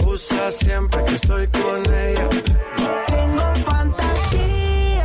Abusa 0.00 0.50
siempre 0.50 1.04
que 1.04 1.14
estoy 1.16 1.46
con 1.48 1.82
ella. 1.92 2.28
Tengo 3.06 3.54
fantasías 3.64 5.02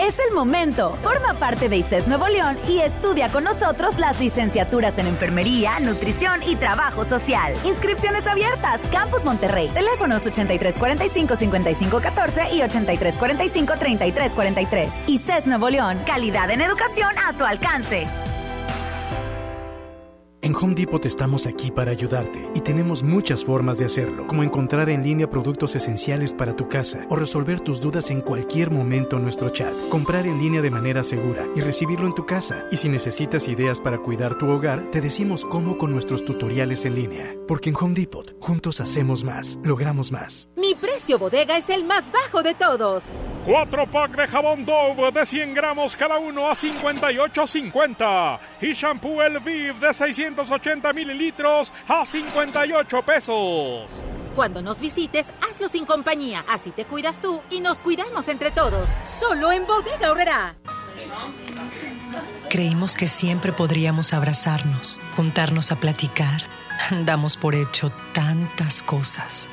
Es 0.00 0.18
el 0.18 0.34
momento. 0.34 0.92
Forma 1.02 1.34
parte 1.34 1.68
de 1.68 1.76
ICES 1.76 2.08
Nuevo 2.08 2.26
León 2.26 2.56
y 2.68 2.80
estudia 2.80 3.28
con 3.28 3.44
nosotros 3.44 3.96
las 3.98 4.18
licenciaturas 4.18 4.98
en 4.98 5.06
Enfermería, 5.06 5.78
Nutrición 5.80 6.42
y 6.42 6.56
Trabajo 6.56 7.04
Social. 7.04 7.54
Inscripciones 7.64 8.26
abiertas. 8.26 8.80
Campus 8.90 9.24
Monterrey. 9.24 9.70
Teléfonos 9.72 10.26
8345-5514 10.26 12.52
y 12.52 12.62
8345-3343. 12.62 14.88
ICES 15.06 15.46
Nuevo 15.46 15.70
León. 15.70 16.00
Calidad 16.04 16.50
en 16.50 16.60
educación 16.60 17.14
a 17.26 17.32
tu 17.34 17.44
alcance. 17.44 18.08
En 20.44 20.54
Home 20.54 20.74
Depot 20.74 21.02
estamos 21.06 21.46
aquí 21.46 21.70
para 21.70 21.90
ayudarte 21.90 22.50
y 22.54 22.60
tenemos 22.60 23.02
muchas 23.02 23.42
formas 23.42 23.78
de 23.78 23.86
hacerlo, 23.86 24.26
como 24.26 24.42
encontrar 24.42 24.90
en 24.90 25.02
línea 25.02 25.30
productos 25.30 25.74
esenciales 25.74 26.34
para 26.34 26.54
tu 26.54 26.68
casa 26.68 27.06
o 27.08 27.16
resolver 27.16 27.60
tus 27.60 27.80
dudas 27.80 28.10
en 28.10 28.20
cualquier 28.20 28.70
momento 28.70 29.16
en 29.16 29.22
nuestro 29.22 29.48
chat, 29.48 29.72
comprar 29.88 30.26
en 30.26 30.38
línea 30.38 30.60
de 30.60 30.70
manera 30.70 31.02
segura 31.02 31.46
y 31.56 31.62
recibirlo 31.62 32.06
en 32.06 32.14
tu 32.14 32.26
casa. 32.26 32.66
Y 32.70 32.76
si 32.76 32.90
necesitas 32.90 33.48
ideas 33.48 33.80
para 33.80 33.96
cuidar 33.96 34.36
tu 34.36 34.46
hogar, 34.50 34.90
te 34.90 35.00
decimos 35.00 35.46
cómo 35.46 35.78
con 35.78 35.92
nuestros 35.92 36.26
tutoriales 36.26 36.84
en 36.84 36.96
línea. 36.96 37.34
Porque 37.48 37.70
en 37.70 37.76
Home 37.76 37.94
Depot, 37.94 38.36
juntos 38.38 38.82
hacemos 38.82 39.24
más, 39.24 39.58
logramos 39.62 40.12
más. 40.12 40.50
Mi 40.56 40.74
precio 40.74 41.18
bodega 41.18 41.56
es 41.56 41.70
el 41.70 41.86
más 41.86 42.12
bajo 42.12 42.42
de 42.42 42.54
todos. 42.54 43.04
4 43.46 43.90
pack 43.90 44.16
de 44.16 44.26
jabón 44.26 44.64
Dove 44.64 45.10
de 45.12 45.26
100 45.26 45.52
gramos 45.52 45.96
cada 45.96 46.18
uno 46.18 46.48
a 46.48 46.52
58.50 46.52 48.38
y 48.62 48.72
shampoo 48.72 49.22
El 49.22 49.38
Viv 49.40 49.78
de 49.80 49.92
680 50.34 50.92
mililitros 50.92 51.72
a 51.88 52.04
58 52.04 53.02
pesos. 53.02 53.90
Cuando 54.34 54.62
nos 54.62 54.80
visites, 54.80 55.32
hazlo 55.48 55.68
sin 55.68 55.86
compañía. 55.86 56.44
Así 56.48 56.72
te 56.72 56.84
cuidas 56.84 57.20
tú 57.20 57.40
y 57.50 57.60
nos 57.60 57.80
cuidamos 57.80 58.28
entre 58.28 58.50
todos. 58.50 58.90
Solo 59.04 59.52
en 59.52 59.66
Bodega 59.66 60.10
Horrera. 60.10 60.54
Creímos 62.50 62.94
que 62.94 63.08
siempre 63.08 63.52
podríamos 63.52 64.12
abrazarnos, 64.12 65.00
juntarnos 65.16 65.72
a 65.72 65.76
platicar. 65.76 66.42
Damos 67.04 67.36
por 67.36 67.54
hecho 67.54 67.90
tantas 68.12 68.82
cosas, 68.82 69.48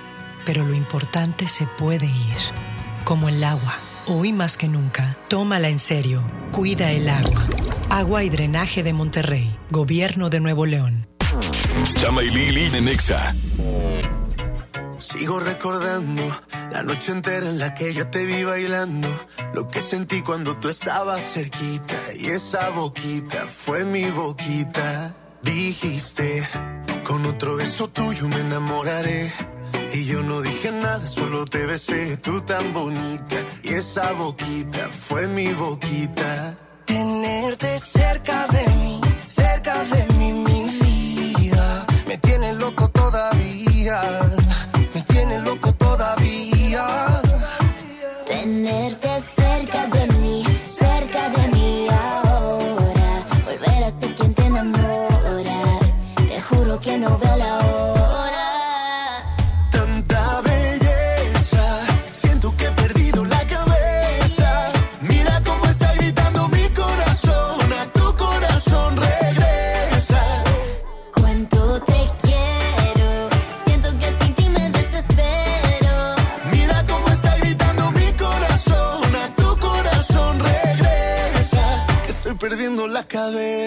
pero 0.46 0.66
lo 0.66 0.74
importante 0.74 1.48
se 1.48 1.66
puede 1.66 2.08
ir, 2.08 2.38
como 3.06 3.30
el 3.30 3.44
agua. 3.44 3.76
Hoy 4.08 4.34
más 4.34 4.58
que 4.58 4.68
nunca, 4.68 5.16
tómala 5.28 5.70
en 5.70 5.78
serio. 5.78 6.24
Cuida 6.52 6.92
el 6.92 7.08
agua. 7.08 7.48
Agua 7.90 8.24
y 8.24 8.30
drenaje 8.30 8.82
de 8.82 8.94
Monterrey, 8.94 9.56
Gobierno 9.70 10.32
de 10.32 10.40
Nuevo 10.40 10.66
León. 10.66 11.08
Chama 12.00 12.24
y 12.24 12.30
Lili 12.30 12.70
de 12.70 12.82
Nexa. 12.82 13.36
Sigo 14.98 15.40
recordando 15.40 16.24
la 16.72 16.82
noche 16.82 17.12
entera 17.12 17.48
en 17.48 17.60
la 17.60 17.76
que 17.76 17.94
yo 17.94 18.08
te 18.08 18.26
vi 18.26 18.44
bailando. 18.44 19.08
Lo 19.54 19.68
que 19.68 19.80
sentí 19.80 20.22
cuando 20.22 20.58
tú 20.58 20.70
estabas 20.70 21.34
cerquita. 21.34 21.96
Y 22.20 22.28
esa 22.28 22.70
boquita 22.72 23.46
fue 23.48 23.86
mi 23.86 24.06
boquita. 24.06 25.14
Dijiste, 25.44 26.48
con 27.04 27.24
otro 27.28 27.56
beso 27.56 27.88
tuyo 27.88 28.28
me 28.28 28.40
enamoraré. 28.40 29.32
Y 29.94 30.06
yo 30.06 30.24
no 30.24 30.42
dije 30.42 30.72
nada, 30.72 31.06
solo 31.08 31.46
te 31.46 31.66
besé, 31.66 32.18
tú 32.18 32.42
tan 32.42 32.72
bonita. 32.72 33.36
Y 33.64 33.74
esa 33.74 34.14
boquita 34.14 34.88
fue 34.90 35.28
mi 35.28 35.52
boquita. 35.54 36.56
Tenerte 36.86 37.78
cerca 37.80 38.48
de 38.48 38.68
mí, 38.76 39.02
cerca 39.22 39.84
de 39.84 40.06
mí, 40.06 40.11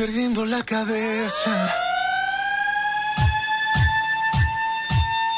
Perdiendo 0.00 0.46
la 0.46 0.62
cabeza. 0.62 1.68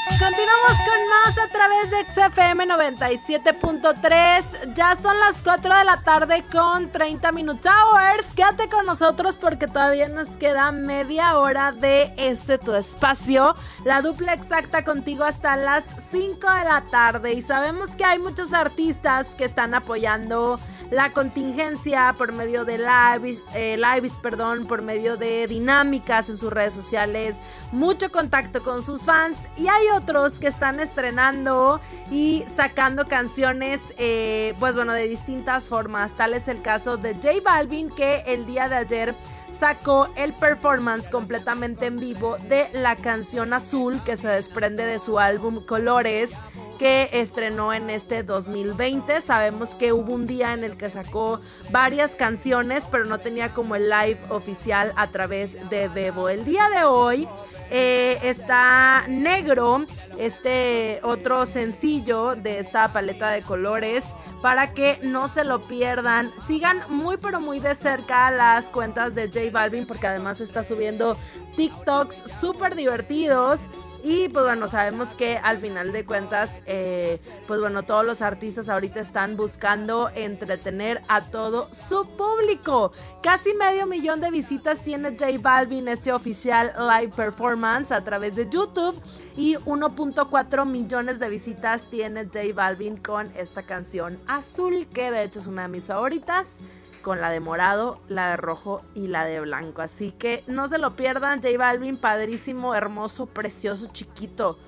Continuamos 0.06 0.76
con 0.86 1.08
más 1.08 1.36
a 1.36 1.48
través 1.48 1.90
de 1.90 2.04
XFM 2.12 2.68
97.3. 2.68 4.74
Ya 4.74 4.96
son 5.02 5.18
las 5.18 5.34
4 5.42 5.78
de 5.78 5.84
la 5.84 5.96
tarde 6.04 6.44
con 6.52 6.92
30 6.92 7.32
Minute 7.32 7.68
Hours. 7.68 8.24
Quédate 8.36 8.68
con 8.68 8.86
nosotros 8.86 9.36
porque 9.36 9.66
todavía 9.66 10.08
nos 10.08 10.36
queda 10.36 10.70
media 10.70 11.38
hora 11.38 11.72
de 11.72 12.14
este 12.16 12.56
tu 12.56 12.72
espacio. 12.72 13.56
La 13.84 14.00
dupla 14.00 14.32
exacta 14.32 14.84
contigo 14.84 15.24
hasta 15.24 15.56
las 15.56 15.84
5 16.12 16.38
de 16.38 16.64
la 16.64 16.84
tarde. 16.88 17.32
Y 17.32 17.42
sabemos 17.42 17.90
que 17.96 18.04
hay 18.04 18.20
muchos 18.20 18.52
artistas 18.52 19.26
que 19.36 19.44
están 19.44 19.74
apoyando 19.74 20.60
la 20.92 21.10
contingencia 21.14 22.14
por 22.18 22.34
medio 22.34 22.66
de 22.66 22.76
lives, 22.76 23.42
eh, 23.54 23.80
perdón, 24.20 24.66
por 24.66 24.82
medio 24.82 25.16
de 25.16 25.46
dinámicas 25.46 26.28
en 26.28 26.36
sus 26.36 26.52
redes 26.52 26.74
sociales, 26.74 27.36
mucho 27.72 28.12
contacto 28.12 28.62
con 28.62 28.82
sus 28.82 29.06
fans 29.06 29.38
y 29.56 29.68
hay 29.68 29.88
otros 29.96 30.38
que 30.38 30.48
están 30.48 30.80
estrenando 30.80 31.80
y 32.10 32.44
sacando 32.46 33.06
canciones, 33.06 33.80
eh, 33.96 34.54
pues 34.58 34.76
bueno, 34.76 34.92
de 34.92 35.08
distintas 35.08 35.66
formas. 35.66 36.12
Tal 36.12 36.34
es 36.34 36.46
el 36.46 36.60
caso 36.60 36.98
de 36.98 37.14
J 37.14 37.40
Balvin 37.42 37.88
que 37.88 38.22
el 38.26 38.44
día 38.44 38.68
de 38.68 38.76
ayer 38.76 39.14
sacó 39.52 40.08
el 40.16 40.32
performance 40.34 41.08
completamente 41.08 41.86
en 41.86 41.96
vivo 41.98 42.36
de 42.48 42.68
la 42.72 42.96
canción 42.96 43.52
azul 43.52 44.02
que 44.04 44.16
se 44.16 44.28
desprende 44.28 44.84
de 44.84 44.98
su 44.98 45.18
álbum 45.18 45.64
Colores 45.64 46.40
que 46.78 47.08
estrenó 47.12 47.72
en 47.72 47.90
este 47.90 48.22
2020. 48.24 49.20
Sabemos 49.20 49.74
que 49.76 49.92
hubo 49.92 50.12
un 50.14 50.26
día 50.26 50.52
en 50.52 50.64
el 50.64 50.76
que 50.76 50.90
sacó 50.90 51.40
varias 51.70 52.16
canciones, 52.16 52.84
pero 52.90 53.04
no 53.04 53.20
tenía 53.20 53.54
como 53.54 53.76
el 53.76 53.88
live 53.88 54.18
oficial 54.30 54.92
a 54.96 55.08
través 55.10 55.56
de 55.70 55.88
Bebo. 55.88 56.28
El 56.28 56.44
día 56.44 56.68
de 56.70 56.82
hoy 56.82 57.28
eh, 57.74 58.18
está 58.22 59.04
Negro, 59.08 59.86
este 60.18 61.00
otro 61.02 61.46
sencillo 61.46 62.36
de 62.36 62.58
esta 62.58 62.92
paleta 62.92 63.30
de 63.30 63.40
colores, 63.40 64.14
para 64.42 64.74
que 64.74 64.98
no 65.02 65.26
se 65.26 65.42
lo 65.42 65.62
pierdan. 65.62 66.30
Sigan 66.46 66.82
muy 66.90 67.16
pero 67.16 67.40
muy 67.40 67.60
de 67.60 67.74
cerca 67.74 68.30
las 68.30 68.68
cuentas 68.68 69.14
de 69.14 69.28
J 69.28 69.50
Balvin 69.50 69.86
porque 69.86 70.06
además 70.06 70.42
está 70.42 70.62
subiendo 70.62 71.16
TikToks 71.56 72.30
súper 72.30 72.74
divertidos. 72.74 73.60
Y 74.04 74.28
pues 74.30 74.44
bueno, 74.44 74.66
sabemos 74.66 75.14
que 75.14 75.36
al 75.36 75.58
final 75.58 75.92
de 75.92 76.04
cuentas, 76.04 76.60
eh, 76.66 77.20
pues 77.46 77.60
bueno, 77.60 77.84
todos 77.84 78.04
los 78.04 78.20
artistas 78.20 78.68
ahorita 78.68 78.98
están 78.98 79.36
buscando 79.36 80.10
entretener 80.16 81.02
a 81.06 81.20
todo 81.20 81.68
su 81.72 82.04
público. 82.16 82.90
Casi 83.22 83.54
medio 83.54 83.86
millón 83.86 84.20
de 84.20 84.32
visitas 84.32 84.82
tiene 84.82 85.10
J 85.10 85.38
Balvin 85.40 85.86
este 85.86 86.12
oficial 86.12 86.72
live 86.76 87.12
performance 87.14 87.92
a 87.92 88.02
través 88.02 88.34
de 88.34 88.50
YouTube 88.50 89.00
y 89.36 89.54
1.4 89.54 90.66
millones 90.66 91.20
de 91.20 91.28
visitas 91.28 91.84
tiene 91.88 92.24
J 92.24 92.40
Balvin 92.54 92.96
con 92.96 93.30
esta 93.36 93.62
canción 93.62 94.18
azul 94.26 94.88
que 94.92 95.12
de 95.12 95.22
hecho 95.22 95.38
es 95.38 95.46
una 95.46 95.62
de 95.62 95.68
mis 95.68 95.84
favoritas 95.84 96.58
con 97.02 97.20
la 97.20 97.30
de 97.30 97.40
morado, 97.40 98.00
la 98.08 98.30
de 98.30 98.36
rojo 98.36 98.82
y 98.94 99.08
la 99.08 99.24
de 99.24 99.40
blanco. 99.40 99.82
Así 99.82 100.12
que 100.12 100.44
no 100.46 100.68
se 100.68 100.78
lo 100.78 100.96
pierdan, 100.96 101.42
J 101.42 101.58
Balvin, 101.58 101.96
padrísimo, 101.96 102.74
hermoso, 102.74 103.26
precioso, 103.26 103.88
chiquito, 103.92 104.58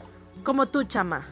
como 0.43 0.67
tú, 0.67 0.85
chama. 0.85 1.27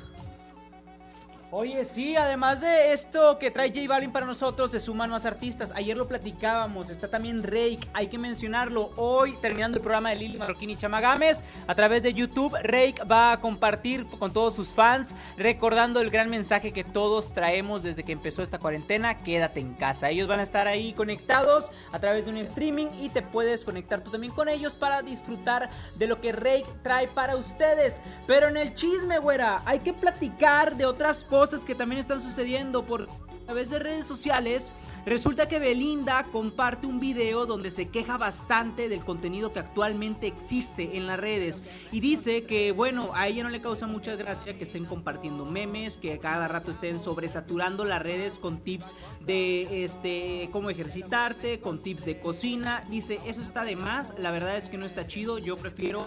Oye, 1.55 1.85
sí, 1.85 2.17
además 2.17 2.63
de 2.63 2.95
esto 2.95 3.39
que 3.39 3.51
trae 3.51 3.69
J 3.69 3.87
Balvin 3.87 4.11
para 4.11 4.25
nosotros, 4.25 4.71
se 4.71 4.81
suman 4.81 5.11
más 5.11 5.27
artistas. 5.27 5.71
Ayer 5.77 5.95
lo 5.95 6.09
platicábamos, 6.09 6.89
está 6.89 7.09
también 7.09 7.43
Rake, 7.43 7.81
hay 7.93 8.07
que 8.07 8.17
mencionarlo. 8.17 8.91
Hoy, 8.97 9.37
terminando 9.43 9.77
el 9.77 9.83
programa 9.83 10.09
de 10.09 10.17
Lili 10.17 10.39
Marroquín 10.39 10.71
y 10.71 10.77
Chamagames, 10.77 11.45
a 11.67 11.75
través 11.75 12.03
de 12.03 12.15
YouTube, 12.15 12.57
Rake 12.63 13.05
va 13.05 13.33
a 13.33 13.41
compartir 13.43 14.07
con 14.07 14.33
todos 14.33 14.55
sus 14.55 14.73
fans, 14.73 15.15
recordando 15.37 16.01
el 16.01 16.09
gran 16.09 16.31
mensaje 16.31 16.73
que 16.73 16.85
todos 16.85 17.35
traemos 17.35 17.83
desde 17.83 18.03
que 18.03 18.13
empezó 18.13 18.43
esta 18.43 18.59
cuarentena, 18.59 19.19
quédate 19.19 19.61
en 19.61 19.75
casa. 19.75 20.09
Ellos 20.09 20.29
van 20.29 20.41
a 20.41 20.45
estar 20.45 20.67
ahí 20.67 20.95
conectados 20.95 21.71
a 21.93 21.99
través 21.99 22.25
de 22.25 22.31
un 22.31 22.39
streaming 22.39 22.87
y 22.99 23.11
te 23.11 23.21
puedes 23.21 23.63
conectar 23.63 24.01
tú 24.01 24.11
también 24.11 24.33
con 24.33 24.49
ellos 24.49 24.73
para 24.73 25.03
disfrutar 25.03 25.69
de 25.97 26.07
lo 26.07 26.19
que 26.19 26.33
Rake 26.33 26.65
trae 26.83 27.09
para 27.09 27.37
ustedes. 27.37 28.01
Pero 28.27 28.49
en 28.49 28.57
el 28.57 28.75
chisme, 28.75 29.19
güera, 29.19 29.61
hay 29.67 29.81
que 29.81 29.93
platicar 29.93 30.77
de 30.77 30.87
otras 30.87 31.23
cosas 31.23 31.42
que 31.43 31.75
también 31.75 31.99
están 31.99 32.21
sucediendo 32.21 32.85
por 32.85 33.03
a 33.03 33.45
través 33.47 33.69
de 33.69 33.81
redes 33.81 34.07
sociales. 34.07 34.73
Resulta 35.05 35.49
que 35.49 35.59
Belinda 35.59 36.23
comparte 36.31 36.87
un 36.87 37.01
video 37.01 37.47
donde 37.47 37.73
se 37.73 37.89
queja 37.89 38.17
bastante 38.17 38.89
del 38.89 39.05
contenido 39.05 39.53
que 39.53 39.59
actualmente 39.59 40.29
existe 40.29 40.97
en 40.97 41.09
las 41.09 41.19
redes 41.19 41.65
y 41.91 41.99
dice 41.99 42.45
que 42.45 42.71
bueno, 42.71 43.09
a 43.15 43.27
ella 43.27 43.43
no 43.43 43.49
le 43.49 43.61
causa 43.61 43.89
mucha 43.89 44.15
gracia 44.15 44.57
que 44.57 44.63
estén 44.63 44.85
compartiendo 44.85 45.45
memes, 45.45 45.97
que 45.97 46.17
cada 46.21 46.47
rato 46.47 46.71
estén 46.71 47.01
sobresaturando 47.01 47.85
las 47.85 48.01
redes 48.01 48.39
con 48.39 48.61
tips 48.61 48.95
de 49.27 49.83
este 49.83 50.49
cómo 50.53 50.71
ejercitarte, 50.71 51.59
con 51.59 51.83
tips 51.83 52.05
de 52.05 52.21
cocina. 52.21 52.87
Dice, 52.89 53.19
"Eso 53.27 53.43
está 53.43 53.65
de 53.65 53.75
más, 53.75 54.15
la 54.17 54.31
verdad 54.31 54.57
es 54.57 54.69
que 54.69 54.79
no 54.79 54.87
está 54.87 55.09
chido, 55.09 55.39
yo 55.39 55.57
prefiero 55.57 56.07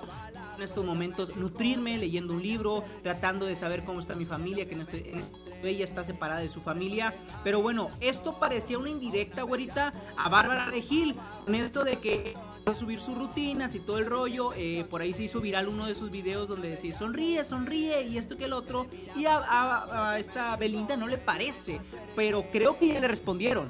en 0.55 0.63
estos 0.63 0.85
momentos 0.85 1.35
nutrirme 1.35 1.97
leyendo 1.97 2.33
un 2.33 2.41
libro, 2.41 2.83
tratando 3.03 3.45
de 3.45 3.55
saber 3.55 3.83
cómo 3.83 3.99
está 3.99 4.15
mi 4.15 4.25
familia, 4.25 4.67
que 4.67 4.75
no 4.75 4.83
estoy, 4.83 5.23
ella 5.63 5.83
está 5.83 6.03
separada 6.03 6.41
de 6.41 6.49
su 6.49 6.61
familia. 6.61 7.13
Pero 7.43 7.61
bueno, 7.61 7.89
esto 7.99 8.39
parecía 8.39 8.77
una 8.77 8.89
indirecta, 8.89 9.43
güerita, 9.43 9.93
a 10.17 10.29
Bárbara 10.29 10.71
de 10.71 10.81
Gil, 10.81 11.15
con 11.45 11.55
esto 11.55 11.83
de 11.83 11.97
que 11.97 12.35
subir 12.73 12.99
sus 12.99 13.17
rutinas 13.17 13.75
y 13.75 13.79
todo 13.79 13.99
el 13.99 14.05
rollo. 14.07 14.51
eh, 14.55 14.85
por 14.89 15.01
ahí 15.01 15.13
se 15.13 15.23
hizo 15.23 15.39
viral 15.39 15.67
uno 15.67 15.85
de 15.85 15.93
sus 15.93 16.09
videos 16.09 16.47
donde 16.47 16.69
decía 16.69 16.95
sonríe, 16.95 17.43
sonríe 17.43 18.03
y 18.03 18.17
esto 18.17 18.37
que 18.37 18.45
el 18.45 18.53
otro. 18.53 18.87
Y 19.15 19.25
a 19.27 20.15
esta 20.17 20.55
Belinda 20.55 20.97
no 20.97 21.07
le 21.07 21.17
parece, 21.17 21.79
pero 22.15 22.45
creo 22.51 22.77
que 22.77 22.87
ya 22.87 22.99
le 22.99 23.07
respondieron. 23.07 23.69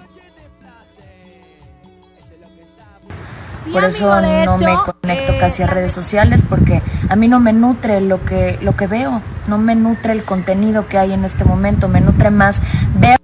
Por 3.72 3.84
eso 3.84 4.22
no 4.46 4.58
me 4.58 4.76
conecto 5.02 5.34
casi 5.40 5.64
a 5.64 5.68
redes 5.68 5.92
sociales 5.92 6.44
porque 6.48 6.82
a 7.10 7.16
mí 7.16 7.28
no 7.28 7.40
me 7.40 7.54
nutre 7.54 8.02
lo 8.02 8.24
que 8.24 8.58
lo 8.62 8.76
que 8.76 8.88
veo, 8.88 9.22
no 9.48 9.58
me 9.58 9.76
nutre 9.76 10.14
el 10.14 10.24
contenido 10.24 10.88
que 10.88 10.98
hay 10.98 11.14
en 11.14 11.26
este 11.26 11.44
momento, 11.46 11.88
me 11.88 12.02
nutre 12.02 12.30
más 12.30 12.62
ver 13.00 13.18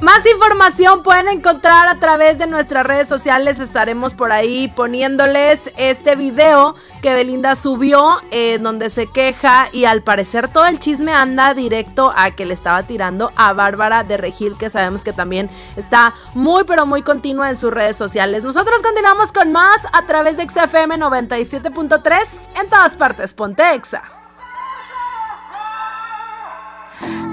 Más 0.00 0.24
información 0.24 1.02
pueden 1.02 1.28
encontrar 1.28 1.86
a 1.86 2.00
través 2.00 2.38
de 2.38 2.46
nuestras 2.46 2.86
redes 2.86 3.06
sociales. 3.06 3.60
Estaremos 3.60 4.14
por 4.14 4.32
ahí 4.32 4.68
poniéndoles 4.74 5.70
este 5.76 6.16
video 6.16 6.74
que 7.00 7.14
Belinda 7.14 7.56
subió, 7.56 8.20
eh, 8.30 8.58
donde 8.60 8.90
se 8.90 9.06
queja 9.06 9.68
y 9.72 9.84
al 9.84 10.02
parecer 10.02 10.48
todo 10.48 10.66
el 10.66 10.78
chisme 10.78 11.12
anda 11.12 11.54
directo 11.54 12.12
a 12.14 12.30
que 12.30 12.46
le 12.46 12.54
estaba 12.54 12.82
tirando 12.82 13.32
a 13.36 13.52
Bárbara 13.52 14.04
de 14.04 14.16
Regil, 14.16 14.56
que 14.56 14.70
sabemos 14.70 15.02
que 15.04 15.12
también 15.12 15.50
está 15.76 16.14
muy 16.34 16.64
pero 16.64 16.86
muy 16.86 17.02
continua 17.02 17.50
en 17.50 17.56
sus 17.56 17.72
redes 17.72 17.96
sociales. 17.96 18.44
Nosotros 18.44 18.82
continuamos 18.82 19.32
con 19.32 19.52
más 19.52 19.80
a 19.92 20.06
través 20.06 20.36
de 20.36 20.48
XFM 20.48 20.98
97.3 20.98 22.28
en 22.60 22.66
todas 22.68 22.96
partes. 22.96 23.34
Ponte 23.34 23.62
Exa. 23.74 24.19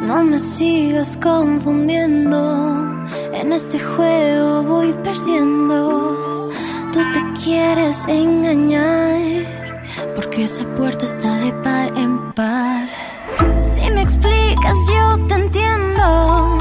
No 0.02 0.24
me 0.24 0.40
sigas 0.40 1.18
confundiendo, 1.18 3.06
en 3.34 3.52
este 3.52 3.80
juego 3.80 4.64
voy 4.64 4.94
perdiendo. 5.04 6.50
Tú 6.94 7.00
te 7.14 7.42
quieres 7.44 8.06
engañar, 8.08 9.46
porque 10.16 10.46
esa 10.46 10.64
puerta 10.78 11.06
está 11.06 11.36
de 11.40 11.52
par 11.64 11.92
en 11.98 12.34
par. 12.34 12.88
Si 13.64 13.82
me 13.92 14.02
explicas, 14.02 14.78
yo 14.88 15.28
te 15.28 15.36
entiendo. 15.36 16.58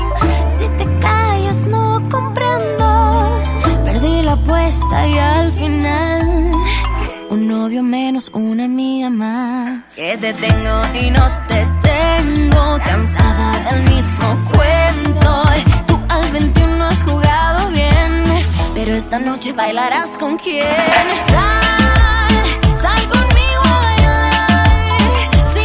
Si 0.49 0.66
te 0.78 0.85
callas, 1.01 1.66
no 1.66 2.01
comprendo. 2.11 3.31
Perdí 3.85 4.23
la 4.23 4.33
apuesta 4.33 5.07
y 5.07 5.19
al 5.19 5.53
final, 5.53 6.53
un 7.31 7.48
novio 7.48 7.82
menos, 7.82 8.31
una 8.32 8.65
amiga 8.65 9.11
más. 9.11 9.94
Que 9.94 10.16
te 10.16 10.32
tengo 10.35 10.82
y 10.94 11.11
no 11.11 11.31
te 11.48 11.66
tengo, 11.82 12.78
cansada 12.85 13.70
del 13.70 13.82
mismo 13.89 14.44
cuento. 14.51 15.44
Tú 15.86 15.98
al 16.09 16.31
21 16.31 16.85
has 16.85 17.03
jugado 17.03 17.69
bien, 17.70 18.24
pero 18.74 18.94
esta 18.94 19.19
noche 19.19 19.53
bailarás 19.53 20.16
con 20.19 20.36
quién. 20.36 20.65
Sal, 21.27 22.35
sal 22.82 23.09
conmigo 23.09 23.62
a 23.65 23.81
bailar. 23.81 24.32
Si 25.55 25.65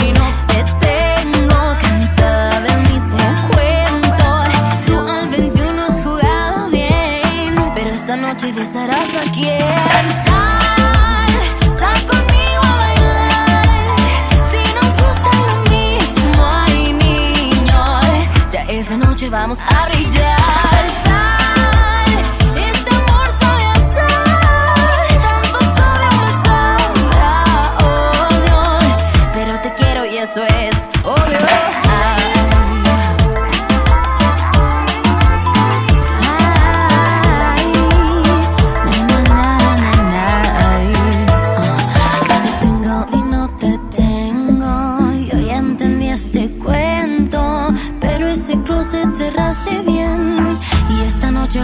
vamos 19.41 19.59
a 19.63 19.89
brillar. 19.89 20.40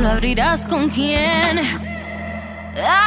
Lo 0.08 0.14
abrirás 0.14 0.66
con 0.66 0.88
quién. 0.90 1.60
Ay, 2.78 3.07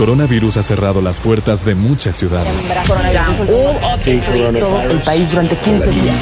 coronavirus 0.00 0.56
ha 0.56 0.62
cerrado 0.62 1.02
las 1.02 1.20
puertas 1.20 1.62
de 1.62 1.74
muchas 1.74 2.16
ciudades. 2.16 2.72
el 4.88 5.00
país 5.02 5.30
durante 5.30 5.56
15 5.56 5.90
días. 5.90 6.18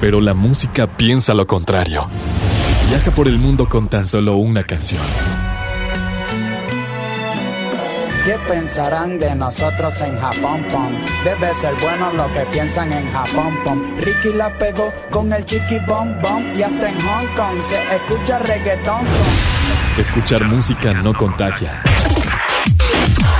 Pero 0.00 0.20
la 0.20 0.32
música 0.32 0.86
piensa 0.96 1.34
lo 1.34 1.48
contrario. 1.48 2.06
Viaja 2.88 3.10
por 3.10 3.26
el 3.26 3.36
mundo 3.36 3.68
con 3.68 3.88
tan 3.88 4.04
solo 4.04 4.36
una 4.36 4.62
canción. 4.62 5.02
¿Qué 8.24 8.36
pensarán 8.46 9.18
de 9.18 9.34
nosotros 9.34 10.00
en 10.00 10.16
Japón, 10.16 10.64
pom? 10.70 10.92
Debe 11.24 11.52
ser 11.56 11.74
bueno 11.82 12.12
lo 12.12 12.32
que 12.32 12.46
piensan 12.52 12.92
en 12.92 13.10
Japón, 13.10 13.58
pom. 13.64 13.82
Ricky 14.02 14.32
la 14.36 14.56
pegó 14.56 14.92
con 15.10 15.32
el 15.32 15.44
chiqui 15.44 15.80
bom 15.80 16.16
bom 16.22 16.44
y 16.56 16.62
hasta 16.62 16.90
en 16.90 17.00
Hong 17.00 17.26
Kong 17.34 17.60
se 17.60 17.96
escucha 17.96 18.38
reggaetón. 18.38 19.04
Escuchar 19.98 20.44
música 20.44 20.94
no 20.94 21.12
contagia. 21.12 21.82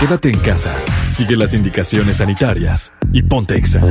Quédate 0.00 0.30
en 0.30 0.38
casa, 0.38 0.74
sigue 1.08 1.36
las 1.36 1.52
indicaciones 1.52 2.16
sanitarias 2.16 2.90
y 3.12 3.20
ponte 3.20 3.58
exa. 3.58 3.82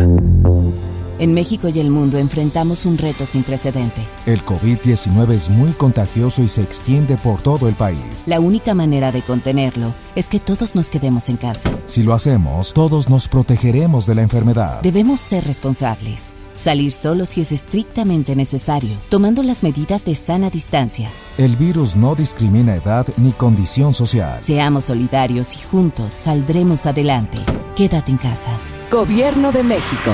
En 1.19 1.36
México 1.36 1.69
y 1.69 1.80
el 1.80 1.91
mundo 1.91 2.18
enfrentamos 2.18 2.88
un 2.88 2.98
reto 2.98 3.27
sin 3.27 3.44
precedente. 3.44 4.02
El 4.26 4.44
COVID-19 4.44 5.34
es 5.34 5.52
muy 5.52 5.72
contagioso 5.73 6.41
y 6.41 6.48
se 6.48 6.64
extiende 6.64 7.15
por 7.15 7.44
todo 7.44 7.69
el 7.69 7.76
país. 7.76 8.23
La 8.26 8.40
única 8.40 8.73
manera 8.73 9.11
de 9.11 9.22
contenerlo 9.22 9.94
es 10.15 10.30
que 10.30 10.40
todos 10.40 10.73
nos 10.73 10.90
quedemos 10.90 11.30
en 11.30 11.38
casa. 11.38 11.69
Si 11.86 12.02
lo 12.02 12.15
hacemos, 12.15 12.73
todos 12.73 13.07
nos 13.07 13.27
protegeremos 13.27 14.07
de 14.07 14.15
la 14.15 14.23
enfermedad. 14.23 14.81
Debemos 14.81 15.19
ser 15.19 15.44
responsables. 15.44 16.38
Salir 16.60 16.91
solo 16.91 17.26
si 17.26 17.40
es 17.40 17.53
estrictamente 17.53 18.36
necesario, 18.36 18.98
tomando 19.07 19.44
las 19.44 19.64
medidas 19.64 20.03
de 20.03 20.14
sana 20.14 20.49
distancia. 20.49 21.10
El 21.38 21.56
virus 21.56 21.95
no 21.95 22.15
discrimina 22.15 22.76
edad 22.76 23.07
ni 23.15 23.31
condición 23.31 23.94
social. 23.94 24.36
Seamos 24.38 24.86
solidarios 24.86 25.56
y 25.56 25.60
juntos 25.60 26.11
saldremos 26.11 26.86
adelante. 26.86 27.38
Quédate 27.77 28.11
en 28.11 28.18
casa. 28.18 28.52
Gobierno 28.91 29.53
de 29.53 29.64
México. 29.64 30.14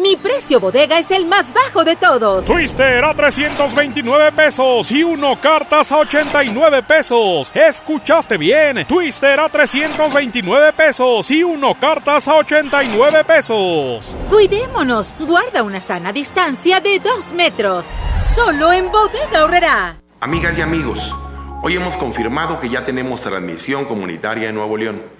Mi 0.00 0.16
precio 0.16 0.58
bodega 0.58 0.98
es 0.98 1.10
el 1.10 1.26
más 1.26 1.52
bajo 1.52 1.84
de 1.84 1.94
todos. 1.94 2.46
Twister 2.46 3.04
a 3.04 3.12
329 3.12 4.32
pesos 4.32 4.90
y 4.90 5.04
uno 5.04 5.38
cartas 5.38 5.92
a 5.92 5.98
89 5.98 6.82
pesos. 6.84 7.52
Escuchaste 7.54 8.38
bien. 8.38 8.86
Twister 8.86 9.38
a 9.38 9.50
329 9.50 10.72
pesos 10.72 11.30
y 11.30 11.42
uno 11.42 11.78
cartas 11.78 12.28
a 12.28 12.36
89 12.36 13.24
pesos. 13.24 14.16
Cuidémonos. 14.30 15.14
Guarda 15.18 15.62
una 15.62 15.82
sana 15.82 16.12
distancia 16.12 16.80
de 16.80 16.98
2 16.98 17.34
metros. 17.34 17.84
Solo 18.16 18.72
en 18.72 18.90
bodega 18.90 19.44
horrera. 19.44 19.96
Amigas 20.20 20.56
y 20.56 20.62
amigos, 20.62 21.14
hoy 21.62 21.76
hemos 21.76 21.98
confirmado 21.98 22.58
que 22.58 22.70
ya 22.70 22.86
tenemos 22.86 23.20
transmisión 23.20 23.84
comunitaria 23.84 24.48
en 24.48 24.54
Nuevo 24.54 24.78
León. 24.78 25.19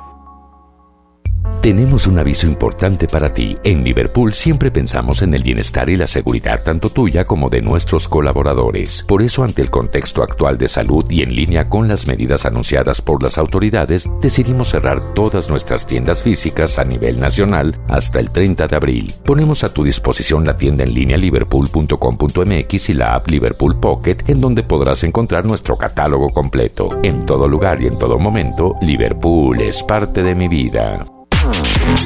Tenemos 1.61 2.07
un 2.07 2.17
aviso 2.17 2.47
importante 2.47 3.05
para 3.05 3.31
ti. 3.35 3.55
En 3.63 3.83
Liverpool 3.83 4.33
siempre 4.33 4.71
pensamos 4.71 5.21
en 5.21 5.35
el 5.35 5.43
bienestar 5.43 5.91
y 5.91 5.95
la 5.95 6.07
seguridad 6.07 6.63
tanto 6.63 6.89
tuya 6.89 7.23
como 7.23 7.51
de 7.51 7.61
nuestros 7.61 8.07
colaboradores. 8.07 9.03
Por 9.07 9.21
eso, 9.21 9.43
ante 9.43 9.61
el 9.61 9.69
contexto 9.69 10.23
actual 10.23 10.57
de 10.57 10.67
salud 10.67 11.05
y 11.11 11.21
en 11.21 11.35
línea 11.35 11.69
con 11.69 11.87
las 11.87 12.07
medidas 12.07 12.47
anunciadas 12.47 13.03
por 13.03 13.21
las 13.21 13.37
autoridades, 13.37 14.09
decidimos 14.21 14.69
cerrar 14.69 15.13
todas 15.13 15.49
nuestras 15.49 15.85
tiendas 15.85 16.23
físicas 16.23 16.79
a 16.79 16.83
nivel 16.83 17.19
nacional 17.19 17.79
hasta 17.87 18.19
el 18.19 18.31
30 18.31 18.67
de 18.67 18.75
abril. 18.75 19.13
Ponemos 19.23 19.63
a 19.63 19.71
tu 19.71 19.83
disposición 19.83 20.43
la 20.43 20.57
tienda 20.57 20.83
en 20.83 20.95
línea 20.95 21.17
liverpool.com.mx 21.17 22.89
y 22.89 22.93
la 22.95 23.13
app 23.13 23.27
Liverpool 23.27 23.79
Pocket, 23.79 24.17
en 24.25 24.41
donde 24.41 24.63
podrás 24.63 25.03
encontrar 25.03 25.45
nuestro 25.45 25.77
catálogo 25.77 26.31
completo. 26.31 26.89
En 27.03 27.23
todo 27.23 27.47
lugar 27.47 27.83
y 27.83 27.85
en 27.85 27.99
todo 27.99 28.17
momento, 28.17 28.73
Liverpool 28.81 29.61
es 29.61 29.83
parte 29.83 30.23
de 30.23 30.33
mi 30.33 30.47
vida. 30.47 31.05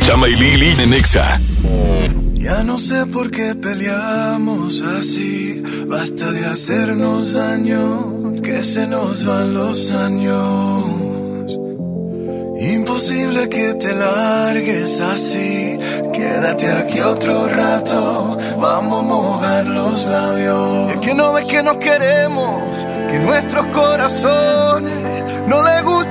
Chama 0.05 0.27
y 0.29 0.35
Lili 0.35 0.73
en 0.81 0.89
Nexa. 0.91 1.39
Ya 2.33 2.63
no 2.63 2.77
sé 2.77 3.05
por 3.07 3.31
qué 3.31 3.55
peleamos 3.55 4.81
así. 4.81 5.63
Basta 5.87 6.31
de 6.31 6.45
hacernos 6.45 7.33
daño, 7.33 8.41
que 8.43 8.61
se 8.63 8.87
nos 8.87 9.25
van 9.25 9.53
los 9.53 9.91
años. 9.91 10.85
Imposible 12.57 13.49
que 13.49 13.73
te 13.75 13.93
largues 13.93 14.99
así. 15.01 15.77
Quédate 16.13 16.71
aquí 16.71 16.99
otro 16.99 17.47
rato. 17.47 18.37
Vamos 18.59 18.99
a 18.99 19.07
mojar 19.07 19.65
los 19.65 20.05
labios. 20.05 20.91
Es 20.93 20.97
que 20.97 21.13
no 21.13 21.33
ves 21.33 21.45
que 21.45 21.61
nos 21.63 21.77
queremos, 21.77 22.61
que 23.09 23.19
nuestros 23.19 23.65
corazones 23.67 25.25
no 25.47 25.63
les 25.63 25.83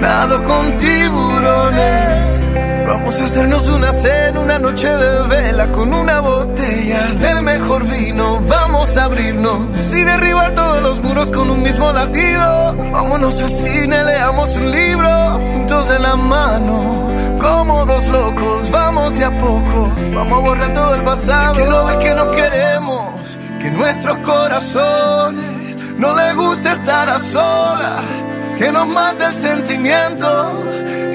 nado 0.00 0.42
con 0.42 0.76
tiburones. 0.76 2.46
Vamos 2.86 3.20
a 3.20 3.24
hacernos 3.24 3.68
una 3.68 3.92
cena, 3.92 4.40
una 4.40 4.58
noche 4.58 4.88
de 4.88 5.28
vela 5.28 5.70
con 5.72 5.92
una 5.92 6.20
botella 6.20 7.06
del 7.20 7.42
mejor 7.42 7.84
vino. 7.84 8.40
Vamos 8.48 8.96
a 8.96 9.04
abrirnos 9.04 9.92
y 9.92 10.04
derribar 10.04 10.54
todos 10.54 10.82
los 10.82 11.02
muros 11.02 11.30
con 11.30 11.50
un 11.50 11.62
mismo 11.62 11.92
latido. 11.92 12.74
Vámonos 12.92 13.40
al 13.40 13.48
cine, 13.50 14.04
leamos 14.04 14.56
un 14.56 14.70
libro 14.70 15.40
juntos 15.52 15.88
de 15.88 15.98
la 15.98 16.16
mano. 16.16 17.08
Como 17.40 17.84
dos 17.84 18.08
locos, 18.08 18.70
vamos 18.70 19.18
de 19.18 19.24
a 19.24 19.38
poco. 19.38 19.92
Vamos 20.14 20.38
a 20.38 20.42
borrar 20.42 20.72
todo 20.72 20.94
el 20.94 21.02
pasado. 21.02 21.54
que 21.54 21.64
ves 21.64 21.96
que 22.04 22.14
nos 22.14 22.28
queremos, 22.28 23.38
que 23.60 23.70
nuestros 23.70 24.18
corazones 24.18 25.76
no 25.98 26.16
les 26.16 26.34
gusta 26.34 26.72
estar 26.72 27.10
a 27.10 27.18
solas. 27.18 28.27
Que 28.58 28.72
nos 28.72 28.88
mata 28.88 29.28
el 29.28 29.34
sentimiento 29.34 30.64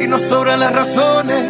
y 0.02 0.08
nos 0.08 0.22
sobran 0.22 0.60
las 0.62 0.74
razones. 0.74 1.44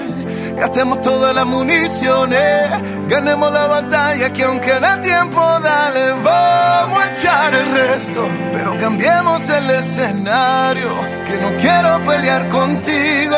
Gastemos 0.58 1.02
todas 1.02 1.34
las 1.36 1.46
municiones, 1.46 2.70
ganemos 3.08 3.52
la 3.52 3.68
batalla 3.68 4.32
que 4.32 4.44
aunque 4.44 4.80
da 4.80 5.02
tiempo, 5.02 5.40
dale, 5.60 6.12
vamos 6.24 7.04
a 7.04 7.10
echar 7.10 7.54
el 7.54 7.72
resto. 7.72 8.28
Pero 8.52 8.78
cambiemos 8.78 9.50
el 9.50 9.70
escenario, 9.70 10.90
que 11.26 11.38
no 11.40 11.58
quiero 11.60 12.04
pelear 12.06 12.48
contigo. 12.50 13.38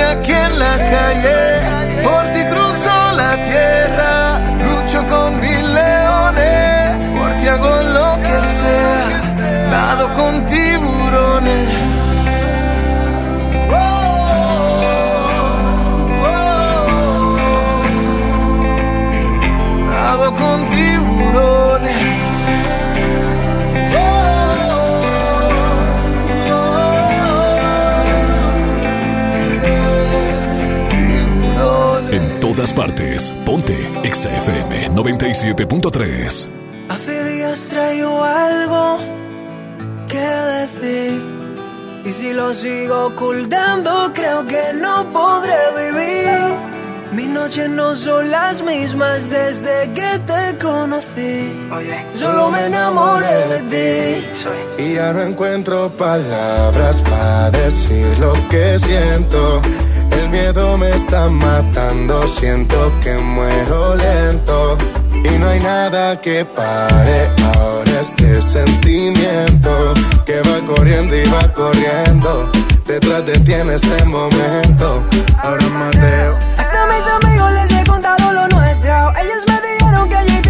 Aquí 0.00 0.32
en 0.32 0.58
la 0.58 0.76
calle, 0.76 2.02
por 2.04 2.32
Ponte 33.44 33.76
Exa 34.04 34.30
FM 34.36 34.90
97.3. 34.94 36.48
Hace 36.88 37.24
días 37.24 37.68
traigo 37.68 38.24
algo 38.24 38.98
que 40.08 40.18
decir. 40.18 41.22
Y 42.06 42.12
si 42.12 42.32
lo 42.32 42.54
sigo 42.54 43.08
ocultando, 43.08 44.10
creo 44.14 44.46
que 44.46 44.72
no 44.74 45.12
podré 45.12 45.52
vivir. 45.76 46.76
Mis 47.12 47.28
noches 47.28 47.68
no 47.68 47.94
son 47.94 48.30
las 48.30 48.62
mismas 48.62 49.28
desde 49.28 49.92
que 49.92 50.18
te 50.26 50.58
conocí. 50.58 51.52
Solo 52.14 52.50
me 52.50 52.66
enamoré 52.66 53.36
de 53.48 53.60
ti. 53.72 54.82
Y 54.82 54.94
ya 54.94 55.12
no 55.12 55.22
encuentro 55.22 55.90
palabras 55.90 57.02
para 57.02 57.50
decir 57.50 58.06
lo 58.18 58.32
que 58.48 58.78
siento. 58.78 59.60
Miedo 60.36 60.76
me 60.76 60.90
está 60.90 61.30
matando, 61.30 62.28
siento 62.28 62.92
que 63.02 63.14
muero 63.16 63.96
lento. 63.96 64.76
Y 65.10 65.38
no 65.38 65.48
hay 65.48 65.60
nada 65.60 66.20
que 66.20 66.44
pare 66.44 67.30
ahora 67.54 68.00
este 68.02 68.42
sentimiento 68.42 69.94
que 70.26 70.36
va 70.42 70.60
corriendo 70.66 71.16
y 71.16 71.24
va 71.30 71.42
corriendo. 71.54 72.50
Detrás 72.86 73.24
de 73.24 73.40
ti 73.40 73.54
en 73.54 73.70
este 73.70 74.04
momento. 74.04 75.02
Ahora 75.42 75.66
Mateo. 75.68 76.36
Hasta 76.58 76.86
mis 76.86 77.06
amigos 77.18 77.52
les 77.52 77.70
he 77.70 77.84
contado 77.86 78.32
lo 78.34 78.46
nuestro. 78.48 78.92
Ellos 79.16 79.42
me 79.48 79.58
dijeron 79.66 80.08
que 80.10 80.32
yo 80.32 80.45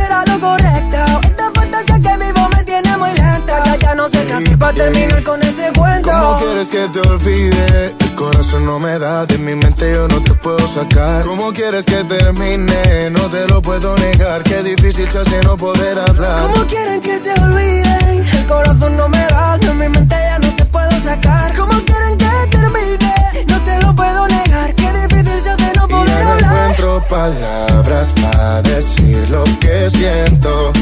no 4.06 4.12
sé 4.12 4.24
qué 4.24 4.32
hacer 4.34 4.58
para 4.58 4.72
terminar 4.72 5.22
con 5.24 5.42
este 5.42 5.72
cuento. 5.76 6.10
¿Cómo 6.10 6.38
quieres 6.38 6.70
que 6.70 6.88
te 6.88 7.00
olvide? 7.00 7.96
El 7.98 8.14
corazón 8.14 8.64
no 8.64 8.78
me 8.78 8.98
da, 9.00 9.26
de 9.26 9.36
mi 9.38 9.56
mente 9.56 9.92
yo 9.92 10.06
no 10.06 10.22
te 10.22 10.32
puedo 10.34 10.66
sacar. 10.68 11.24
¿Cómo 11.24 11.52
quieres 11.52 11.84
que 11.86 12.04
termine? 12.04 13.10
No 13.10 13.28
te 13.28 13.48
lo 13.48 13.60
puedo 13.60 13.96
negar, 13.98 14.44
qué 14.44 14.62
difícil 14.62 15.08
se 15.08 15.18
hace 15.18 15.40
no 15.42 15.56
poder 15.56 15.98
hablar. 15.98 16.42
¿Cómo 16.42 16.66
quieren 16.66 17.00
que 17.00 17.18
te 17.18 17.32
olviden? 17.32 18.24
El 18.32 18.46
corazón 18.46 18.96
no 18.96 19.08
me 19.08 19.26
da, 19.26 19.58
de 19.58 19.74
mi 19.74 19.88
mente 19.88 20.14
ya 20.14 20.38
no 20.38 20.54
te 20.54 20.64
puedo 20.66 21.00
sacar. 21.00 21.52
¿Cómo 21.56 21.72
quieren 21.84 22.16
que 22.16 22.56
termine? 22.56 23.14
No 23.48 23.60
te 23.64 23.80
lo 23.82 23.92
puedo 23.92 24.28
negar, 24.28 24.72
qué 24.76 24.92
difícil 24.92 25.40
se 25.42 25.50
hace 25.50 25.72
no 25.74 25.88
poder 25.88 26.08
Ya 26.16 26.22
no 26.24 26.30
hablar. 26.32 26.70
encuentro 26.70 27.02
palabras 27.10 28.12
para 28.22 28.62
decir 28.62 29.28
lo 29.30 29.42
que 29.58 29.90
siento. 29.90 30.72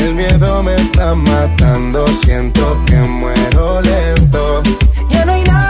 El 0.00 0.14
miedo 0.14 0.62
me 0.62 0.74
está 0.76 1.14
matando, 1.14 2.06
siento 2.08 2.80
que 2.86 2.96
muero 2.96 3.80
lento. 3.82 4.62
Ya 5.10 5.24
no 5.24 5.32
hay 5.32 5.42
nada 5.44 5.69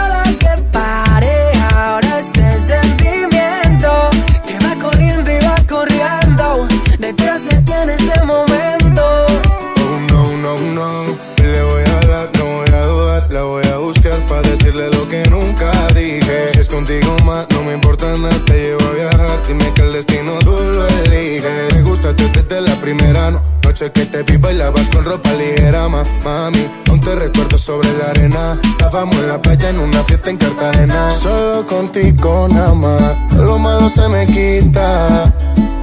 me 17.71 17.75
importa 17.75 18.05
nada. 18.17 18.35
Te 18.45 18.53
llevo 18.53 18.83
a 18.85 18.93
viajar. 18.93 19.37
Dime 19.47 19.71
que 19.73 19.81
el 19.81 19.93
destino 19.93 20.33
tú 20.39 20.51
lo 20.51 20.85
eliges. 20.87 21.73
Me 21.73 21.81
gustaste 21.83 22.27
desde 22.29 22.61
la 22.61 22.75
primera 22.75 23.31
no- 23.31 23.41
noche 23.63 23.89
que 23.91 24.05
te 24.05 24.23
vi 24.23 24.35
bailabas 24.37 24.89
con 24.89 25.05
ropa 25.05 25.31
ligera, 25.33 25.87
ma, 25.87 26.03
mami. 26.23 26.67
Aún 26.89 26.99
te 26.99 27.15
recuerdo 27.15 27.57
sobre 27.57 27.87
la 27.97 28.09
arena. 28.09 28.57
Estábamos 28.63 29.15
en 29.17 29.27
la 29.29 29.41
playa 29.41 29.69
en 29.69 29.79
una 29.79 30.03
fiesta 30.03 30.29
en 30.29 30.37
Cartagena. 30.37 31.11
Solo 31.13 31.65
contigo 31.65 32.47
nada 32.49 32.73
más. 32.73 33.33
Lo 33.37 33.57
malo 33.57 33.87
se 33.89 34.07
me 34.09 34.25
quita. 34.25 35.33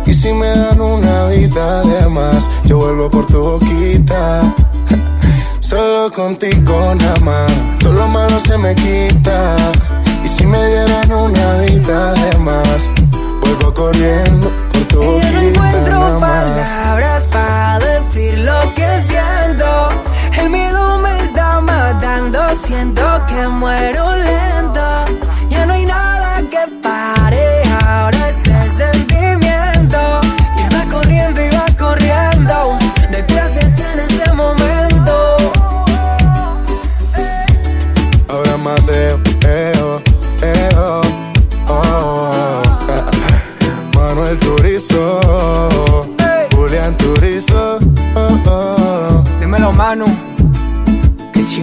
Y 0.05 0.13
si 0.13 0.33
me 0.33 0.49
dan 0.49 0.81
una 0.81 1.27
vida 1.29 1.83
de 1.85 2.07
más, 2.09 2.49
yo 2.65 2.79
vuelvo 2.79 3.09
por 3.11 3.27
tu 3.27 3.41
boquita. 3.41 4.55
Solo 5.61 6.11
contigo 6.11 6.95
nada 6.95 7.17
más, 7.21 7.53
todo 7.79 7.93
lo 7.93 8.09
malo 8.09 8.39
se 8.41 8.57
me 8.57 8.75
quita. 8.75 9.57
Y 10.29 10.31
si 10.31 10.47
me 10.47 10.63
dieran 10.69 11.11
una 11.11 11.55
vida 11.61 12.13
de 12.13 12.39
más, 12.41 12.91
vuelvo 13.41 13.73
corriendo 13.73 14.51
por 14.73 14.85
tu 14.89 15.03
Y 15.03 15.07
boquita. 15.07 15.33
no 15.33 15.41
encuentro 15.41 16.21
palabras 16.21 17.27
para 17.29 17.79
decir 17.79 18.39
lo 18.41 18.75
que 18.75 18.89
siento. 19.09 19.89
El 20.39 20.51
miedo 20.51 20.99
me 20.99 21.19
está 21.23 21.63
matando, 21.63 22.41
siento 22.57 23.03
que 23.27 23.49
muero 23.49 24.05
lento. 24.17 24.89
Ya 25.49 25.65
no 25.65 25.73
hay 25.73 25.87
nada 25.87 26.28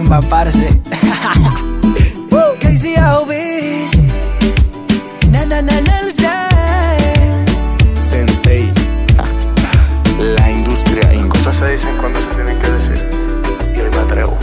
Chimba, 0.06 0.20
parce. 0.30 0.68
KCOB. 2.60 3.30
Na, 5.32 5.44
na, 5.44 5.60
na, 5.62 5.80
Nelson. 5.80 6.30
Sensei, 7.98 8.72
la 10.36 10.50
industria. 10.52 11.08
Cosas 11.28 11.56
se 11.56 11.72
dicen 11.72 11.96
cuando 11.98 12.20
se 12.20 12.34
tienen 12.36 12.56
que 12.60 12.70
decir. 12.70 13.10
Y 13.74 13.80
hoy 13.80 13.90
me 13.90 13.96
atrevo. 13.96 14.38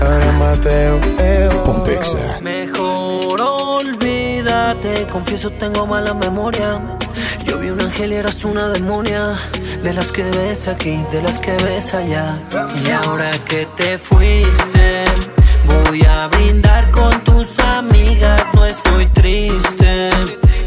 Ahora 0.00 0.32
Mateo, 0.40 0.98
eo. 1.20 1.62
Pontexa. 1.62 2.40
Mejor 2.42 3.40
olvídate, 3.40 5.06
confieso 5.06 5.50
tengo 5.50 5.86
mala 5.86 6.14
memoria. 6.14 6.80
Yo 7.44 7.58
vi 7.58 7.70
un 7.70 7.80
ángel 7.80 8.12
y 8.12 8.16
eras 8.16 8.44
una 8.44 8.68
demonia, 8.70 9.38
de 9.82 9.92
las 9.94 10.10
que 10.10 10.24
ves 10.24 10.66
aquí, 10.66 11.00
de 11.12 11.22
las 11.22 11.38
que 11.38 11.52
ves 11.64 11.94
allá. 11.94 12.36
Y 12.84 12.90
ahora 12.90 13.30
que 13.48 13.66
te 13.76 13.98
fuiste, 13.98 14.55
voy 15.88 16.04
a 16.04 16.28
brindar 16.28 16.90
con 16.90 17.12
tus 17.24 17.58
amigas, 17.60 18.42
no 18.54 18.64
estoy 18.64 19.06
triste. 19.06 20.10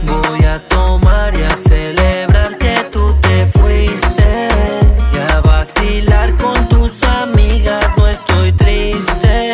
Voy 0.04 0.46
a 0.46 0.60
tomar 0.68 1.36
y 1.36 1.44
a 1.44 1.56
celebrar 1.56 2.58
que 2.58 2.76
tú 2.92 3.16
te 3.22 3.46
fuiste. 3.48 4.48
Y 5.14 5.18
a 5.18 5.42
vacilar 5.42 6.36
con 6.38 6.70
tus 6.70 7.04
amigas, 7.04 7.86
no 7.98 8.08
estoy 8.08 8.52
triste. 8.54 9.54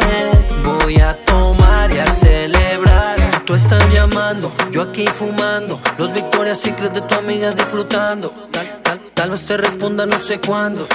Voy 0.63 0.97
a 0.97 1.13
tomar 1.25 1.91
y 1.91 1.99
a 1.99 2.05
celebrar. 2.05 3.43
Tú 3.45 3.53
estás 3.53 3.93
llamando, 3.93 4.51
yo 4.71 4.83
aquí 4.83 5.07
fumando. 5.07 5.79
Los 5.97 6.13
Victoria's 6.13 6.59
Secret 6.59 6.93
de 6.93 7.01
tu 7.01 7.15
amiga 7.15 7.51
disfrutando. 7.51 8.29
Tal, 8.51 8.79
tal, 8.83 8.99
tal 9.13 9.29
vez 9.31 9.45
te 9.45 9.57
responda 9.57 10.05
no 10.05 10.17
sé 10.19 10.39
cuándo. 10.39 10.87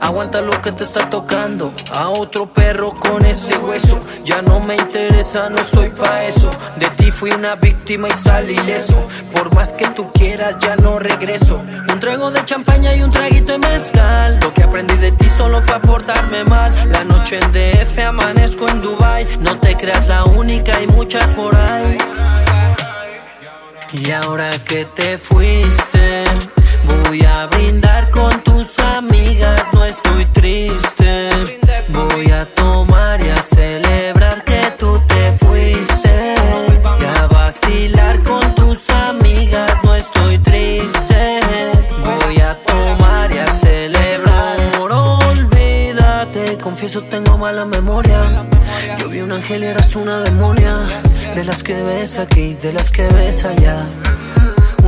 Aguanta 0.00 0.40
lo 0.40 0.60
que 0.62 0.72
te 0.72 0.84
está 0.84 1.10
tocando. 1.10 1.72
A 1.94 2.08
otro 2.08 2.52
perro 2.52 2.98
con 2.98 3.24
ese 3.24 3.56
hueso. 3.58 4.00
Ya 4.24 4.40
no 4.42 4.58
me 4.60 4.74
interesa, 4.74 5.50
no 5.50 5.58
soy 5.64 5.90
pa' 5.90 6.24
eso. 6.24 6.50
De 6.76 6.86
ti 6.90 7.10
fui 7.10 7.30
una 7.30 7.56
víctima 7.56 8.08
y 8.08 8.12
salí 8.12 8.54
ileso. 8.54 9.06
Por 9.32 9.54
más 9.54 9.72
que 9.72 9.86
tú 9.88 10.10
quieras, 10.12 10.56
ya 10.58 10.76
no 10.76 10.98
regreso. 10.98 11.56
Un 11.92 12.00
trago 12.00 12.30
de 12.30 12.44
champaña 12.44 12.94
y 12.94 13.02
un 13.02 13.10
traguito 13.10 13.52
de 13.52 13.58
mezcal. 13.58 14.38
Lo 14.40 14.54
que 14.54 14.62
aprendí 14.62 14.96
de 14.96 15.12
ti 15.12 15.28
solo 15.36 15.60
fue 15.62 15.74
a 15.74 15.80
portarme 15.82 16.44
mal. 16.44 16.74
La 16.90 17.04
noche 17.04 17.38
en 17.40 17.52
DF 17.52 17.98
amanezco 17.98 18.68
en 18.68 18.82
Dubai. 18.82 19.26
No 19.40 19.60
te 19.60 19.76
creas 19.76 20.06
la 20.08 20.24
única, 20.24 20.76
hay 20.76 20.86
muchas 20.86 21.32
por 21.34 21.54
ahí. 21.54 21.98
Y 23.92 24.10
ahora 24.12 24.50
que 24.64 24.84
te 24.84 25.18
fuiste, 25.18 26.24
voy 26.86 27.22
a 27.24 27.46
brindar 27.46 27.79
Voy 30.40 32.30
a 32.30 32.46
tomar 32.54 33.20
y 33.22 33.28
a 33.28 33.42
celebrar 33.42 34.42
que 34.42 34.62
tú 34.78 34.98
te 35.06 35.32
fuiste. 35.32 36.34
Y 36.98 37.04
a 37.04 37.26
vacilar 37.26 38.22
con 38.22 38.54
tus 38.54 38.78
amigas, 38.88 39.70
no 39.84 39.94
estoy 39.94 40.38
triste. 40.38 41.40
Voy 42.24 42.40
a 42.40 42.54
tomar 42.64 43.30
y 43.32 43.38
a 43.38 43.46
celebrar. 43.48 44.70
Por 44.78 44.92
olvídate, 44.92 46.56
confieso 46.56 47.02
tengo 47.02 47.36
mala 47.36 47.66
memoria. 47.66 48.46
Yo 48.98 49.10
vi 49.10 49.20
un 49.20 49.32
ángel 49.32 49.62
y 49.62 49.66
eras 49.66 49.94
una 49.94 50.20
demonia. 50.20 51.02
De 51.34 51.44
las 51.44 51.62
que 51.62 51.82
ves 51.82 52.18
aquí, 52.18 52.54
de 52.54 52.72
las 52.72 52.90
que 52.90 53.06
ves 53.08 53.44
allá. 53.44 53.84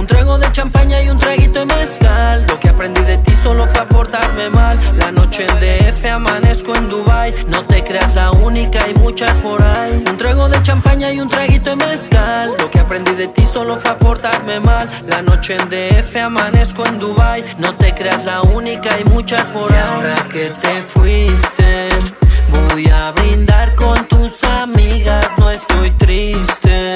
Un 0.03 0.09
trago 0.09 0.37
de 0.37 0.51
champaña 0.51 1.01
y 1.01 1.09
un 1.11 1.16
traguito 1.16 1.61
de 1.61 1.66
mezcal. 1.66 2.45
Lo 2.49 2.59
que 2.59 2.70
aprendí 2.70 3.01
de 3.03 3.19
ti 3.19 3.37
solo 3.41 3.69
fue 3.69 3.83
a 3.83 3.89
portarme 3.89 4.51
mal. 4.51 4.77
La 4.97 5.12
noche 5.12 5.47
en 5.49 5.61
DF 5.61 6.05
amanezco 6.07 6.74
en 6.74 6.89
Dubai. 6.89 7.33
No 7.47 7.65
te 7.66 7.85
creas 7.85 8.12
la 8.12 8.33
única, 8.33 8.83
hay 8.83 8.95
muchas 8.95 9.39
por 9.39 9.62
ahí. 9.62 10.03
Un 10.11 10.16
trago 10.16 10.49
de 10.49 10.61
champaña 10.65 11.12
y 11.12 11.20
un 11.20 11.29
traguito 11.29 11.70
de 11.70 11.77
mezcal. 11.77 12.53
Lo 12.59 12.69
que 12.69 12.81
aprendí 12.81 13.12
de 13.12 13.29
ti 13.29 13.45
solo 13.45 13.77
fue 13.77 13.93
a 13.93 13.99
portarme 14.01 14.59
mal. 14.59 14.91
La 15.07 15.23
noche 15.23 15.55
en 15.55 15.69
DF 15.70 16.16
amanezco 16.16 16.85
en 16.85 16.99
Dubai. 16.99 17.45
No 17.59 17.77
te 17.77 17.95
creas 17.95 18.24
la 18.24 18.43
única, 18.43 18.97
hay 18.97 19.05
muchas 19.05 19.51
por 19.51 19.73
ahí. 19.73 19.79
Ahora 19.79 20.16
que 20.29 20.51
te 20.51 20.83
fuiste, 20.83 21.89
voy 22.51 22.89
a 22.89 23.12
brindar 23.12 23.77
con 23.77 24.05
tus 24.09 24.43
amigas. 24.43 25.27
No 25.39 25.49
estoy 25.49 25.93
triste. 25.93 26.91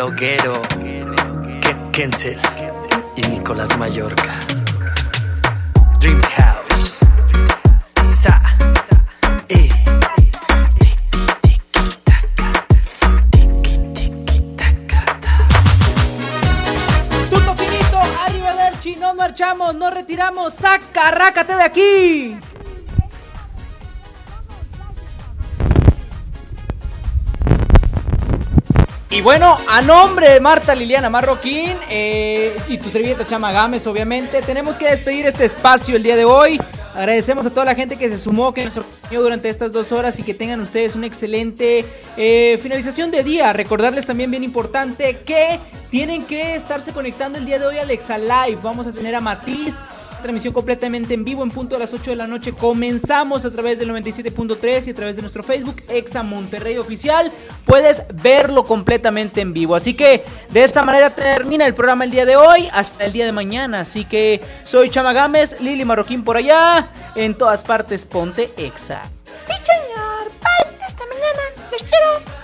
Dímelo, 0.00 0.16
Guero. 0.16 0.62
Ken- 1.60 1.92
Kensel 1.92 2.38
y 3.16 3.20
Nicolás 3.28 3.76
Mallorca. 3.76 4.32
Dream 6.00 6.22
House. 6.22 6.96
Sa. 8.22 8.40
Y. 9.48 9.68
Tuto 17.30 17.54
finito, 17.56 18.00
arrivederci, 18.26 18.96
nos 18.96 19.14
marchamos, 19.14 19.74
nos 19.74 19.92
retiramos, 19.94 20.54
saca, 20.54 21.10
rácate 21.10 21.56
de 21.56 21.62
aquí. 21.62 22.36
Y 29.12 29.22
bueno, 29.22 29.56
a 29.68 29.82
nombre 29.82 30.30
de 30.30 30.38
Marta 30.38 30.72
Liliana 30.72 31.10
Marroquín 31.10 31.76
eh, 31.90 32.56
y 32.68 32.78
tu 32.78 32.90
servilleta 32.90 33.26
Chama 33.26 33.50
Gámez, 33.50 33.84
obviamente, 33.88 34.40
tenemos 34.40 34.76
que 34.76 34.88
despedir 34.88 35.26
este 35.26 35.46
espacio 35.46 35.96
el 35.96 36.04
día 36.04 36.14
de 36.14 36.24
hoy. 36.24 36.60
Agradecemos 36.94 37.44
a 37.44 37.50
toda 37.50 37.66
la 37.66 37.74
gente 37.74 37.96
que 37.96 38.08
se 38.08 38.18
sumó, 38.18 38.54
que 38.54 38.64
nos 38.64 38.76
acompañó 38.76 39.22
durante 39.22 39.48
estas 39.48 39.72
dos 39.72 39.90
horas 39.90 40.16
y 40.20 40.22
que 40.22 40.32
tengan 40.32 40.60
ustedes 40.60 40.94
una 40.94 41.08
excelente 41.08 41.84
eh, 42.16 42.56
finalización 42.62 43.10
de 43.10 43.24
día. 43.24 43.52
Recordarles 43.52 44.06
también 44.06 44.30
bien 44.30 44.44
importante 44.44 45.18
que 45.24 45.58
tienen 45.90 46.24
que 46.24 46.54
estarse 46.54 46.92
conectando 46.92 47.36
el 47.36 47.46
día 47.46 47.58
de 47.58 47.66
hoy 47.66 47.78
al 47.78 47.90
Exa 47.90 48.16
Live. 48.16 48.58
Vamos 48.62 48.86
a 48.86 48.92
tener 48.92 49.16
a 49.16 49.20
Matiz, 49.20 49.74
transmisión 50.20 50.54
completamente 50.54 51.14
en 51.14 51.24
vivo 51.24 51.42
en 51.42 51.50
punto 51.50 51.76
a 51.76 51.78
las 51.78 51.92
8 51.92 52.10
de 52.10 52.16
la 52.16 52.26
noche. 52.26 52.52
Comenzamos 52.52 53.44
a 53.44 53.50
través 53.50 53.78
del 53.78 53.90
97.3 53.90 54.86
y 54.86 54.90
a 54.90 54.94
través 54.94 55.16
de 55.16 55.22
nuestro 55.22 55.42
Facebook 55.42 55.76
Exa 55.88 56.22
Monterrey 56.22 56.78
Oficial. 56.78 57.32
Puedes 57.64 58.02
verlo 58.22 58.64
completamente 58.64 59.40
en 59.40 59.52
vivo. 59.52 59.74
Así 59.74 59.94
que 59.94 60.24
de 60.50 60.62
esta 60.64 60.82
manera 60.82 61.10
termina 61.10 61.66
el 61.66 61.74
programa 61.74 62.04
el 62.04 62.10
día 62.10 62.26
de 62.26 62.36
hoy 62.36 62.68
hasta 62.72 63.04
el 63.04 63.12
día 63.12 63.24
de 63.24 63.32
mañana. 63.32 63.80
Así 63.80 64.04
que 64.04 64.40
soy 64.62 64.90
Chama 64.90 65.12
Gámez, 65.12 65.60
Lili 65.60 65.84
Marroquín 65.84 66.22
por 66.24 66.36
allá. 66.36 66.88
En 67.14 67.34
todas 67.34 67.62
partes 67.62 68.04
ponte 68.04 68.50
Exa. 68.56 69.02
Sí, 69.46 69.54
señor. 69.62 70.30
Bye. 70.40 70.84
Hasta 70.86 71.04
mañana. 71.06 71.42
Los 71.72 71.82
quiero. 71.82 72.40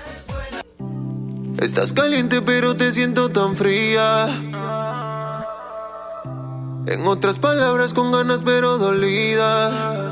Estás 1.59 1.93
caliente 1.93 2.43
pero 2.43 2.77
te 2.77 2.93
siento 2.93 3.31
tan 3.31 3.57
fría. 3.57 4.29
En 6.87 7.05
otras 7.09 7.39
palabras 7.39 7.93
con 7.93 8.13
ganas 8.13 8.43
pero 8.45 8.79
dolida. 8.79 10.05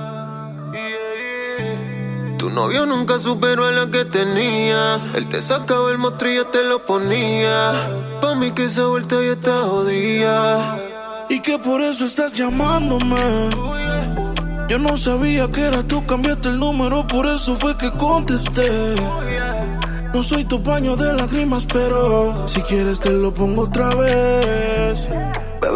Tu 2.37 2.51
novio 2.51 2.85
nunca 2.85 3.21
superó 3.21 3.67
a 3.67 3.71
la 3.71 3.87
que 3.93 4.05
tenía. 4.05 5.13
Él 5.15 5.29
te 5.29 5.41
sacaba 5.41 5.93
el 5.93 5.99
mostrillo, 5.99 6.47
te 6.49 6.65
lo 6.65 6.85
ponía. 6.85 7.73
Pa' 8.21 8.35
mí 8.35 8.51
que 8.51 8.65
esa 8.65 8.87
vuelta 8.87 9.15
ya 9.23 9.33
está 9.33 9.63
jodida. 9.63 10.81
Y 11.29 11.41
que 11.41 11.61
por 11.61 11.81
eso 11.81 12.07
estás 12.07 12.33
llamándome. 12.33 13.51
Yo 14.69 14.79
no 14.79 14.97
sabía 14.97 15.47
que 15.53 15.61
era 15.61 15.85
tú, 15.85 16.05
cambiaste 16.07 16.49
el 16.49 16.59
número, 16.59 17.07
por 17.07 17.27
eso 17.27 17.55
fue 17.57 17.79
que 17.79 17.93
contesté. 17.93 18.97
No 20.13 20.23
soy 20.25 20.45
tu 20.45 20.61
paño 20.61 20.97
de 20.97 21.13
lágrimas, 21.13 21.67
pero 21.67 22.49
si 22.49 22.63
quieres 22.63 22.99
te 22.99 23.11
lo 23.11 23.33
pongo 23.33 23.63
otra 23.63 23.91
vez. 23.91 25.09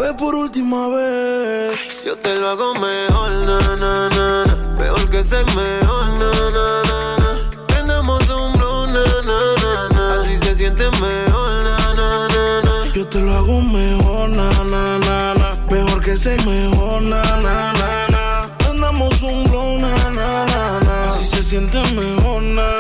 Bebé, 0.09 0.19
por 0.19 0.35
última 0.35 0.89
vez. 0.89 2.05
Yo 2.05 2.17
te 2.17 2.35
lo 2.39 2.49
hago 2.49 2.75
mejor, 2.75 3.31
na, 3.31 3.59
na, 3.77 4.09
na, 4.09 4.45
na. 4.45 4.57
Mejor 4.79 5.11
que 5.11 5.23
ser 5.25 5.45
mejor, 5.47 6.07
na, 6.21 6.31
na, 6.31 6.83
na, 6.89 7.17
na. 7.19 7.67
Prendamos 7.67 8.29
un 8.31 8.53
blow, 8.53 8.87
na, 8.87 9.05
na, 9.25 9.41
na, 9.63 9.89
na. 9.95 10.21
Así 10.21 10.39
se 10.39 10.55
siente 10.57 10.85
mejor, 11.01 11.63
na, 11.65 11.95
na, 11.95 12.29
na, 12.29 12.63
na. 12.63 12.93
Yo 12.95 13.07
te 13.07 13.21
lo 13.21 13.35
hago 13.35 13.61
mejor, 13.61 14.29
na, 14.31 14.51
na, 14.65 14.99
na, 14.99 15.35
na. 15.35 15.57
Mejor 15.71 16.03
que 16.03 16.17
ser 16.17 16.45
mejor, 16.47 17.03
na, 17.03 17.23
na, 17.43 17.73
na, 17.73 18.09
na. 18.09 18.51
Prendamos 18.59 19.23
un 19.23 19.45
blow, 19.45 19.79
na, 19.79 19.95
na, 20.11 20.47
na, 20.47 20.81
na. 20.81 21.09
Así 21.09 21.25
se 21.27 21.43
siente 21.43 21.81
mejor, 21.95 22.43
na, 22.43 22.78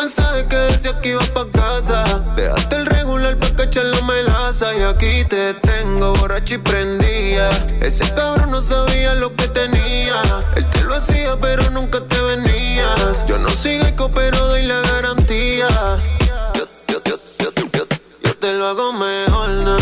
mensaje 0.00 0.46
que 0.46 0.56
decía 0.56 0.98
que 1.00 1.10
ibas 1.10 1.30
pa' 1.30 1.46
casa. 1.52 2.04
Dejaste 2.34 2.76
el 2.76 2.86
regular 2.86 3.36
pa' 3.38 3.54
cachar 3.54 3.84
la 3.84 4.00
melaza. 4.02 4.74
Y 4.74 4.82
aquí 4.82 5.24
te 5.28 5.54
tengo 5.54 6.14
borracho 6.14 6.54
y 6.54 6.58
prendía. 6.58 7.50
Ese 7.80 8.12
cabrón 8.14 8.50
no 8.50 8.60
sabía 8.62 9.14
lo 9.14 9.28
que 9.36 9.46
tenía. 9.48 10.22
Él 10.56 10.66
te 10.70 10.84
lo 10.84 10.94
hacía, 10.94 11.36
pero 11.40 11.68
nunca 11.70 12.00
te 12.00 12.18
venías. 12.20 13.26
Yo 13.26 13.38
no 13.38 13.50
soy 13.50 13.78
geico, 13.80 14.10
pero 14.14 14.38
doy 14.48 14.62
la 14.62 14.80
garantía. 14.80 15.68
Yo, 16.54 16.64
yo, 16.88 16.98
yo, 17.04 17.16
yo, 17.38 17.50
yo, 17.72 17.84
yo 18.24 18.36
te 18.36 18.52
lo 18.54 18.68
hago 18.68 18.92
mejor, 18.92 19.50
na. 19.50 19.76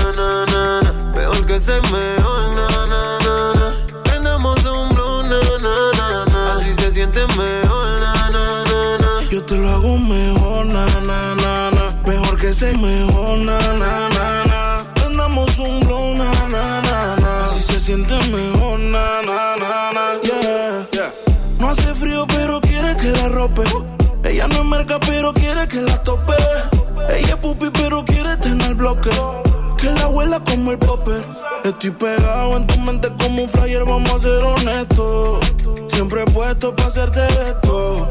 Mejor 1.14 1.46
que 1.46 1.60
ser 1.60 1.82
mejor, 1.82 2.17
Ser 12.58 12.76
mejor, 12.76 13.38
na, 13.38 13.56
na, 13.56 14.08
na, 14.08 14.44
na. 14.44 14.92
Prendamos 14.94 15.60
un 15.60 15.78
blow, 15.78 16.12
na, 16.12 16.28
na, 16.48 16.80
na, 16.80 17.14
na. 17.14 17.44
Así 17.44 17.60
se 17.60 17.78
siente 17.78 18.14
mejor, 18.32 18.80
na, 18.80 19.22
na, 19.22 19.56
na, 19.56 19.92
na. 19.92 20.20
Yeah. 20.24 21.12
No 21.60 21.68
hace 21.68 21.94
frío, 21.94 22.26
pero 22.26 22.60
quiere 22.60 22.96
que 22.96 23.12
la 23.12 23.28
rope. 23.28 23.62
Ella 24.24 24.48
no 24.48 24.56
es 24.56 24.64
merca, 24.64 24.98
pero 24.98 25.32
quiere 25.32 25.68
que 25.68 25.82
la 25.82 26.02
tope. 26.02 26.34
Ella 27.10 27.28
es 27.28 27.36
pupi, 27.36 27.70
pero 27.70 28.04
quiere 28.04 28.36
tener 28.38 28.74
bloque. 28.74 29.10
Que 29.76 29.92
la 29.92 30.08
huela 30.08 30.40
como 30.40 30.72
el 30.72 30.78
popper. 30.78 31.24
Estoy 31.62 31.92
pegado 31.92 32.56
en 32.56 32.66
tu 32.66 32.76
mente 32.80 33.08
como 33.22 33.44
un 33.44 33.48
flyer, 33.48 33.84
vamos 33.84 34.10
a 34.10 34.18
ser 34.18 34.42
honestos. 34.42 35.46
Siempre 35.86 36.22
he 36.22 36.26
puesto 36.32 36.74
para 36.74 36.88
hacerte 36.88 37.24
esto. 37.24 38.10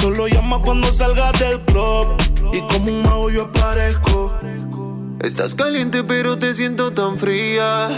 Solo 0.00 0.28
llama 0.28 0.62
cuando 0.62 0.90
salgas 0.92 1.38
del 1.38 1.60
club. 1.60 2.06
Y 2.52 2.60
como 2.62 2.90
un 2.90 3.02
mago 3.02 3.30
yo 3.30 3.44
aparezco. 3.44 4.32
Estás 5.22 5.54
caliente 5.54 6.02
pero 6.04 6.38
te 6.38 6.54
siento 6.54 6.92
tan 6.92 7.18
fría. 7.18 7.88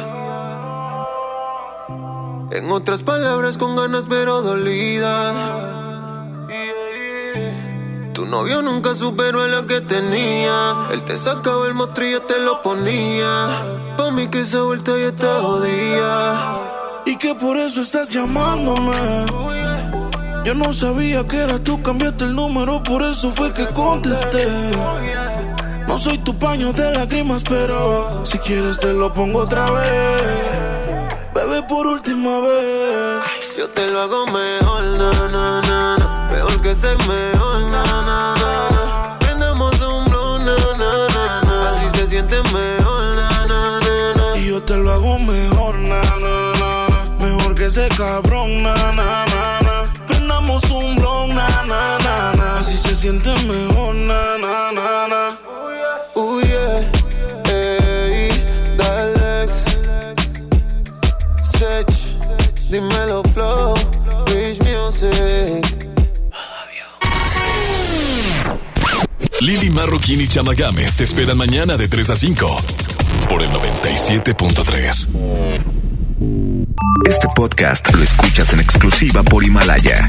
En 2.51 2.71
otras 2.71 3.03
palabras 3.03 3.57
con 3.57 3.77
ganas 3.77 4.07
pero 4.09 4.43
dolida. 4.43 5.79
Tu 8.13 8.27
novio 8.27 8.63
nunca 8.63 8.95
superó 8.97 9.43
a 9.43 9.47
la 9.47 9.67
que 9.67 9.81
tenía. 9.81 10.89
Él 10.91 11.05
te 11.05 11.17
sacaba 11.17 11.67
el 11.69 11.75
mostrillo, 11.75 12.23
te 12.23 12.41
lo 12.41 12.61
ponía. 12.63 13.95
Pa' 13.97 14.11
mí 14.11 14.27
que 14.27 14.41
esa 14.41 14.63
vuelta 14.63 14.93
ya 14.99 15.07
está 15.07 15.41
jodida. 15.41 17.03
Y 17.07 17.17
que 17.17 17.35
por 17.37 17.57
eso 17.57 17.81
estás 17.81 18.09
llamándome. 18.09 19.72
Yo 20.45 20.55
no 20.55 20.73
sabía 20.73 21.25
que 21.27 21.37
era 21.37 21.59
tú, 21.61 21.81
cambiaste 21.83 22.25
el 22.25 22.35
número, 22.35 22.83
por 22.83 23.03
eso 23.03 23.31
fue 23.33 23.53
que 23.55 23.67
contesté. 23.69 24.47
No 25.87 25.97
soy 25.99 26.19
tu 26.19 26.37
paño 26.37 26.73
de 26.73 26.91
lágrimas, 26.93 27.45
pero 27.45 28.27
si 28.27 28.39
quieres 28.39 28.81
te 28.81 28.93
lo 28.93 29.13
pongo 29.13 29.41
otra 29.41 29.71
vez. 29.71 30.23
Bebé, 31.35 31.63
por 31.63 31.87
última 31.87 32.41
vez. 32.41 33.57
Yo 33.57 33.69
te 33.69 33.89
lo 33.91 34.01
hago 34.01 34.27
mejor, 34.27 34.83
na, 34.83 35.11
na, 35.13 35.61
na, 35.63 35.97
na. 35.99 36.29
Mejor 36.33 36.61
que 36.61 36.75
ser 36.75 36.99
mejor, 36.99 37.61
na, 37.71 37.85
na, 37.85 38.03
na, 38.03 38.71
na. 38.71 39.19
Prendamos 39.21 39.81
un 39.81 40.05
blow, 40.07 40.39
na, 40.39 40.57
na, 40.77 41.09
na, 41.15 41.41
na. 41.43 41.71
Así 41.71 41.99
se 41.99 42.07
siente 42.09 42.37
mejor, 42.53 43.15
na, 43.15 43.47
na, 43.47 43.81
na, 43.81 44.15
na. 44.17 44.39
Y 44.39 44.47
yo 44.49 44.63
te 44.63 44.77
lo 44.77 44.91
hago 44.93 45.19
mejor, 45.19 45.75
na, 45.77 46.01
na, 46.03 46.53
na, 46.61 46.87
na. 46.89 47.27
Mejor 47.27 47.55
que 47.55 47.67
ese 47.67 47.89
cabrón, 47.97 48.63
na, 48.63 48.75
sientes 53.13 53.45
mejor, 53.45 53.95
na, 53.95 54.39
na, 54.39 54.73
na, 54.73 55.09
na. 55.09 55.39
Uh, 56.15 56.41
yeah. 56.41 56.83
Ey, 57.51 58.31
Dalex. 58.77 59.67
Sech, 61.43 61.87
dímelo, 62.71 63.23
flow. 63.35 63.75
Rich 64.27 64.61
Music. 64.63 65.65
Lili 69.41 69.71
Marroquín 69.71 70.21
y 70.21 70.29
Chama 70.29 70.55
te 70.55 71.05
esperan 71.05 71.37
mañana 71.37 71.77
de 71.77 71.89
3 71.89 72.11
a 72.11 72.17
5 72.17 72.57
por 73.29 73.43
el 73.43 73.51
97.3. 73.51 75.09
Este 77.09 77.29
podcast 77.35 77.93
lo 77.93 78.05
escuchas 78.05 78.53
en 78.53 78.61
exclusiva 78.61 79.25
por 79.25 79.43
Himalaya. 79.45 80.09